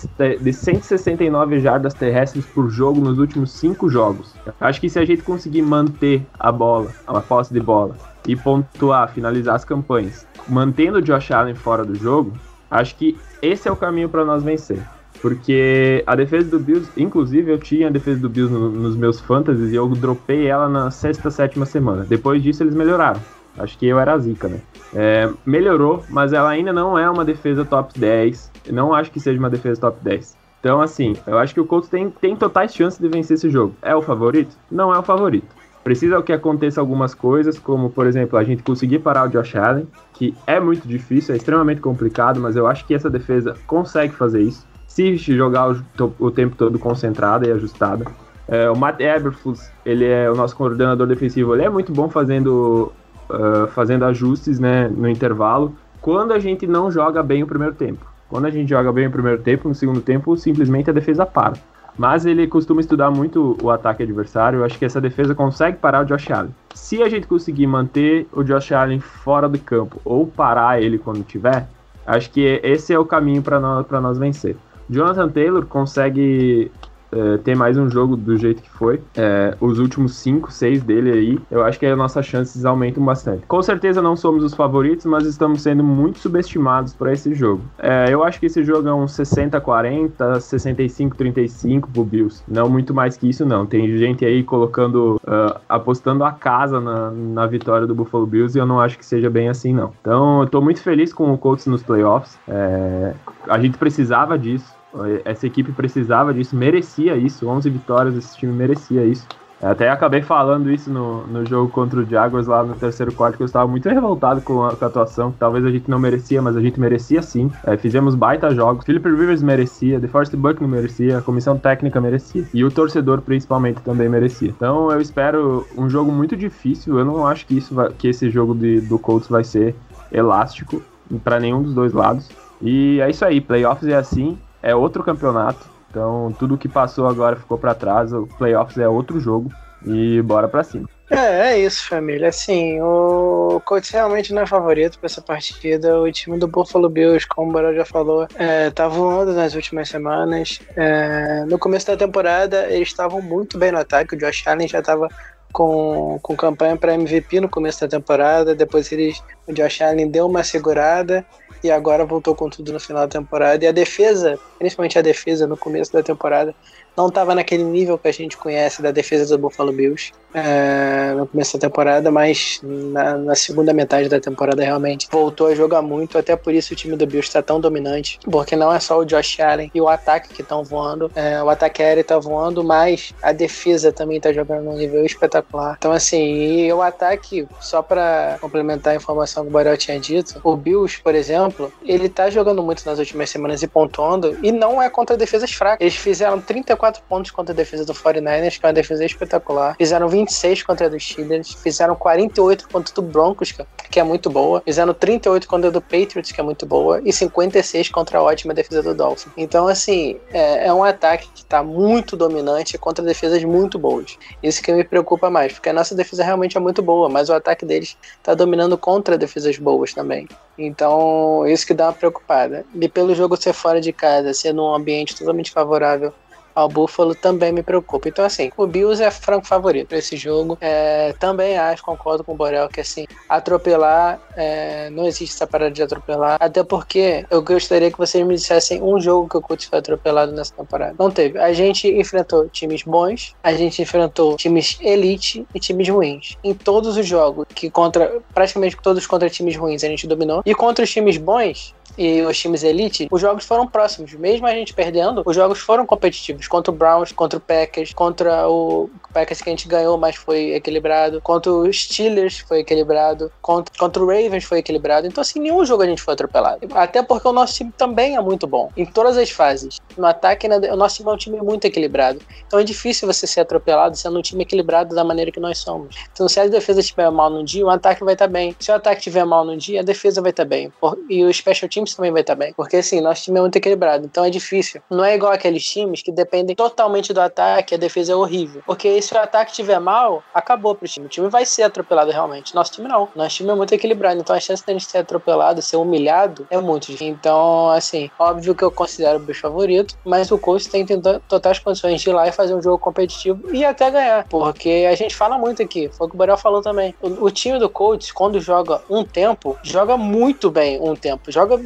de 0.41 0.51
169 0.51 1.61
jardas 1.61 1.93
terrestres 1.93 2.47
por 2.47 2.71
jogo 2.71 3.03
nos 3.03 3.19
últimos 3.19 3.53
cinco 3.53 3.87
jogos. 3.91 4.35
Acho 4.59 4.81
que 4.81 4.89
se 4.89 4.99
a 4.99 5.05
gente 5.05 5.23
conseguir 5.23 5.61
manter 5.61 6.25
a 6.41 6.51
bola, 6.51 6.91
a 7.07 7.21
posse 7.21 7.53
de 7.53 7.61
bola, 7.61 7.95
e 8.27 8.35
pontuar, 8.35 9.13
finalizar 9.13 9.57
as 9.57 9.65
campanhas, 9.67 10.27
mantendo 10.49 10.97
o 10.97 11.03
Josh 11.03 11.33
Allen 11.33 11.55
fora 11.55 11.85
do 11.85 11.95
jogo, 11.95 12.33
acho 12.71 12.97
que 12.97 13.19
esse 13.43 13.69
é 13.69 13.71
o 13.71 13.77
caminho 13.77 14.09
para 14.09 14.25
nós 14.25 14.43
vencer. 14.43 14.83
Porque 15.21 16.03
a 16.07 16.17
defesa 16.17 16.49
do 16.49 16.59
Bills, 16.59 16.91
inclusive 16.97 17.53
eu 17.53 17.59
tinha 17.59 17.89
a 17.89 17.91
defesa 17.91 18.21
do 18.21 18.31
Bills 18.31 18.51
no, 18.51 18.71
nos 18.71 18.97
meus 18.97 19.21
fantasies 19.21 19.71
e 19.71 19.77
eu 19.77 19.87
dropei 19.91 20.47
ela 20.47 20.67
na 20.67 20.91
sexta, 20.91 21.31
sétima 21.31 21.67
semana. 21.67 22.07
Depois 22.09 22.43
disso 22.43 22.63
eles 22.63 22.75
melhoraram. 22.75 23.21
Acho 23.59 23.77
que 23.77 23.87
eu 23.87 23.99
era 23.99 24.15
a 24.15 24.19
zica, 24.19 24.49
né? 24.49 24.61
É, 24.95 25.31
melhorou, 25.45 26.05
mas 26.09 26.33
ela 26.33 26.51
ainda 26.51 26.73
não 26.73 26.99
é 26.99 27.09
uma 27.09 27.25
defesa 27.25 27.65
top 27.65 27.99
10. 27.99 28.51
Eu 28.67 28.75
não 28.75 28.95
acho 28.95 29.11
que 29.11 29.21
seja 29.21 29.39
uma 29.39 29.51
defesa 29.51 29.81
top 29.81 29.99
10. 30.03 30.37
Então, 30.61 30.81
assim, 30.81 31.15
eu 31.27 31.39
acho 31.39 31.55
que 31.55 31.61
o 31.61 31.65
Colts 31.65 31.89
tem, 31.89 32.11
tem 32.11 32.37
totais 32.37 32.75
chances 32.75 33.01
de 33.01 33.09
vencer 33.09 33.35
esse 33.35 33.51
jogo. 33.51 33.75
É 33.83 33.95
o 33.97 34.03
favorito? 34.03 34.57
Não 34.71 34.95
é 34.95 34.99
o 34.99 35.03
favorito. 35.03 35.49
Precisa 35.83 36.23
que 36.23 36.33
aconteça 36.33 36.81
algumas 36.81 37.13
coisas, 37.13 37.59
como, 37.59 37.91
por 37.91 38.07
exemplo, 38.07 38.39
a 38.39 38.45
gente 38.45 38.63
conseguir 38.63 39.01
parar 39.01 39.27
o 39.27 39.29
Josh 39.29 39.57
Allen, 39.57 39.89
que 40.13 40.33
é 40.47 40.61
muito 40.61 40.87
difícil, 40.87 41.35
é 41.35 41.37
extremamente 41.37 41.81
complicado, 41.81 42.39
mas 42.39 42.55
eu 42.55 42.69
acho 42.69 42.87
que 42.87 42.95
essa 42.95 43.11
defesa 43.11 43.57
consegue 43.67 44.15
fazer 44.15 44.43
isso 44.43 44.65
se 44.95 45.17
jogar 45.17 45.73
o, 45.73 46.15
o 46.19 46.31
tempo 46.31 46.55
todo 46.55 46.79
concentrada 46.79 47.49
e 47.49 47.53
ajustada. 47.53 48.05
É, 48.47 48.69
o 48.69 48.77
Matt 48.77 49.01
Eberflus, 49.01 49.71
ele 49.87 50.05
é 50.05 50.31
o 50.31 50.35
nosso 50.35 50.55
coordenador 50.55 51.07
defensivo, 51.07 51.55
ele 51.55 51.63
é 51.63 51.71
muito 51.71 51.93
bom 51.93 52.11
fazendo, 52.11 52.93
uh, 53.33 53.67
fazendo 53.69 54.05
ajustes 54.05 54.59
né, 54.59 54.89
no 54.89 55.09
intervalo, 55.09 55.75
quando 56.01 56.33
a 56.33 56.39
gente 56.39 56.67
não 56.67 56.91
joga 56.91 57.23
bem 57.23 57.43
o 57.43 57.47
primeiro 57.47 57.75
tempo. 57.75 58.05
Quando 58.29 58.47
a 58.47 58.51
gente 58.51 58.69
joga 58.69 58.91
bem 58.93 59.07
o 59.07 59.11
primeiro 59.11 59.43
tempo, 59.43 59.69
no 59.69 59.75
segundo 59.75 60.01
tempo, 60.01 60.37
simplesmente 60.37 60.89
a 60.91 60.93
defesa 60.93 61.27
para. 61.27 61.55
Mas 61.97 62.25
ele 62.25 62.47
costuma 62.47 62.81
estudar 62.81 63.11
muito 63.11 63.57
o 63.63 63.71
ataque 63.71 64.03
adversário. 64.03 64.61
Eu 64.61 64.65
acho 64.65 64.79
que 64.79 64.85
essa 64.85 65.01
defesa 65.01 65.35
consegue 65.35 65.77
parar 65.77 66.03
o 66.03 66.07
Josh 66.07 66.31
Allen. 66.31 66.55
Se 66.75 67.03
a 67.03 67.09
gente 67.09 67.27
conseguir 67.27 67.67
manter 67.67 68.27
o 68.33 68.43
Josh 68.43 68.73
Allen 68.73 69.01
fora 69.01 69.49
do 69.49 69.59
campo 69.59 70.01
ou 70.05 70.27
parar 70.27 70.83
ele 70.83 70.99
quando 70.99 71.23
tiver, 71.23 71.69
acho 72.07 72.31
que 72.31 72.61
esse 72.63 72.95
é 72.95 72.99
o 72.99 73.05
caminho 73.05 73.43
para 73.43 73.61
nós, 73.61 73.87
nós 73.91 74.19
vencer. 74.19 74.57
Jonathan 74.89 75.29
Taylor 75.29 75.67
consegue 75.67 76.71
é, 77.13 77.37
ter 77.39 77.55
mais 77.55 77.77
um 77.77 77.89
jogo 77.89 78.17
do 78.17 78.37
jeito 78.37 78.63
que 78.63 78.71
foi. 78.71 79.01
É, 79.17 79.55
os 79.61 79.79
últimos 79.79 80.17
5, 80.17 80.53
6 80.53 80.83
dele 80.83 81.11
aí, 81.11 81.39
eu 81.51 81.63
acho 81.63 81.79
que 81.79 81.87
as 81.87 81.97
nossas 81.97 82.27
chances 82.27 82.65
aumentam 82.65 83.05
bastante. 83.05 83.45
Com 83.47 83.63
certeza 83.63 84.01
não 84.01 84.17
somos 84.17 84.43
os 84.43 84.55
favoritos, 84.55 85.07
mas 85.07 85.27
estamos 85.27 85.63
sendo 85.63 85.85
muito 85.85 86.19
subestimados 86.19 86.93
para 86.93 87.13
esse 87.13 87.35
jogo. 87.35 87.63
É, 87.79 88.07
eu 88.09 88.25
acho 88.25 88.41
que 88.41 88.47
esse 88.47 88.63
jogo 88.65 88.89
é 88.89 88.95
um 88.95 89.05
60-40, 89.05 90.13
65-35 90.17 91.85
pro 91.93 92.05
Bills. 92.05 92.43
Não 92.49 92.69
muito 92.69 92.95
mais 92.95 93.17
que 93.17 93.29
isso, 93.29 93.45
não. 93.45 93.67
Tem 93.67 93.97
gente 93.99 94.25
aí 94.25 94.43
colocando, 94.43 95.21
uh, 95.25 95.61
apostando 95.69 96.25
a 96.25 96.33
casa 96.33 96.81
na, 96.81 97.11
na 97.11 97.47
vitória 97.47 97.87
do 97.87 97.95
Buffalo 97.95 98.27
Bills 98.27 98.57
e 98.57 98.61
eu 98.61 98.67
não 98.67 98.81
acho 98.81 98.99
que 98.99 99.05
seja 99.05 99.29
bem 99.29 99.49
assim, 99.49 99.73
não. 99.73 99.93
Então, 100.01 100.43
eu 100.43 100.47
tô 100.49 100.61
muito 100.61 100.81
feliz 100.83 101.13
com 101.13 101.33
o 101.33 101.39
Colts 101.39 101.67
nos 101.67 101.83
playoffs. 101.83 102.39
É, 102.49 103.15
a 103.49 103.59
gente 103.59 103.77
precisava 103.79 104.39
disso. 104.39 104.82
Essa 105.25 105.47
equipe 105.47 105.73
precisava 105.73 106.35
disso, 106.35 106.55
merecia 106.55 107.17
isso. 107.17 107.49
11 107.49 107.71
vitórias, 107.71 108.17
esse 108.17 108.37
time 108.37 108.53
merecia 108.53 109.05
isso. 109.05 109.27
Até 109.63 109.89
acabei 109.89 110.21
falando 110.23 110.73
isso 110.73 110.91
no, 110.91 111.25
no 111.29 111.47
jogo 111.47 111.71
contra 111.71 112.01
o 112.01 112.05
Jaguars 112.05 112.49
lá 112.49 112.65
no 112.65 112.75
terceiro 112.75 113.13
quarto, 113.13 113.37
que 113.37 113.45
eu 113.45 113.47
estava 113.47 113.69
muito 113.69 113.89
revoltado 113.89 114.41
com 114.41 114.65
a, 114.65 114.75
com 114.75 114.85
a 114.85 114.89
atuação, 114.89 115.33
talvez 115.39 115.65
a 115.65 115.71
gente 115.71 115.89
não 115.89 116.01
merecia, 116.01 116.43
mas 116.43 116.57
a 116.57 116.61
gente 116.61 116.81
merecia 116.81 117.23
sim. 117.23 117.49
É, 117.65 117.77
fizemos 117.77 118.17
baita 118.17 118.53
jogos. 118.53 118.85
Philip 118.85 119.09
Rivers 119.09 119.41
merecia, 119.41 120.01
DeForest 120.01 120.35
Buckner 120.35 120.69
merecia, 120.69 121.19
a 121.19 121.23
comissão 121.23 121.57
técnica 121.57 122.01
merecia. 122.01 122.45
E 122.53 122.65
o 122.65 122.73
torcedor 122.73 123.23
principalmente 123.23 123.81
também 123.83 124.09
merecia. 124.09 124.49
Então 124.49 124.91
eu 124.91 125.01
espero 125.01 125.65
um 125.79 125.89
jogo 125.89 126.11
muito 126.11 126.37
difícil. 126.37 126.99
Eu 126.99 127.05
não 127.05 127.25
acho 127.25 127.47
que, 127.47 127.57
isso 127.57 127.73
vai, 127.73 127.89
que 127.93 128.09
esse 128.09 128.29
jogo 128.31 128.57
de, 128.57 128.81
do 128.81 128.99
Colts 128.99 129.29
vai 129.29 129.45
ser 129.45 129.77
elástico 130.11 130.83
para 131.23 131.39
nenhum 131.39 131.63
dos 131.63 131.73
dois 131.73 131.93
lados. 131.93 132.29
E 132.61 133.01
é 133.01 133.09
isso 133.09 133.25
aí, 133.25 133.41
playoffs 133.41 133.89
é 133.89 133.95
assim 133.95 134.37
é 134.63 134.75
outro 134.75 135.03
campeonato. 135.03 135.71
Então, 135.91 136.35
tudo 136.39 136.57
que 136.57 136.69
passou 136.69 137.07
agora 137.07 137.37
ficou 137.37 137.59
para 137.59 137.75
trás. 137.75 138.13
O 138.13 138.27
playoffs 138.39 138.79
é 138.79 138.89
outro 138.89 139.21
jogo. 139.21 139.51
E 139.85 140.23
bora 140.23 140.49
para 140.49 140.63
cima. 140.63 140.89
É, 141.11 141.53
é 141.53 141.59
isso, 141.59 141.89
família. 141.89 142.29
Assim, 142.29 142.81
o 142.81 143.61
Colts 143.65 143.91
realmente 143.91 144.33
não 144.33 144.43
é 144.43 144.47
favorito 144.47 144.99
para 144.99 145.07
essa 145.07 145.21
partida. 145.21 146.01
O 146.01 146.11
time 146.11 146.39
do 146.39 146.49
Buffalo 146.49 146.89
Bills, 146.89 147.27
como 147.27 147.51
o 147.51 147.53
Barão 147.53 147.75
já 147.75 147.85
falou, 147.85 148.27
é, 148.37 148.71
tá 148.71 148.89
voando 148.89 149.35
nas 149.35 149.55
últimas 149.55 149.89
semanas. 149.89 150.61
É, 150.77 151.45
no 151.47 151.59
começo 151.59 151.87
da 151.87 151.97
temporada, 151.97 152.67
eles 152.71 152.89
estavam 152.89 153.21
muito 153.21 153.59
bem 153.59 153.73
no 153.73 153.79
ataque. 153.79 154.15
O 154.15 154.19
Josh 154.19 154.47
Allen 154.47 154.69
já 154.69 154.79
estava 154.79 155.09
com, 155.53 156.19
com 156.23 156.35
campanha 156.35 156.77
para 156.77 156.95
MVP 156.95 157.41
no 157.41 157.49
começo 157.49 157.81
da 157.81 157.89
temporada. 157.89 158.55
Depois 158.55 158.91
eles, 158.91 159.23
o 159.47 159.53
Josh 159.53 159.83
Allen 159.83 160.09
deu 160.09 160.27
uma 160.27 160.43
segurada 160.43 161.27
e 161.63 161.71
agora 161.71 162.05
voltou 162.05 162.35
com 162.35 162.49
tudo 162.49 162.73
no 162.73 162.81
final 162.81 163.07
da 163.07 163.19
temporada. 163.19 163.65
E 163.65 163.69
a 163.69 163.73
defesa 163.73 164.39
principalmente 164.59 164.99
a 164.99 165.03
defesa 165.03 165.47
no 165.47 165.57
começo 165.57 165.93
da 165.93 166.03
temporada, 166.03 166.55
não 166.97 167.09
estava 167.09 167.35
naquele 167.35 167.65
nível 167.65 167.99
que 167.99 168.09
a 168.09 168.13
gente 168.13 168.37
conhece 168.37 168.83
da 168.83 168.91
defesa 168.91 169.37
do 169.37 169.41
Buffalo 169.41 169.73
Bills 169.73 170.13
é, 170.35 171.13
no 171.15 171.27
começo 171.27 171.59
da 171.59 171.69
temporada, 171.69 172.11
mas 172.11 172.61
na, 172.63 173.19
na, 173.19 173.35
segunda 173.35 173.73
metade 173.73 174.09
da 174.09 174.21
temporada 174.21 174.63
realmente 174.63 175.09
voltou 175.11 175.49
a 175.49 175.55
jogar 175.55 175.83
muito, 175.83 176.17
até 176.17 176.37
por 176.37 176.55
isso 176.55 176.73
o 176.73 176.77
time 176.77 176.97
do 176.97 177.07
Bills 177.07 177.29
está 177.29 177.43
tão 177.43 177.61
dominante, 177.61 178.19
porque 178.31 178.57
não 178.57 178.73
é 178.73 178.81
só 178.81 178.99
o 178.99 179.05
Josh 179.05 179.41
Allen 179.41 179.71
e 179.75 179.81
o 179.81 179.89
ataque 179.89 180.33
que 180.33 180.43
estão 180.43 180.65
voando, 180.65 181.11
é, 181.15 181.43
o 181.43 181.51
ataque 181.51 181.83
aéreo 181.83 182.01
está 182.01 182.19
voando, 182.19 182.65
mas 182.65 183.13
a 183.23 183.33
defesa 183.33 183.93
também 183.93 184.17
está 184.17 184.33
jogando 184.33 184.65
num 184.65 184.77
nível 184.77 185.05
espetacular. 185.05 185.77
Então 185.79 185.93
assim, 185.93 186.67
e 186.67 186.73
o 186.73 186.81
ataque, 186.81 187.47
só 187.61 187.83
para 187.83 188.39
complementar 188.41 188.95
a 188.95 188.97
informação 188.97 189.45
que 189.45 189.51
o 189.51 189.53
Barel 189.53 189.77
tinha 189.77 189.99
dito, 190.01 190.41
o 190.43 190.57
Bills, 190.57 191.01
por 191.03 191.15
exemplo, 191.15 191.73
ele 191.85 192.07
está 192.07 192.31
jogando 192.31 192.63
muito 192.63 192.85
nas 192.87 192.99
últimas 192.99 193.29
semanas 193.29 193.63
e 193.63 193.69
pontuando, 193.69 194.39
e 194.43 194.51
não 194.51 194.81
é 194.81 194.89
contra 194.89 195.17
defesas 195.17 195.53
fracas. 195.53 195.81
Eles 195.81 195.97
fizeram 195.97 196.41
34 196.41 196.82
pontos 196.91 197.31
contra 197.31 197.53
a 197.53 197.57
defesa 197.57 197.85
do 197.85 197.95
49ers, 197.95 198.59
que 198.59 198.67
é 198.67 198.69
uma 198.69 198.73
defesa 198.73 199.05
espetacular. 199.05 199.77
Fizeram 199.77 200.09
20 200.09 200.33
26 200.33 200.63
contra 200.63 200.87
a 200.87 200.89
dos 200.89 201.05
Steelers, 201.05 201.53
fizeram 201.53 201.95
48 201.95 202.69
contra 202.69 202.95
do 202.95 203.03
Broncos, 203.03 203.55
que 203.91 204.01
é 204.01 204.03
muito 204.03 204.31
boa, 204.31 204.63
fizeram 204.65 204.95
38 204.95 205.47
contra 205.47 205.69
a 205.69 205.73
do 205.73 205.81
Patriots, 205.81 206.33
que 206.33 206.41
é 206.41 206.45
muito 206.45 206.65
boa, 206.65 207.01
e 207.05 207.13
56 207.13 207.91
contra 207.91 208.19
a 208.19 208.23
ótima 208.23 208.55
defesa 208.55 208.83
do 208.83 208.95
Dolphin. 208.95 209.31
Então, 209.37 209.69
assim, 209.69 210.19
é, 210.33 210.67
é 210.67 210.73
um 210.73 210.83
ataque 210.83 211.29
que 211.35 211.41
está 211.41 211.63
muito 211.63 212.17
dominante 212.17 212.79
contra 212.79 213.05
defesas 213.05 213.43
muito 213.45 213.79
boas. 213.79 214.19
Isso 214.43 214.63
que 214.63 214.73
me 214.73 214.85
preocupa 214.85 215.29
mais, 215.31 215.53
porque 215.53 215.69
a 215.69 215.73
nossa 215.73 215.95
defesa 215.95 216.25
realmente 216.25 216.57
é 216.57 216.61
muito 216.61 216.83
boa, 216.83 217.09
mas 217.09 217.29
o 217.29 217.35
ataque 217.35 217.65
deles 217.65 217.97
está 218.17 218.35
dominando 218.35 218.79
contra 218.79 219.19
defesas 219.19 219.59
boas 219.59 219.93
também. 219.93 220.29
Então, 220.57 221.47
isso 221.47 221.67
que 221.67 221.75
dá 221.75 221.87
uma 221.87 221.93
preocupada. 221.93 222.65
E 222.75 222.89
pelo 222.89 223.15
jogo 223.15 223.37
ser 223.37 223.53
fora 223.53 223.81
de 223.81 223.93
casa, 223.93 224.35
ser 224.35 224.53
num 224.53 224.75
ambiente 224.75 225.17
totalmente 225.17 225.51
favorável 225.51 226.13
ao 226.55 226.69
Buffalo 226.69 227.15
também 227.15 227.53
me 227.53 227.63
preocupa. 227.63 228.09
Então, 228.09 228.25
assim, 228.25 228.51
o 228.57 228.67
Bills 228.67 229.03
é 229.03 229.11
franco 229.11 229.47
favorito 229.47 229.89
para 229.89 229.99
esse 229.99 230.17
jogo. 230.17 230.57
É, 230.61 231.15
também 231.19 231.59
acho, 231.59 231.83
concordo 231.83 232.25
com 232.25 232.33
o 232.33 232.37
Borel, 232.37 232.69
que 232.69 232.81
assim, 232.81 233.07
atropelar, 233.29 234.21
é, 234.37 234.91
não 234.91 235.07
existe 235.07 235.35
essa 235.35 235.47
parada 235.47 235.71
de 235.71 235.83
atropelar. 235.83 236.37
Até 236.41 236.63
porque 236.63 237.25
eu 237.31 237.43
gostaria 237.43 237.91
que 237.91 237.99
vocês 237.99 238.27
me 238.27 238.35
dissessem 238.35 238.83
um 238.83 239.01
jogo 239.01 239.29
que 239.29 239.37
o 239.37 239.41
Colts 239.41 239.67
foi 239.67 239.79
atropelado 239.79 240.33
nessa 240.33 240.55
temporada. 240.55 240.95
Não 240.99 241.11
teve. 241.11 241.39
A 241.39 241.53
gente 241.53 241.89
enfrentou 241.89 242.49
times 242.49 242.83
bons, 242.83 243.35
a 243.43 243.53
gente 243.53 243.83
enfrentou 243.83 244.37
times 244.37 244.79
elite 244.81 245.47
e 245.55 245.61
times 245.61 245.89
ruins. 245.89 246.37
Em 246.43 246.55
todos 246.55 246.97
os 246.97 247.07
jogos, 247.07 247.47
que 247.55 247.71
contra, 247.71 248.21
praticamente 248.35 248.77
todos 248.83 249.07
contra 249.07 249.29
times 249.29 249.57
ruins, 249.57 249.85
a 249.85 249.89
gente 249.89 250.07
dominou. 250.07 250.43
E 250.45 250.55
contra 250.55 250.85
os 250.85 250.91
times 250.91 251.17
bons, 251.17 251.75
e 251.97 252.23
os 252.23 252.39
times 252.39 252.63
elite, 252.63 253.09
os 253.11 253.21
jogos 253.21 253.45
foram 253.45 253.67
próximos. 253.67 254.13
Mesmo 254.15 254.47
a 254.47 254.53
gente 254.53 254.75
perdendo, 254.75 255.23
os 255.25 255.35
jogos 255.35 255.59
foram 255.59 255.87
competitivos. 255.87 256.49
Contra 256.49 256.73
o 256.73 256.75
Browns, 256.75 257.13
contra 257.13 257.39
o 257.39 257.41
Packers, 257.41 257.93
contra 257.93 258.49
o 258.49 258.91
Packers 259.13 259.41
que 259.41 259.49
a 259.49 259.53
gente 259.53 259.69
ganhou, 259.69 259.99
mas 259.99 260.17
foi 260.17 260.55
equilibrado. 260.55 261.21
Contra 261.21 261.53
os 261.53 261.85
Steelers 261.85 262.39
foi 262.41 262.61
equilibrado. 262.61 263.31
Contra, 263.41 263.73
contra 263.79 264.03
o 264.03 264.07
Ravens 264.07 264.45
foi 264.45 264.59
equilibrado. 264.59 265.07
Então, 265.07 265.21
assim, 265.21 265.41
nenhum 265.41 265.65
jogo 265.65 265.83
a 265.83 265.87
gente 265.87 266.03
foi 266.03 266.15
atropelado. 266.15 266.67
Até 266.75 267.03
porque 267.03 267.29
o 267.29 267.33
nosso 267.33 267.55
time 267.55 267.73
também 267.77 268.17
é 268.17 268.21
muito 268.21 268.47
bom. 268.47 268.71
Em 268.77 268.87
todas 268.87 269.17
as 269.17 269.31
fases. 269.31 269.81
No 269.97 270.07
ataque, 270.07 270.47
o 270.47 270.77
nosso 270.77 270.97
time 270.97 271.11
é 271.11 271.13
um 271.13 271.17
time 271.17 271.41
muito 271.41 271.65
equilibrado. 271.67 272.21
Então 272.47 272.59
é 272.59 272.65
difícil 272.65 273.07
você 273.07 273.27
ser 273.27 273.41
atropelado 273.41 273.97
sendo 273.97 274.19
um 274.19 274.23
time 274.23 274.43
equilibrado 274.43 274.95
da 274.95 275.05
maneira 275.05 275.31
que 275.31 275.41
nós 275.41 275.59
somos. 275.59 275.97
Então, 276.13 276.29
se 276.29 276.41
a 276.41 276.47
defesa 276.47 276.81
estiver 276.81 277.11
mal 277.11 277.31
num 277.31 277.45
dia, 277.45 277.65
o 277.65 277.71
ataque 277.71 278.05
vai 278.05 278.15
estar 278.15 278.27
bem. 278.27 278.57
Se 278.59 278.71
o 278.71 278.75
ataque 278.75 278.99
estiver 278.99 279.25
mal 279.25 279.45
num 279.45 279.57
dia, 279.57 279.81
a 279.81 279.83
defesa 279.83 280.21
vai 280.21 280.31
estar 280.31 280.45
bem. 280.45 280.73
E 281.09 281.25
o 281.25 281.33
special 281.33 281.69
team 281.69 281.82
times 281.83 281.95
também 281.95 282.13
vai 282.13 282.23
estar 282.23 282.35
bem. 282.35 282.53
Porque 282.55 282.77
assim, 282.77 283.01
nosso 283.01 283.23
time 283.25 283.39
é 283.39 283.41
muito 283.41 283.57
equilibrado. 283.57 284.05
Então 284.05 284.25
é 284.25 284.31
difícil. 284.31 284.81
Não 284.91 285.05
é 285.05 285.15
igual 285.15 285.33
aqueles 285.33 285.65
times 285.65 286.03
que 286.03 286.13
dependem 286.13 286.55
totalmente 286.55 287.13
do 287.13 287.21
ataque, 287.21 287.75
a 287.75 287.79
defesa 287.79 288.13
é 288.13 288.17
horrível. 288.17 288.63
Porque 288.65 289.01
se 289.03 289.15
o 289.15 289.19
ataque 289.19 289.51
estiver 289.51 289.79
mal, 289.81 290.23
acabou 290.33 290.75
pro 290.75 290.89
time. 290.89 291.07
O 291.07 291.09
time 291.09 291.29
vai 291.29 291.45
ser 291.45 291.65
atropelado 291.65 292.11
realmente. 292.11 292.55
Nosso 292.55 292.73
time 292.73 292.89
não. 292.89 293.09
Nosso 293.15 293.37
time 293.37 293.51
é 293.51 293.55
muito 293.55 293.75
equilibrado. 293.75 294.21
Então 294.21 294.35
a 294.35 294.41
chance 294.41 294.65
de 294.65 294.71
a 294.71 294.75
gente 294.75 294.91
ser 294.91 294.99
atropelado, 294.99 295.61
ser 295.61 295.77
humilhado, 295.77 296.47
é 296.51 296.59
muito 296.59 296.87
difícil. 296.87 297.09
Então, 297.09 297.69
assim, 297.71 298.11
óbvio 298.19 298.55
que 298.55 298.63
eu 298.63 298.71
considero 298.71 299.19
o 299.19 299.23
bicho 299.23 299.41
favorito, 299.41 299.97
mas 300.05 300.31
o 300.31 300.39
Colts 300.39 300.67
tem 300.67 300.87
totais 301.29 301.59
condições 301.59 302.01
de 302.01 302.09
ir 302.09 302.13
lá 302.13 302.29
e 302.29 302.33
fazer 302.33 302.55
um 302.55 302.63
jogo 302.63 302.79
competitivo 302.79 303.53
e 303.53 303.65
até 303.65 303.91
ganhar. 303.91 304.27
Porque 304.29 304.87
a 304.91 304.95
gente 304.95 305.15
fala 305.15 305.37
muito 305.39 305.63
aqui, 305.63 305.89
foi 305.93 306.07
o 306.07 306.11
que 306.11 306.17
o 306.17 306.19
Borel 306.19 306.37
falou 306.37 306.63
também. 306.63 306.95
O, 307.01 307.27
o 307.27 307.31
time 307.31 307.59
do 307.59 307.69
Colts, 307.69 308.13
quando 308.13 308.41
joga 308.41 308.81
um 308.89 309.05
tempo, 309.05 309.59
joga 309.63 309.97
muito 309.97 310.51
bem 310.51 310.81
um 310.81 310.95
tempo 310.95 311.33
joga 311.33 311.57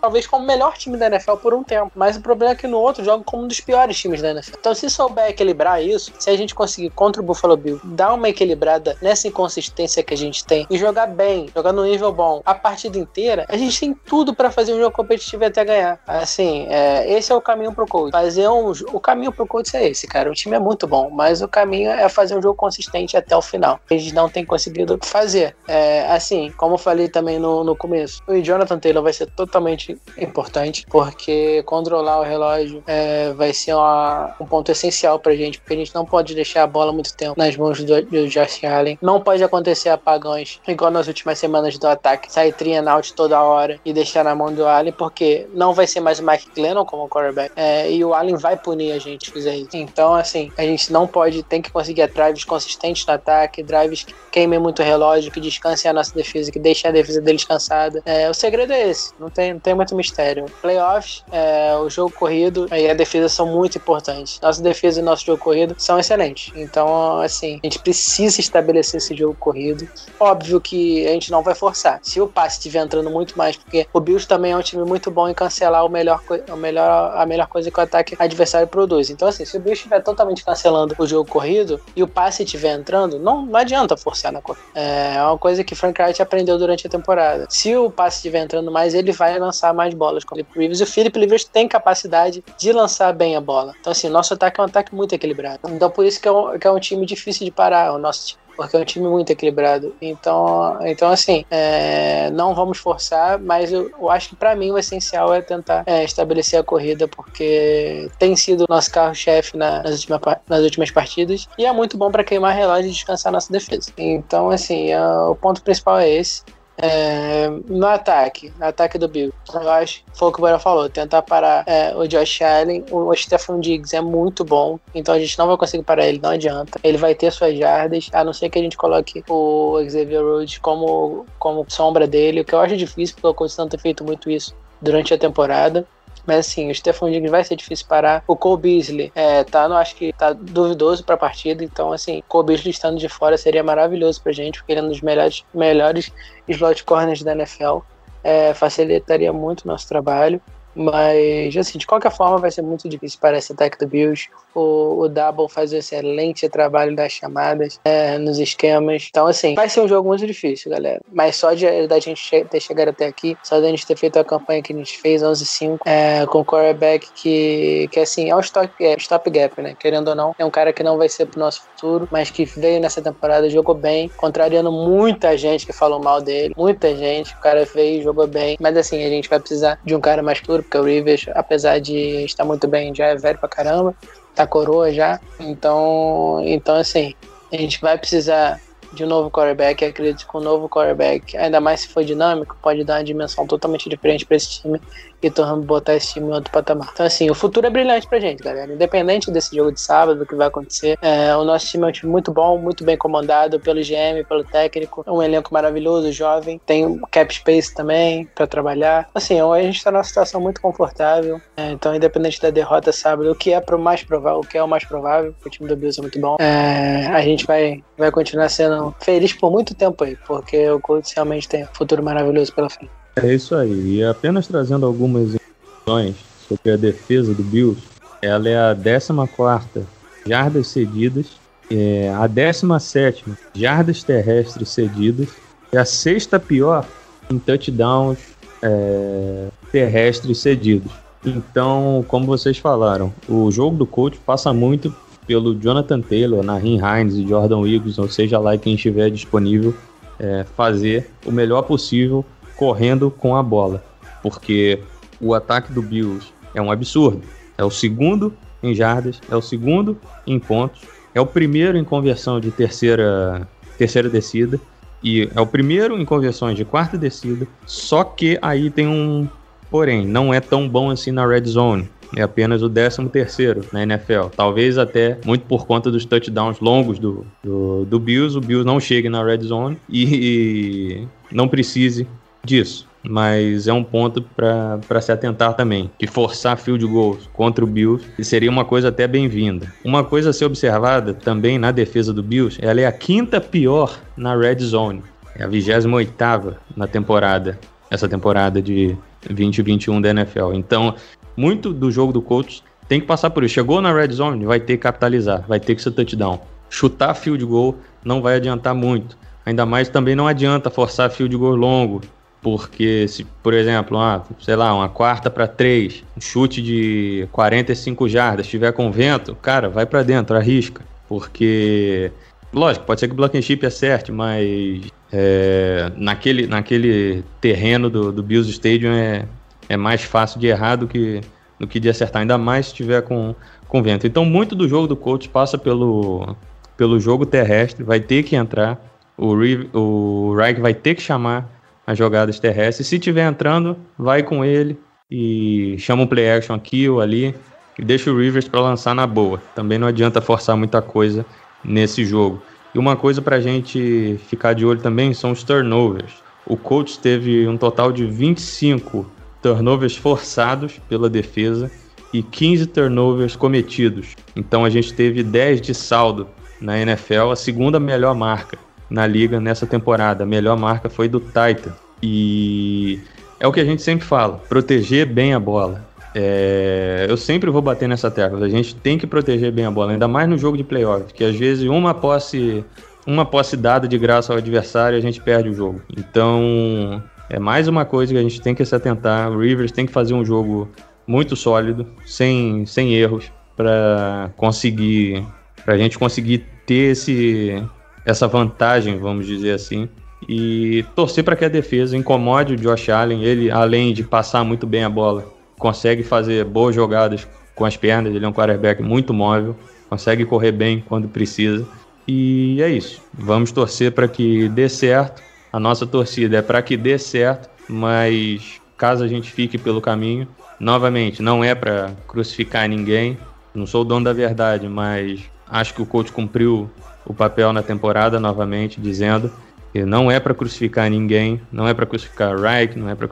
talvez 0.00 0.26
como 0.26 0.44
o 0.44 0.46
melhor 0.46 0.76
time 0.76 0.96
da 0.96 1.06
NFL 1.06 1.36
por 1.36 1.54
um 1.54 1.62
tempo. 1.62 1.90
Mas 1.94 2.16
o 2.16 2.20
problema 2.20 2.52
é 2.52 2.56
que 2.56 2.66
no 2.66 2.78
outro 2.78 3.04
joga 3.04 3.24
como 3.24 3.44
um 3.44 3.48
dos 3.48 3.60
piores 3.60 3.98
times 3.98 4.22
da 4.22 4.30
NFL. 4.30 4.56
Então, 4.58 4.74
se 4.74 4.88
souber 4.90 5.28
equilibrar 5.28 5.82
isso, 5.82 6.12
se 6.18 6.30
a 6.30 6.36
gente 6.36 6.54
conseguir 6.54 6.90
contra 6.90 7.20
o 7.20 7.24
Buffalo 7.24 7.56
Bill 7.56 7.80
dar 7.84 8.14
uma 8.14 8.28
equilibrada 8.28 8.96
nessa 9.00 9.28
inconsistência 9.28 10.02
que 10.02 10.14
a 10.14 10.16
gente 10.16 10.44
tem 10.44 10.66
e 10.70 10.78
jogar 10.78 11.06
bem, 11.06 11.48
jogar 11.54 11.72
no 11.72 11.84
nível 11.84 12.12
bom 12.12 12.42
a 12.44 12.54
partida 12.54 12.98
inteira, 12.98 13.44
a 13.48 13.56
gente 13.56 13.78
tem 13.78 13.94
tudo 13.94 14.34
para 14.34 14.50
fazer 14.50 14.74
um 14.74 14.78
jogo 14.78 14.94
competitivo 14.94 15.44
e 15.44 15.46
até 15.46 15.64
ganhar. 15.64 16.00
Assim, 16.06 16.66
é, 16.68 17.10
esse 17.12 17.32
é 17.32 17.34
o 17.34 17.40
caminho 17.40 17.72
pro 17.72 17.86
coach. 17.86 18.12
Fazer 18.12 18.48
um, 18.48 18.72
o 18.92 19.00
caminho 19.00 19.32
pro 19.32 19.46
coach 19.46 19.76
é 19.76 19.88
esse, 19.88 20.06
cara. 20.06 20.30
O 20.30 20.34
time 20.34 20.56
é 20.56 20.58
muito 20.58 20.86
bom, 20.86 21.10
mas 21.10 21.42
o 21.42 21.48
caminho 21.48 21.90
é 21.90 22.08
fazer 22.08 22.36
um 22.36 22.42
jogo 22.42 22.54
consistente 22.54 23.16
até 23.16 23.36
o 23.36 23.42
final. 23.42 23.80
A 23.90 23.94
gente 23.94 24.14
não 24.14 24.28
tem 24.28 24.44
conseguido 24.44 24.98
fazer. 25.02 25.56
É, 25.66 26.06
assim, 26.10 26.52
como 26.56 26.74
eu 26.74 26.78
falei 26.78 27.08
também 27.08 27.38
no, 27.38 27.64
no 27.64 27.76
começo, 27.76 28.22
o 28.26 28.40
Jonathan 28.40 28.78
Taylor 28.78 29.02
vai 29.02 29.12
ser 29.12 29.26
totalmente 29.46 29.96
importante, 30.18 30.86
porque 30.88 31.62
controlar 31.64 32.20
o 32.20 32.22
relógio 32.22 32.82
é, 32.86 33.32
vai 33.32 33.52
ser 33.52 33.74
uma, 33.74 34.34
um 34.40 34.46
ponto 34.46 34.70
essencial 34.70 35.18
pra 35.18 35.34
gente, 35.34 35.58
porque 35.60 35.74
a 35.74 35.76
gente 35.76 35.94
não 35.94 36.04
pode 36.04 36.34
deixar 36.34 36.62
a 36.62 36.66
bola 36.66 36.92
muito 36.92 37.14
tempo 37.14 37.34
nas 37.36 37.56
mãos 37.56 37.82
do, 37.82 38.02
do 38.02 38.28
Josh 38.28 38.62
Allen. 38.64 38.98
Não 39.00 39.20
pode 39.20 39.42
acontecer 39.42 39.88
apagões, 39.88 40.60
igual 40.66 40.90
nas 40.90 41.06
últimas 41.06 41.38
semanas 41.38 41.78
do 41.78 41.86
ataque, 41.86 42.32
sair 42.32 42.54
out 42.88 43.14
toda 43.14 43.40
hora 43.40 43.78
e 43.84 43.92
deixar 43.92 44.24
na 44.24 44.34
mão 44.34 44.52
do 44.52 44.66
Allen, 44.66 44.92
porque 44.92 45.46
não 45.52 45.72
vai 45.72 45.86
ser 45.86 46.00
mais 46.00 46.18
o 46.18 46.26
Mike 46.26 46.48
Glennon 46.54 46.84
como 46.84 47.08
quarterback, 47.08 47.52
é, 47.56 47.90
e 47.90 48.04
o 48.04 48.14
Allen 48.14 48.36
vai 48.36 48.56
punir 48.56 48.92
a 48.92 48.98
gente 48.98 49.30
fizer 49.30 49.56
isso. 49.56 49.76
Então, 49.76 50.14
assim, 50.14 50.50
a 50.56 50.62
gente 50.62 50.92
não 50.92 51.06
pode, 51.06 51.42
tem 51.42 51.60
que 51.60 51.70
conseguir 51.70 52.06
drives 52.08 52.44
consistentes 52.44 53.06
no 53.06 53.14
ataque, 53.14 53.62
drives 53.62 54.04
que 54.04 54.14
queimem 54.30 54.58
muito 54.58 54.82
o 54.82 54.84
relógio, 54.84 55.30
que 55.30 55.40
descansem 55.40 55.90
a 55.90 55.94
nossa 55.94 56.14
defesa, 56.14 56.50
que 56.50 56.58
deixem 56.58 56.88
a 56.88 56.92
defesa 56.92 57.20
deles 57.20 57.44
cansada. 57.44 58.02
É, 58.04 58.28
o 58.28 58.34
segredo 58.34 58.72
é 58.72 58.90
esse. 58.90 59.12
Não 59.18 59.30
tem, 59.34 59.58
tem 59.58 59.74
muito 59.74 59.94
mistério. 59.94 60.46
Playoffs, 60.62 61.24
é, 61.30 61.74
o 61.76 61.90
jogo 61.90 62.12
corrido 62.12 62.66
e 62.72 62.88
a 62.88 62.94
defesa 62.94 63.28
são 63.28 63.46
muito 63.46 63.78
importantes. 63.78 64.40
Nossa 64.40 64.62
defesa 64.62 65.00
e 65.00 65.02
nosso 65.02 65.24
jogo 65.24 65.42
corrido 65.42 65.74
são 65.78 65.98
excelentes. 65.98 66.52
Então, 66.54 67.20
assim, 67.20 67.60
a 67.62 67.66
gente 67.66 67.78
precisa 67.78 68.40
estabelecer 68.40 68.98
esse 68.98 69.14
jogo 69.14 69.36
corrido. 69.38 69.88
Óbvio 70.18 70.60
que 70.60 71.06
a 71.06 71.10
gente 71.10 71.30
não 71.30 71.42
vai 71.42 71.54
forçar. 71.54 71.98
Se 72.02 72.20
o 72.20 72.26
passe 72.26 72.58
estiver 72.58 72.82
entrando 72.84 73.10
muito 73.10 73.36
mais, 73.36 73.56
porque 73.56 73.86
o 73.92 74.00
Bills 74.00 74.26
também 74.26 74.52
é 74.52 74.56
um 74.56 74.62
time 74.62 74.84
muito 74.84 75.10
bom 75.10 75.28
em 75.28 75.34
cancelar 75.34 75.84
o 75.84 75.88
melhor, 75.88 76.22
o 76.50 76.56
melhor, 76.56 77.16
a 77.16 77.26
melhor 77.26 77.46
coisa 77.48 77.70
que 77.70 77.78
o 77.78 77.82
ataque 77.82 78.16
adversário 78.18 78.68
produz. 78.68 79.10
Então, 79.10 79.28
assim, 79.28 79.44
se 79.44 79.56
o 79.56 79.60
Bills 79.60 79.78
estiver 79.78 80.00
totalmente 80.02 80.44
cancelando 80.44 80.94
o 80.98 81.06
jogo 81.06 81.28
corrido 81.28 81.80
e 81.96 82.02
o 82.02 82.08
passe 82.08 82.44
estiver 82.44 82.78
entrando, 82.78 83.18
não, 83.18 83.44
não 83.44 83.58
adianta 83.58 83.96
forçar 83.96 84.32
na 84.32 84.40
corrida. 84.40 84.64
É 84.74 85.22
uma 85.22 85.38
coisa 85.38 85.64
que 85.64 85.74
Frank 85.74 86.00
Wright 86.00 86.20
aprendeu 86.22 86.58
durante 86.58 86.86
a 86.86 86.90
temporada. 86.90 87.46
Se 87.48 87.74
o 87.76 87.90
passe 87.90 88.18
estiver 88.18 88.42
entrando 88.42 88.70
mais, 88.70 88.94
ele 88.94 89.12
vai 89.12 89.23
lançar 89.38 89.72
mais 89.74 89.94
bolas 89.94 90.24
com 90.24 90.34
o 90.34 90.36
Philip 90.36 90.58
Rivers. 90.58 90.80
O 90.80 90.86
Philip 90.86 91.18
Rivers 91.18 91.44
tem 91.44 91.68
capacidade 91.68 92.44
de 92.58 92.72
lançar 92.72 93.12
bem 93.12 93.36
a 93.36 93.40
bola. 93.40 93.74
Então, 93.80 93.90
assim, 93.90 94.08
nosso 94.08 94.34
ataque 94.34 94.60
é 94.60 94.62
um 94.62 94.66
ataque 94.66 94.94
muito 94.94 95.14
equilibrado. 95.14 95.60
Então, 95.68 95.90
por 95.90 96.04
isso 96.04 96.20
que 96.20 96.28
é 96.28 96.32
um, 96.32 96.58
que 96.58 96.66
é 96.66 96.70
um 96.70 96.80
time 96.80 97.04
difícil 97.06 97.44
de 97.44 97.50
parar, 97.50 97.92
o 97.92 97.98
nosso 97.98 98.26
time 98.26 98.44
porque 98.56 98.76
é 98.76 98.80
um 98.80 98.84
time 98.84 99.08
muito 99.08 99.30
equilibrado. 99.30 99.94
Então, 100.00 100.78
então 100.82 101.10
assim, 101.10 101.44
é, 101.50 102.30
não 102.30 102.54
vamos 102.54 102.78
forçar, 102.78 103.38
mas 103.38 103.72
eu, 103.72 103.90
eu 103.90 104.10
acho 104.10 104.30
que 104.30 104.36
para 104.36 104.54
mim 104.54 104.70
o 104.70 104.78
essencial 104.78 105.34
é 105.34 105.42
tentar 105.42 105.82
é, 105.86 106.04
estabelecer 106.04 106.58
a 106.58 106.62
corrida, 106.62 107.06
porque 107.08 108.08
tem 108.18 108.36
sido 108.36 108.64
o 108.64 108.66
nosso 108.68 108.90
carro-chefe 108.90 109.56
na, 109.56 109.82
nas, 109.82 110.00
última, 110.00 110.20
nas 110.48 110.60
últimas 110.60 110.90
partidas 110.90 111.48
e 111.58 111.66
é 111.66 111.72
muito 111.72 111.96
bom 111.96 112.10
para 112.10 112.24
queimar 112.24 112.54
relógio 112.54 112.88
e 112.88 112.92
descansar 112.92 113.32
nossa 113.32 113.52
defesa. 113.52 113.92
Então, 113.98 114.50
assim, 114.50 114.90
é, 114.90 115.00
o 115.00 115.34
ponto 115.34 115.62
principal 115.62 115.98
é 115.98 116.10
esse. 116.10 116.42
É, 116.76 117.48
no 117.68 117.86
ataque, 117.86 118.52
no 118.58 118.66
ataque 118.66 118.98
do 118.98 119.06
Bill, 119.06 119.32
eu 119.52 119.70
acho, 119.70 120.02
foi 120.12 120.28
o 120.28 120.32
que 120.32 120.38
o 120.38 120.40
Bora 120.40 120.58
falou, 120.58 120.88
tentar 120.88 121.22
parar 121.22 121.62
é, 121.66 121.94
o 121.94 122.06
Josh 122.06 122.42
Allen, 122.42 122.84
o 122.90 123.14
Stephen 123.14 123.60
Diggs 123.60 123.94
é 123.94 124.00
muito 124.00 124.44
bom, 124.44 124.78
então 124.92 125.14
a 125.14 125.18
gente 125.18 125.38
não 125.38 125.46
vai 125.46 125.56
conseguir 125.56 125.84
parar 125.84 126.06
ele, 126.06 126.18
não 126.20 126.30
adianta. 126.30 126.80
Ele 126.82 126.98
vai 126.98 127.14
ter 127.14 127.30
suas 127.30 127.56
jardas, 127.56 128.10
a 128.12 128.24
não 128.24 128.32
ser 128.32 128.48
que 128.50 128.58
a 128.58 128.62
gente 128.62 128.76
coloque 128.76 129.22
o 129.28 129.78
Xavier 129.88 130.22
Rhodes 130.22 130.58
como, 130.58 131.24
como 131.38 131.64
sombra 131.68 132.06
dele, 132.06 132.40
o 132.40 132.44
que 132.44 132.54
eu 132.54 132.60
acho 132.60 132.76
difícil, 132.76 133.14
porque 133.14 133.28
o 133.28 133.34
Colts 133.34 133.56
não 133.56 133.68
tem 133.68 133.78
feito 133.78 134.04
muito 134.04 134.28
isso 134.28 134.54
durante 134.80 135.14
a 135.14 135.18
temporada. 135.18 135.86
Mas 136.26 136.46
assim, 136.46 136.70
o 136.70 136.74
Stephon 136.74 137.10
Diggs 137.10 137.30
vai 137.30 137.44
ser 137.44 137.56
difícil 137.56 137.86
parar. 137.86 138.24
O 138.26 138.36
Cole 138.36 138.60
Beasley 138.60 139.12
é, 139.14 139.44
tá, 139.44 139.68
não 139.68 139.76
acho 139.76 139.94
que 139.94 140.12
tá 140.12 140.32
duvidoso 140.32 141.04
pra 141.04 141.16
partida. 141.16 141.62
Então, 141.62 141.92
assim, 141.92 142.22
Cole 142.28 142.46
Beasley 142.46 142.70
estando 142.70 142.98
de 142.98 143.08
fora 143.08 143.36
seria 143.36 143.62
maravilhoso 143.62 144.22
pra 144.22 144.32
gente, 144.32 144.58
porque 144.58 144.72
ele 144.72 144.80
é 144.80 144.82
um 144.82 144.88
dos 144.88 145.00
melhores, 145.00 145.44
melhores 145.54 146.10
slot 146.48 146.84
corners 146.84 147.22
da 147.22 147.32
NFL. 147.32 147.78
É, 148.22 148.54
facilitaria 148.54 149.32
muito 149.32 149.62
o 149.62 149.68
nosso 149.68 149.86
trabalho. 149.86 150.40
Mas, 150.74 151.56
assim, 151.56 151.78
de 151.78 151.86
qualquer 151.86 152.10
forma, 152.10 152.38
vai 152.38 152.50
ser 152.50 152.62
muito 152.62 152.88
difícil 152.88 153.18
para 153.20 153.38
esse 153.38 153.52
ataque 153.52 153.78
do 153.78 153.86
Bills. 153.86 154.28
O, 154.54 155.02
o 155.02 155.08
Double 155.08 155.48
faz 155.48 155.72
um 155.72 155.76
excelente 155.76 156.48
trabalho 156.48 156.94
das 156.94 157.12
chamadas 157.12 157.80
é, 157.84 158.18
nos 158.18 158.38
esquemas. 158.38 159.06
Então, 159.10 159.26
assim, 159.26 159.54
vai 159.54 159.68
ser 159.68 159.80
um 159.80 159.88
jogo 159.88 160.08
muito 160.08 160.26
difícil, 160.26 160.70
galera. 160.70 161.00
Mas 161.12 161.36
só 161.36 161.52
de, 161.54 161.86
da 161.86 161.98
gente 161.98 162.44
ter 162.44 162.60
chegado 162.60 162.88
até 162.88 163.06
aqui, 163.06 163.36
só 163.42 163.60
da 163.60 163.68
gente 163.68 163.86
ter 163.86 163.96
feito 163.96 164.18
a 164.18 164.24
campanha 164.24 164.62
que 164.62 164.72
a 164.72 164.76
gente 164.76 164.98
fez, 164.98 165.22
11-5, 165.22 165.78
é, 165.84 166.26
com 166.26 166.40
o 166.40 166.44
quarterback 166.44 167.10
que, 167.14 167.88
que 167.90 168.00
assim, 168.00 168.30
é 168.30 168.36
um 168.36 168.40
stop, 168.40 168.72
é, 168.80 168.94
stop 168.96 169.28
gap, 169.30 169.60
né? 169.60 169.74
Querendo 169.78 170.08
ou 170.08 170.14
não, 170.14 170.34
é 170.38 170.44
um 170.44 170.50
cara 170.50 170.72
que 170.72 170.82
não 170.82 170.96
vai 170.96 171.08
ser 171.08 171.26
pro 171.26 171.40
nosso 171.40 171.62
futuro, 171.62 172.08
mas 172.10 172.30
que 172.30 172.44
veio 172.44 172.80
nessa 172.80 173.00
temporada, 173.02 173.48
jogou 173.48 173.74
bem, 173.74 174.08
contrariando 174.16 174.70
muita 174.72 175.36
gente 175.36 175.66
que 175.66 175.72
falou 175.72 176.02
mal 176.02 176.20
dele. 176.20 176.54
Muita 176.56 176.94
gente. 176.96 177.34
O 177.34 177.40
cara 177.40 177.64
veio, 177.64 178.02
jogou 178.02 178.26
bem. 178.26 178.56
Mas, 178.60 178.76
assim, 178.76 179.04
a 179.04 179.08
gente 179.08 179.28
vai 179.28 179.38
precisar 179.38 179.78
de 179.84 179.94
um 179.94 180.00
cara 180.00 180.22
mais 180.22 180.38
futuro, 180.38 180.63
porque 180.64 180.78
o 180.78 180.82
Rivers, 180.82 181.26
apesar 181.34 181.78
de 181.78 182.24
estar 182.24 182.44
muito 182.44 182.66
bem, 182.66 182.94
já 182.94 183.06
é 183.06 183.16
velho 183.16 183.38
pra 183.38 183.48
caramba 183.48 183.94
tá 184.34 184.46
coroa 184.46 184.92
já. 184.92 185.20
Então, 185.38 186.40
então 186.44 186.74
assim, 186.76 187.14
a 187.52 187.56
gente 187.56 187.80
vai 187.80 187.96
precisar 187.96 188.60
de 188.92 189.04
um 189.04 189.06
novo 189.06 189.30
quarterback. 189.30 189.84
Acredito 189.84 190.26
que 190.28 190.36
um 190.36 190.40
novo 190.40 190.68
quarterback, 190.68 191.36
ainda 191.36 191.60
mais 191.60 191.80
se 191.80 191.88
for 191.88 192.04
dinâmico, 192.04 192.56
pode 192.60 192.84
dar 192.84 192.98
uma 192.98 193.04
dimensão 193.04 193.46
totalmente 193.46 193.88
diferente 193.88 194.26
para 194.26 194.36
esse 194.36 194.60
time 194.60 194.80
e 195.26 195.30
tornando 195.30 195.62
botar 195.62 195.94
esse 195.94 196.12
time 196.12 196.28
em 196.28 196.32
outro 196.32 196.52
patamar. 196.52 196.90
Então, 196.92 197.06
assim, 197.06 197.30
o 197.30 197.34
futuro 197.34 197.66
é 197.66 197.70
brilhante 197.70 198.06
pra 198.06 198.20
gente, 198.20 198.42
galera. 198.42 198.72
Independente 198.72 199.30
desse 199.30 199.56
jogo 199.56 199.72
de 199.72 199.80
sábado, 199.80 200.18
do 200.18 200.26
que 200.26 200.34
vai 200.34 200.48
acontecer, 200.48 200.98
é, 201.00 201.34
o 201.34 201.44
nosso 201.44 201.66
time 201.66 201.84
é 201.84 201.88
um 201.88 201.92
time 201.92 202.12
muito 202.12 202.30
bom, 202.30 202.58
muito 202.58 202.84
bem 202.84 202.96
comandado 202.96 203.58
pelo 203.58 203.80
GM, 203.80 204.22
pelo 204.28 204.44
técnico. 204.44 205.02
Um 205.06 205.22
elenco 205.22 205.52
maravilhoso, 205.52 206.12
jovem. 206.12 206.60
Tem 206.66 207.00
cap 207.10 207.34
space 207.34 207.74
também 207.74 208.26
para 208.34 208.46
trabalhar. 208.46 209.08
Assim, 209.14 209.40
a 209.40 209.62
gente 209.62 209.82
tá 209.82 209.90
numa 209.90 210.04
situação 210.04 210.40
muito 210.40 210.60
confortável. 210.60 211.40
É, 211.56 211.70
então, 211.70 211.94
independente 211.94 212.40
da 212.40 212.50
derrota 212.50 212.92
sábado, 212.92 213.30
o 213.30 213.34
que 213.34 213.52
é 213.52 213.60
pro 213.60 213.78
mais 213.78 214.02
provável, 214.02 214.40
o 214.40 214.46
que 214.46 214.58
é 214.58 214.62
o 214.62 214.68
mais 214.68 214.84
provável, 214.84 215.34
o 215.44 215.50
time 215.50 215.68
do 215.68 215.76
Bills 215.76 215.98
é 215.98 216.02
muito 216.02 216.20
bom. 216.20 216.36
É, 216.38 217.06
a 217.06 217.22
gente 217.22 217.46
vai, 217.46 217.82
vai 217.96 218.10
continuar 218.10 218.48
sendo 218.50 218.94
feliz 219.00 219.32
por 219.32 219.50
muito 219.50 219.74
tempo 219.74 220.04
aí, 220.04 220.16
porque 220.26 220.68
o 220.70 220.80
Colts 220.80 221.12
realmente 221.12 221.48
tem 221.48 221.64
um 221.64 221.68
futuro 221.72 222.02
maravilhoso 222.02 222.52
pela 222.54 222.68
frente. 222.68 223.03
É 223.16 223.34
isso 223.34 223.54
aí. 223.54 223.96
E 223.96 224.04
apenas 224.04 224.46
trazendo 224.46 224.84
algumas 224.84 225.34
informações 225.34 226.16
sobre 226.48 226.72
a 226.72 226.76
defesa 226.76 227.32
do 227.32 227.42
Bills, 227.42 227.80
ela 228.20 228.48
é 228.48 228.56
a 228.56 228.74
14 228.74 229.86
jardas 230.26 230.66
cedidas, 230.68 231.26
é 231.70 232.12
a 232.14 232.26
17 232.26 233.24
jardas 233.54 234.02
terrestres 234.02 234.68
cedidas, 234.68 235.28
e 235.72 235.76
a 235.76 235.84
sexta 235.84 236.38
pior 236.38 236.86
em 237.30 237.38
touchdowns 237.38 238.18
é, 238.62 239.48
terrestres 239.70 240.38
cedidos. 240.38 240.92
Então, 241.24 242.04
como 242.08 242.26
vocês 242.26 242.58
falaram, 242.58 243.12
o 243.28 243.50
jogo 243.50 243.76
do 243.76 243.86
coach 243.86 244.18
passa 244.24 244.52
muito 244.52 244.94
pelo 245.26 245.54
Jonathan 245.54 246.00
Taylor, 246.00 246.42
Nahin 246.42 246.78
Hines 246.78 247.14
e 247.14 247.26
Jordan 247.26 247.66
Eagles, 247.66 247.98
ou 247.98 248.08
seja 248.08 248.38
lá 248.38 248.56
quem 248.58 248.74
estiver 248.74 249.10
disponível, 249.10 249.74
é, 250.18 250.44
fazer 250.56 251.10
o 251.24 251.32
melhor 251.32 251.62
possível 251.62 252.24
correndo 252.56 253.10
com 253.10 253.36
a 253.36 253.42
bola, 253.42 253.84
porque 254.22 254.80
o 255.20 255.34
ataque 255.34 255.72
do 255.72 255.82
Bills 255.82 256.32
é 256.54 256.62
um 256.62 256.70
absurdo. 256.70 257.22
É 257.56 257.64
o 257.64 257.70
segundo 257.70 258.34
em 258.62 258.74
jardas, 258.74 259.20
é 259.30 259.36
o 259.36 259.42
segundo 259.42 259.98
em 260.26 260.38
pontos, 260.38 260.82
é 261.14 261.20
o 261.20 261.26
primeiro 261.26 261.78
em 261.78 261.84
conversão 261.84 262.40
de 262.40 262.50
terceira, 262.50 263.46
terceira 263.78 264.08
descida 264.08 264.60
e 265.02 265.28
é 265.34 265.40
o 265.40 265.46
primeiro 265.46 266.00
em 266.00 266.04
conversões 266.04 266.56
de 266.56 266.64
quarta 266.64 266.96
descida. 266.96 267.46
Só 267.66 268.02
que 268.02 268.38
aí 268.40 268.70
tem 268.70 268.88
um 268.88 269.28
porém, 269.70 270.06
não 270.06 270.32
é 270.32 270.40
tão 270.40 270.68
bom 270.68 270.90
assim 270.90 271.10
na 271.10 271.26
red 271.26 271.44
zone. 271.44 271.88
É 272.16 272.22
apenas 272.22 272.62
o 272.62 272.70
13 272.70 273.08
terceiro 273.08 273.62
na 273.72 273.82
NFL. 273.82 274.28
Talvez 274.36 274.78
até 274.78 275.18
muito 275.24 275.46
por 275.46 275.66
conta 275.66 275.90
dos 275.90 276.04
touchdowns 276.04 276.60
longos 276.60 276.98
do, 276.98 277.26
do, 277.42 277.84
do 277.84 277.98
Bills. 277.98 278.38
O 278.38 278.40
Bills 278.40 278.64
não 278.64 278.78
chegue 278.78 279.08
na 279.08 279.24
red 279.24 279.38
zone 279.38 279.76
e, 279.88 280.04
e 280.04 281.08
não 281.32 281.48
precise 281.48 282.06
disso. 282.44 282.86
Mas 283.06 283.68
é 283.68 283.72
um 283.72 283.84
ponto 283.84 284.22
para 284.22 285.00
se 285.00 285.12
atentar 285.12 285.54
também. 285.54 285.90
Que 285.98 286.06
forçar 286.06 286.56
field 286.56 286.86
goals 286.86 287.28
contra 287.34 287.62
o 287.62 287.68
Bills 287.68 288.04
seria 288.22 288.50
uma 288.50 288.64
coisa 288.64 288.88
até 288.88 289.06
bem-vinda. 289.06 289.70
Uma 289.84 290.02
coisa 290.02 290.30
a 290.30 290.32
ser 290.32 290.46
observada 290.46 291.12
também 291.12 291.58
na 291.58 291.70
defesa 291.70 292.14
do 292.14 292.22
Bills, 292.22 292.58
ela 292.62 292.80
é 292.80 292.86
a 292.86 292.92
quinta 292.92 293.40
pior 293.40 293.98
na 294.16 294.34
red 294.34 294.58
zone. 294.60 295.02
É 295.36 295.44
a 295.44 295.46
28 295.46 296.56
na 296.76 296.86
temporada. 296.86 297.58
Essa 297.90 298.08
temporada 298.08 298.62
de 298.62 298.96
2021 299.28 300.00
da 300.00 300.10
NFL. 300.10 300.54
Então, 300.54 300.94
muito 301.36 301.72
do 301.72 301.90
jogo 301.90 302.12
do 302.12 302.22
Colts 302.22 302.62
tem 302.88 303.00
que 303.00 303.06
passar 303.06 303.30
por 303.30 303.44
isso. 303.44 303.54
Chegou 303.54 303.80
na 303.80 303.92
red 303.92 304.12
zone, 304.12 304.44
vai 304.44 304.60
ter 304.60 304.76
que 304.76 304.82
capitalizar, 304.82 305.44
vai 305.46 305.60
ter 305.60 305.74
que 305.74 305.82
ser 305.82 305.90
touchdown. 305.90 306.40
Chutar 306.70 307.14
field 307.14 307.44
goal 307.44 307.76
não 308.04 308.22
vai 308.22 308.36
adiantar 308.36 308.74
muito. 308.74 309.16
Ainda 309.46 309.66
mais 309.66 309.88
também 309.88 310.14
não 310.16 310.26
adianta 310.26 310.70
forçar 310.70 311.10
field 311.10 311.36
goal 311.36 311.54
longo. 311.54 312.00
Porque 312.44 313.08
se, 313.08 313.24
por 313.42 313.54
exemplo, 313.54 313.96
ah, 313.98 314.22
sei 314.38 314.54
lá, 314.54 314.74
uma 314.74 314.86
quarta 314.86 315.30
para 315.30 315.46
três, 315.46 316.04
um 316.14 316.20
chute 316.20 316.60
de 316.60 317.26
45 317.32 318.06
jardas, 318.06 318.44
estiver 318.44 318.70
com 318.70 318.92
vento, 318.92 319.34
cara, 319.36 319.70
vai 319.70 319.86
para 319.86 320.02
dentro, 320.02 320.36
arrisca. 320.36 320.82
Porque, 321.08 322.12
lógico, 322.52 322.84
pode 322.84 323.00
ser 323.00 323.08
que 323.08 323.14
o 323.14 323.16
block 323.16 323.34
and 323.38 323.40
chip 323.40 323.64
acerte, 323.64 324.12
mas 324.12 324.82
é, 325.10 325.90
naquele, 325.96 326.46
naquele 326.46 327.24
terreno 327.40 327.88
do, 327.88 328.12
do 328.12 328.22
Bills 328.22 328.50
Stadium 328.50 328.92
é, 328.92 329.26
é 329.66 329.76
mais 329.78 330.02
fácil 330.02 330.38
de 330.38 330.46
errar 330.46 330.76
do 330.76 330.86
que, 330.86 331.22
do 331.58 331.66
que 331.66 331.80
de 331.80 331.88
acertar, 331.88 332.20
ainda 332.20 332.36
mais 332.36 332.66
se 332.66 332.72
estiver 332.72 333.00
com, 333.00 333.34
com 333.66 333.82
vento. 333.82 334.06
Então, 334.06 334.22
muito 334.22 334.54
do 334.54 334.68
jogo 334.68 334.86
do 334.86 334.96
coach 334.96 335.30
passa 335.30 335.56
pelo, 335.56 336.36
pelo 336.76 337.00
jogo 337.00 337.24
terrestre, 337.24 337.82
vai 337.82 338.00
ter 338.00 338.22
que 338.22 338.36
entrar. 338.36 338.78
O, 339.16 339.34
o 339.72 340.34
Reich 340.36 340.60
vai 340.60 340.74
ter 340.74 340.94
que 340.94 341.00
chamar 341.00 341.53
as 341.86 341.98
jogadas 341.98 342.38
terrestres. 342.38 342.86
Se 342.86 342.98
tiver 342.98 343.28
entrando, 343.28 343.76
vai 343.98 344.22
com 344.22 344.44
ele 344.44 344.78
e 345.10 345.76
chama 345.78 346.02
um 346.02 346.06
play 346.06 346.30
action 346.30 346.54
aqui 346.54 346.88
ou 346.88 347.00
ali 347.00 347.34
e 347.78 347.84
deixa 347.84 348.10
o 348.10 348.18
Rivers 348.18 348.48
para 348.48 348.60
lançar 348.60 348.94
na 348.94 349.06
boa. 349.06 349.40
Também 349.54 349.78
não 349.78 349.88
adianta 349.88 350.20
forçar 350.20 350.56
muita 350.56 350.80
coisa 350.80 351.24
nesse 351.64 352.04
jogo. 352.04 352.42
E 352.74 352.78
uma 352.78 352.96
coisa 352.96 353.22
para 353.22 353.36
a 353.36 353.40
gente 353.40 354.18
ficar 354.26 354.52
de 354.52 354.66
olho 354.66 354.80
também 354.80 355.14
são 355.14 355.32
os 355.32 355.42
turnovers. 355.42 356.12
O 356.46 356.56
coach 356.56 356.98
teve 356.98 357.46
um 357.46 357.56
total 357.56 357.92
de 357.92 358.04
25 358.06 359.10
turnovers 359.42 359.96
forçados 359.96 360.80
pela 360.88 361.08
defesa 361.08 361.70
e 362.12 362.22
15 362.22 362.66
turnovers 362.66 363.36
cometidos. 363.36 364.16
Então 364.34 364.64
a 364.64 364.70
gente 364.70 364.92
teve 364.92 365.22
10 365.22 365.60
de 365.60 365.74
saldo 365.74 366.28
na 366.60 366.78
NFL, 366.78 367.30
a 367.30 367.36
segunda 367.36 367.78
melhor 367.78 368.14
marca 368.14 368.58
na 368.88 369.06
liga 369.06 369.40
nessa 369.40 369.66
temporada. 369.66 370.24
A 370.24 370.26
melhor 370.26 370.56
marca 370.58 370.88
foi 370.88 371.08
do 371.08 371.20
Titan. 371.20 371.72
E 372.02 373.00
é 373.40 373.46
o 373.46 373.52
que 373.52 373.60
a 373.60 373.64
gente 373.64 373.82
sempre 373.82 374.06
fala: 374.06 374.40
proteger 374.48 375.06
bem 375.06 375.34
a 375.34 375.40
bola. 375.40 375.84
É, 376.14 377.06
eu 377.08 377.16
sempre 377.16 377.50
vou 377.50 377.60
bater 377.60 377.88
nessa 377.88 378.10
tecla. 378.10 378.44
A 378.44 378.48
gente 378.48 378.74
tem 378.76 378.96
que 378.96 379.06
proteger 379.06 379.50
bem 379.50 379.64
a 379.64 379.70
bola, 379.70 379.92
ainda 379.92 380.06
mais 380.06 380.28
no 380.28 380.38
jogo 380.38 380.56
de 380.56 380.62
playoff, 380.62 381.12
que 381.12 381.24
às 381.24 381.34
vezes 381.34 381.68
uma 381.68 381.92
posse, 381.92 382.64
uma 383.04 383.24
posse 383.26 383.56
dada 383.56 383.88
de 383.88 383.98
graça 383.98 384.32
ao 384.32 384.38
adversário 384.38 384.96
a 384.96 385.00
gente 385.00 385.20
perde 385.20 385.48
o 385.48 385.54
jogo. 385.54 385.82
Então 385.96 387.02
é 387.28 387.38
mais 387.38 387.66
uma 387.66 387.84
coisa 387.84 388.12
que 388.12 388.18
a 388.18 388.22
gente 388.22 388.40
tem 388.40 388.54
que 388.54 388.64
se 388.64 388.74
atentar. 388.74 389.30
O 389.32 389.40
Rivers 389.40 389.72
tem 389.72 389.86
que 389.86 389.92
fazer 389.92 390.14
um 390.14 390.24
jogo 390.24 390.68
muito 391.06 391.34
sólido, 391.34 391.86
sem, 392.06 392.64
sem 392.64 392.94
erros, 392.94 393.30
para 393.56 394.30
conseguir, 394.36 395.26
para 395.64 395.74
a 395.74 395.78
gente 395.78 395.98
conseguir 395.98 396.46
ter 396.64 396.92
esse 396.92 397.62
essa 398.04 398.28
vantagem, 398.28 398.98
vamos 398.98 399.26
dizer 399.26 399.52
assim, 399.52 399.88
e 400.28 400.84
torcer 400.94 401.22
para 401.24 401.36
que 401.36 401.44
a 401.44 401.48
defesa 401.48 401.96
incomode 401.96 402.54
o 402.54 402.56
Josh 402.56 402.88
Allen. 402.88 403.22
Ele, 403.24 403.50
além 403.50 403.92
de 403.92 404.02
passar 404.02 404.44
muito 404.44 404.66
bem 404.66 404.84
a 404.84 404.88
bola, 404.88 405.26
consegue 405.58 406.02
fazer 406.02 406.44
boas 406.44 406.74
jogadas 406.74 407.26
com 407.54 407.64
as 407.64 407.76
pernas. 407.76 408.14
Ele 408.14 408.24
é 408.24 408.28
um 408.28 408.32
quarterback 408.32 408.82
muito 408.82 409.12
móvel, 409.12 409.56
consegue 409.88 410.24
correr 410.24 410.52
bem 410.52 410.82
quando 410.86 411.08
precisa. 411.08 411.66
E 412.06 412.60
é 412.62 412.68
isso. 412.68 413.02
Vamos 413.12 413.52
torcer 413.52 413.92
para 413.92 414.08
que 414.08 414.48
dê 414.48 414.68
certo. 414.68 415.22
A 415.52 415.60
nossa 415.60 415.86
torcida 415.86 416.38
é 416.38 416.42
para 416.42 416.60
que 416.62 416.76
dê 416.76 416.98
certo, 416.98 417.48
mas 417.68 418.60
caso 418.76 419.04
a 419.04 419.08
gente 419.08 419.30
fique 419.30 419.56
pelo 419.56 419.80
caminho, 419.80 420.26
novamente, 420.58 421.22
não 421.22 421.44
é 421.44 421.54
para 421.54 421.92
crucificar 422.08 422.68
ninguém. 422.68 423.16
Não 423.54 423.66
sou 423.66 423.82
o 423.82 423.84
dono 423.84 424.04
da 424.04 424.12
verdade, 424.12 424.68
mas 424.68 425.20
acho 425.48 425.74
que 425.74 425.80
o 425.80 425.86
coach 425.86 426.10
cumpriu 426.10 426.68
o 427.06 427.14
papel 427.14 427.52
na 427.52 427.62
temporada 427.62 428.18
novamente, 428.18 428.80
dizendo 428.80 429.30
que 429.72 429.84
não 429.84 430.10
é 430.10 430.20
para 430.20 430.34
crucificar 430.34 430.88
ninguém, 430.88 431.40
não 431.50 431.66
é 431.66 431.74
para 431.74 431.84
crucificar 431.84 432.38
Reich, 432.38 432.78
não 432.78 432.88
é 432.88 432.94
para 432.94 433.08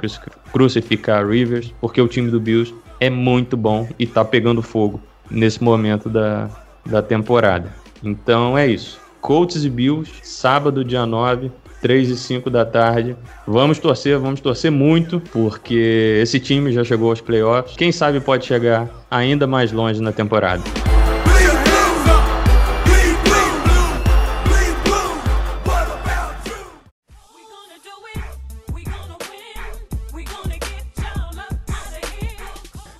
crucificar 0.53 1.27
Rivers, 1.27 1.75
porque 1.81 2.01
o 2.01 2.07
time 2.07 2.31
do 2.31 2.41
Bills 2.41 2.73
é 3.01 3.11
muito 3.11 3.57
bom 3.57 3.89
e 3.99 4.05
está 4.05 4.25
pegando 4.25 4.63
fogo 4.63 5.01
nesse 5.31 5.63
momento 5.63 6.09
da, 6.09 6.49
da 6.87 7.03
temporada. 7.03 7.73
Então 8.03 8.57
é 8.57 8.67
isso. 8.67 9.01
Colts 9.21 9.65
e 9.65 9.71
Bills, 9.71 10.11
sábado, 10.23 10.85
dia 10.85 11.07
9, 11.07 11.51
3 11.81 12.11
e 12.11 12.17
5 12.17 12.49
da 12.49 12.65
tarde. 12.65 13.17
Vamos 13.47 13.79
torcer, 13.79 14.19
vamos 14.19 14.41
torcer 14.41 14.71
muito, 14.71 15.21
porque 15.33 16.21
esse 16.23 16.39
time 16.39 16.73
já 16.73 16.85
chegou 16.85 17.11
aos 17.11 17.21
playoffs. 17.21 17.77
Quem 17.77 17.91
sabe 17.91 18.21
pode 18.21 18.47
chegar 18.47 18.89
ainda 19.11 19.47
mais 19.47 19.73
longe 19.73 20.01
na 20.01 20.13
temporada. 20.13 20.63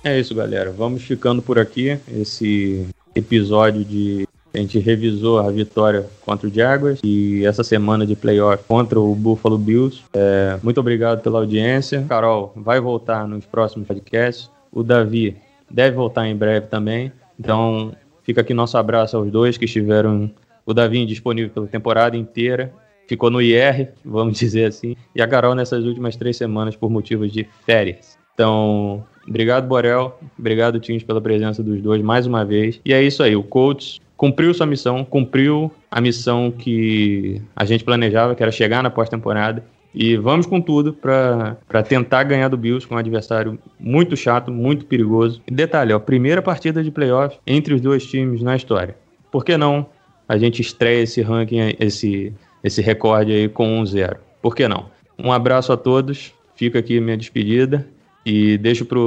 É 0.03 0.19
isso, 0.19 0.35
galera. 0.35 0.71
Vamos 0.71 1.03
ficando 1.03 1.41
por 1.41 1.57
aqui. 1.57 1.97
Esse 2.07 2.85
episódio 3.15 3.85
de 3.85 4.27
a 4.53 4.59
gente 4.59 4.77
revisou 4.77 5.39
a 5.39 5.49
vitória 5.49 6.05
contra 6.21 6.47
o 6.47 6.53
Jaguars 6.53 6.99
e 7.03 7.43
essa 7.43 7.63
semana 7.63 8.05
de 8.05 8.15
playoff 8.15 8.63
contra 8.67 8.99
o 8.99 9.15
Buffalo 9.15 9.57
Bills. 9.57 10.03
É, 10.13 10.59
muito 10.61 10.79
obrigado 10.79 11.21
pela 11.21 11.39
audiência. 11.39 12.05
Carol 12.07 12.53
vai 12.55 12.79
voltar 12.79 13.27
nos 13.27 13.45
próximos 13.45 13.87
podcasts. 13.87 14.51
O 14.71 14.83
Davi 14.83 15.37
deve 15.71 15.95
voltar 15.95 16.27
em 16.27 16.35
breve 16.35 16.67
também. 16.67 17.11
Então, 17.39 17.95
fica 18.21 18.41
aqui 18.41 18.53
nosso 18.53 18.77
abraço 18.77 19.17
aos 19.17 19.31
dois 19.31 19.57
que 19.57 19.65
estiveram. 19.65 20.29
O 20.65 20.73
Davi 20.73 21.03
disponível 21.05 21.49
pela 21.51 21.67
temporada 21.67 22.15
inteira. 22.15 22.71
Ficou 23.07 23.31
no 23.31 23.41
IR, 23.41 23.89
vamos 24.05 24.37
dizer 24.39 24.65
assim. 24.65 24.95
E 25.15 25.21
a 25.21 25.27
Carol 25.27 25.55
nessas 25.55 25.83
últimas 25.83 26.15
três 26.15 26.37
semanas 26.37 26.75
por 26.75 26.91
motivos 26.91 27.31
de 27.31 27.47
férias. 27.65 28.19
Então, 28.35 29.03
obrigado, 29.27 29.67
Borel. 29.67 30.17
Obrigado, 30.37 30.79
Teams, 30.79 31.03
pela 31.03 31.21
presença 31.21 31.63
dos 31.63 31.81
dois 31.81 32.01
mais 32.01 32.25
uma 32.25 32.43
vez. 32.43 32.79
E 32.83 32.93
é 32.93 33.01
isso 33.01 33.23
aí. 33.23 33.35
O 33.35 33.43
Colts 33.43 34.01
cumpriu 34.15 34.53
sua 34.53 34.65
missão, 34.65 35.03
cumpriu 35.03 35.71
a 35.89 35.99
missão 35.99 36.51
que 36.51 37.41
a 37.55 37.65
gente 37.65 37.83
planejava, 37.83 38.35
que 38.35 38.41
era 38.41 38.51
chegar 38.51 38.81
na 38.81 38.89
pós-temporada. 38.89 39.63
E 39.93 40.15
vamos 40.17 40.45
com 40.45 40.59
tudo 40.59 40.93
para 40.93 41.83
tentar 41.87 42.23
ganhar 42.23 42.47
do 42.47 42.57
Bills 42.57 42.87
com 42.87 42.95
um 42.95 42.97
adversário 42.97 43.59
muito 43.79 44.17
chato, 44.17 44.51
muito 44.51 44.85
perigoso. 44.85 45.41
E 45.45 45.53
detalhe, 45.53 45.93
ó, 45.93 45.99
primeira 45.99 46.41
partida 46.41 46.83
de 46.83 46.89
playoff 46.89 47.37
entre 47.45 47.73
os 47.73 47.81
dois 47.81 48.05
times 48.05 48.41
na 48.41 48.55
história. 48.55 48.95
Por 49.31 49.45
que 49.45 49.55
não 49.55 49.85
a 50.27 50.37
gente 50.37 50.61
estreia 50.61 51.03
esse 51.03 51.21
ranking, 51.21 51.75
esse, 51.79 52.33
esse 52.63 52.81
recorde 52.81 53.31
aí 53.31 53.49
com 53.49 53.83
1-0? 53.83 54.17
Por 54.41 54.55
que 54.55 54.67
não? 54.67 54.87
Um 55.19 55.31
abraço 55.31 55.71
a 55.71 55.77
todos, 55.77 56.33
fica 56.55 56.79
aqui 56.79 56.99
minha 56.99 57.17
despedida 57.17 57.87
e 58.25 58.57
deixo 58.57 58.85
para 58.85 58.99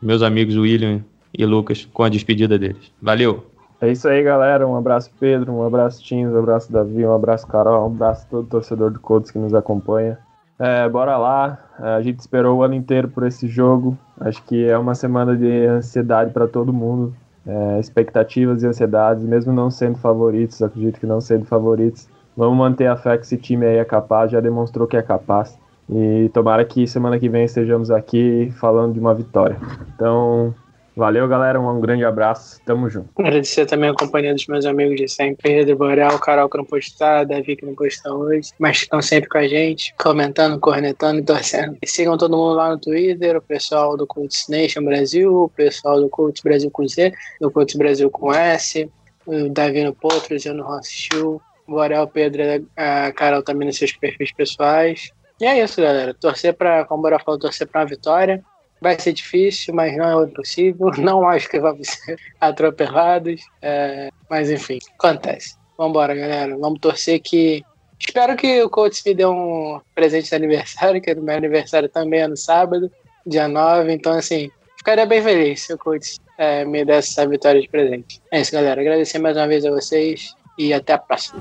meus 0.00 0.22
amigos 0.22 0.56
William 0.56 1.00
e 1.36 1.44
Lucas 1.44 1.88
com 1.92 2.02
a 2.02 2.08
despedida 2.08 2.58
deles. 2.58 2.92
Valeu! 3.00 3.44
É 3.80 3.90
isso 3.90 4.08
aí, 4.08 4.22
galera. 4.22 4.66
Um 4.66 4.76
abraço, 4.76 5.10
Pedro. 5.18 5.52
Um 5.52 5.66
abraço, 5.66 6.02
Tins. 6.04 6.30
Um 6.30 6.38
abraço, 6.38 6.72
Davi. 6.72 7.04
Um 7.04 7.12
abraço, 7.12 7.46
Carol. 7.48 7.82
Um 7.82 7.86
abraço 7.92 8.24
a 8.26 8.30
todo 8.30 8.46
torcedor 8.46 8.92
do 8.92 9.00
Colts 9.00 9.32
que 9.32 9.38
nos 9.38 9.52
acompanha. 9.54 10.18
É, 10.56 10.88
bora 10.88 11.16
lá. 11.16 11.58
É, 11.80 11.94
a 11.94 12.00
gente 12.00 12.20
esperou 12.20 12.58
o 12.58 12.62
ano 12.62 12.74
inteiro 12.74 13.08
por 13.08 13.26
esse 13.26 13.48
jogo. 13.48 13.98
Acho 14.20 14.40
que 14.44 14.68
é 14.68 14.78
uma 14.78 14.94
semana 14.94 15.36
de 15.36 15.66
ansiedade 15.66 16.30
para 16.30 16.46
todo 16.46 16.72
mundo. 16.72 17.12
É, 17.44 17.80
expectativas 17.80 18.62
e 18.62 18.68
ansiedades, 18.68 19.24
mesmo 19.24 19.52
não 19.52 19.68
sendo 19.68 19.98
favoritos, 19.98 20.62
acredito 20.62 21.00
que 21.00 21.06
não 21.06 21.20
sendo 21.20 21.44
favoritos. 21.44 22.08
Vamos 22.36 22.56
manter 22.56 22.86
a 22.86 22.94
fé 22.94 23.18
que 23.18 23.24
esse 23.24 23.36
time 23.36 23.66
aí 23.66 23.78
é 23.78 23.84
capaz, 23.84 24.30
já 24.30 24.38
demonstrou 24.38 24.86
que 24.86 24.96
é 24.96 25.02
capaz. 25.02 25.58
E 25.90 26.30
tomara 26.32 26.64
que 26.64 26.86
semana 26.86 27.18
que 27.18 27.28
vem 27.28 27.44
estejamos 27.44 27.90
aqui 27.90 28.52
falando 28.58 28.94
de 28.94 29.00
uma 29.00 29.14
vitória. 29.14 29.58
Então, 29.94 30.54
Valeu, 30.94 31.26
galera. 31.26 31.58
Um 31.58 31.80
grande 31.80 32.04
abraço. 32.04 32.60
Tamo 32.66 32.88
junto. 32.90 33.08
Agradecer 33.16 33.64
também 33.66 33.90
a 33.90 33.94
companhia 33.94 34.34
dos 34.34 34.46
meus 34.46 34.66
amigos 34.66 34.96
de 34.96 35.08
sempre, 35.08 35.36
Pedro 35.42 35.76
Boreal, 35.76 36.18
Carol 36.18 36.48
que 36.50 36.58
não 36.58 36.64
pôde 36.64 36.84
estar, 36.84 37.24
Davi 37.24 37.56
que 37.56 37.64
não 37.64 37.74
estar 37.86 38.12
hoje, 38.12 38.50
mas 38.58 38.78
estão 38.78 39.00
sempre 39.00 39.28
com 39.28 39.38
a 39.38 39.48
gente, 39.48 39.94
comentando, 39.98 40.60
cornetando 40.60 41.20
e 41.20 41.24
torcendo. 41.24 41.78
E 41.80 41.86
sigam 41.86 42.18
todo 42.18 42.36
mundo 42.36 42.54
lá 42.54 42.70
no 42.70 42.78
Twitter, 42.78 43.36
o 43.36 43.42
pessoal 43.42 43.96
do 43.96 44.06
Cults 44.06 44.46
Nation 44.48 44.84
Brasil, 44.84 45.34
o 45.44 45.48
pessoal 45.48 45.98
do 45.98 46.10
Cults 46.10 46.42
Brasil 46.42 46.70
com 46.70 46.86
Z, 46.86 47.12
do 47.40 47.50
Cults 47.50 47.74
Brasil 47.74 48.10
com 48.10 48.32
S, 48.32 48.88
o 49.26 49.48
Davi 49.48 49.84
no 49.84 49.94
Potro, 49.94 50.38
Zeno 50.38 50.62
Rossi 50.62 51.08
o 51.16 51.40
Boreal, 51.66 52.06
Pedro, 52.06 52.42
a 52.76 53.12
Carol 53.12 53.42
também 53.42 53.66
nos 53.66 53.78
seus 53.78 53.92
perfis 53.92 54.30
pessoais. 54.32 55.10
E 55.42 55.44
é 55.44 55.60
isso, 55.60 55.82
galera. 55.82 56.14
Torcer 56.14 56.54
para, 56.54 56.84
como 56.84 57.00
o 57.00 57.02
Boreal 57.02 57.20
falou, 57.24 57.40
torcer 57.40 57.66
para 57.66 57.80
uma 57.80 57.86
vitória. 57.88 58.40
Vai 58.80 58.96
ser 59.00 59.12
difícil, 59.12 59.74
mas 59.74 59.96
não 59.96 60.22
é 60.22 60.24
impossível. 60.24 60.92
Não 60.98 61.28
acho 61.28 61.48
que 61.48 61.58
vamos 61.58 61.88
ser 61.88 62.16
atropelados. 62.40 63.40
É, 63.60 64.08
mas 64.30 64.52
enfim, 64.52 64.78
acontece. 64.96 65.56
Vambora, 65.76 66.14
galera. 66.14 66.56
Vamos 66.56 66.78
torcer 66.78 67.20
que. 67.20 67.64
Espero 67.98 68.36
que 68.36 68.62
o 68.62 68.70
coach 68.70 69.02
me 69.04 69.14
dê 69.14 69.26
um 69.26 69.80
presente 69.96 70.28
de 70.28 70.34
aniversário, 70.36 71.02
que 71.02 71.12
o 71.12 71.20
meu 71.20 71.36
aniversário 71.36 71.88
também 71.88 72.20
é 72.20 72.28
no 72.28 72.36
sábado, 72.36 72.90
dia 73.26 73.48
9. 73.48 73.92
Então, 73.92 74.12
assim, 74.12 74.48
ficaria 74.76 75.06
bem 75.06 75.22
feliz 75.22 75.62
se 75.62 75.74
o 75.74 75.78
coach 75.78 76.18
é, 76.38 76.64
me 76.64 76.84
desse 76.84 77.10
essa 77.10 77.28
vitória 77.28 77.60
de 77.60 77.68
presente. 77.68 78.20
É 78.30 78.40
isso, 78.40 78.52
galera. 78.52 78.80
Agradecer 78.80 79.18
mais 79.18 79.36
uma 79.36 79.48
vez 79.48 79.64
a 79.64 79.70
vocês 79.70 80.34
e 80.56 80.72
até 80.72 80.92
a 80.92 80.98
próxima. 80.98 81.40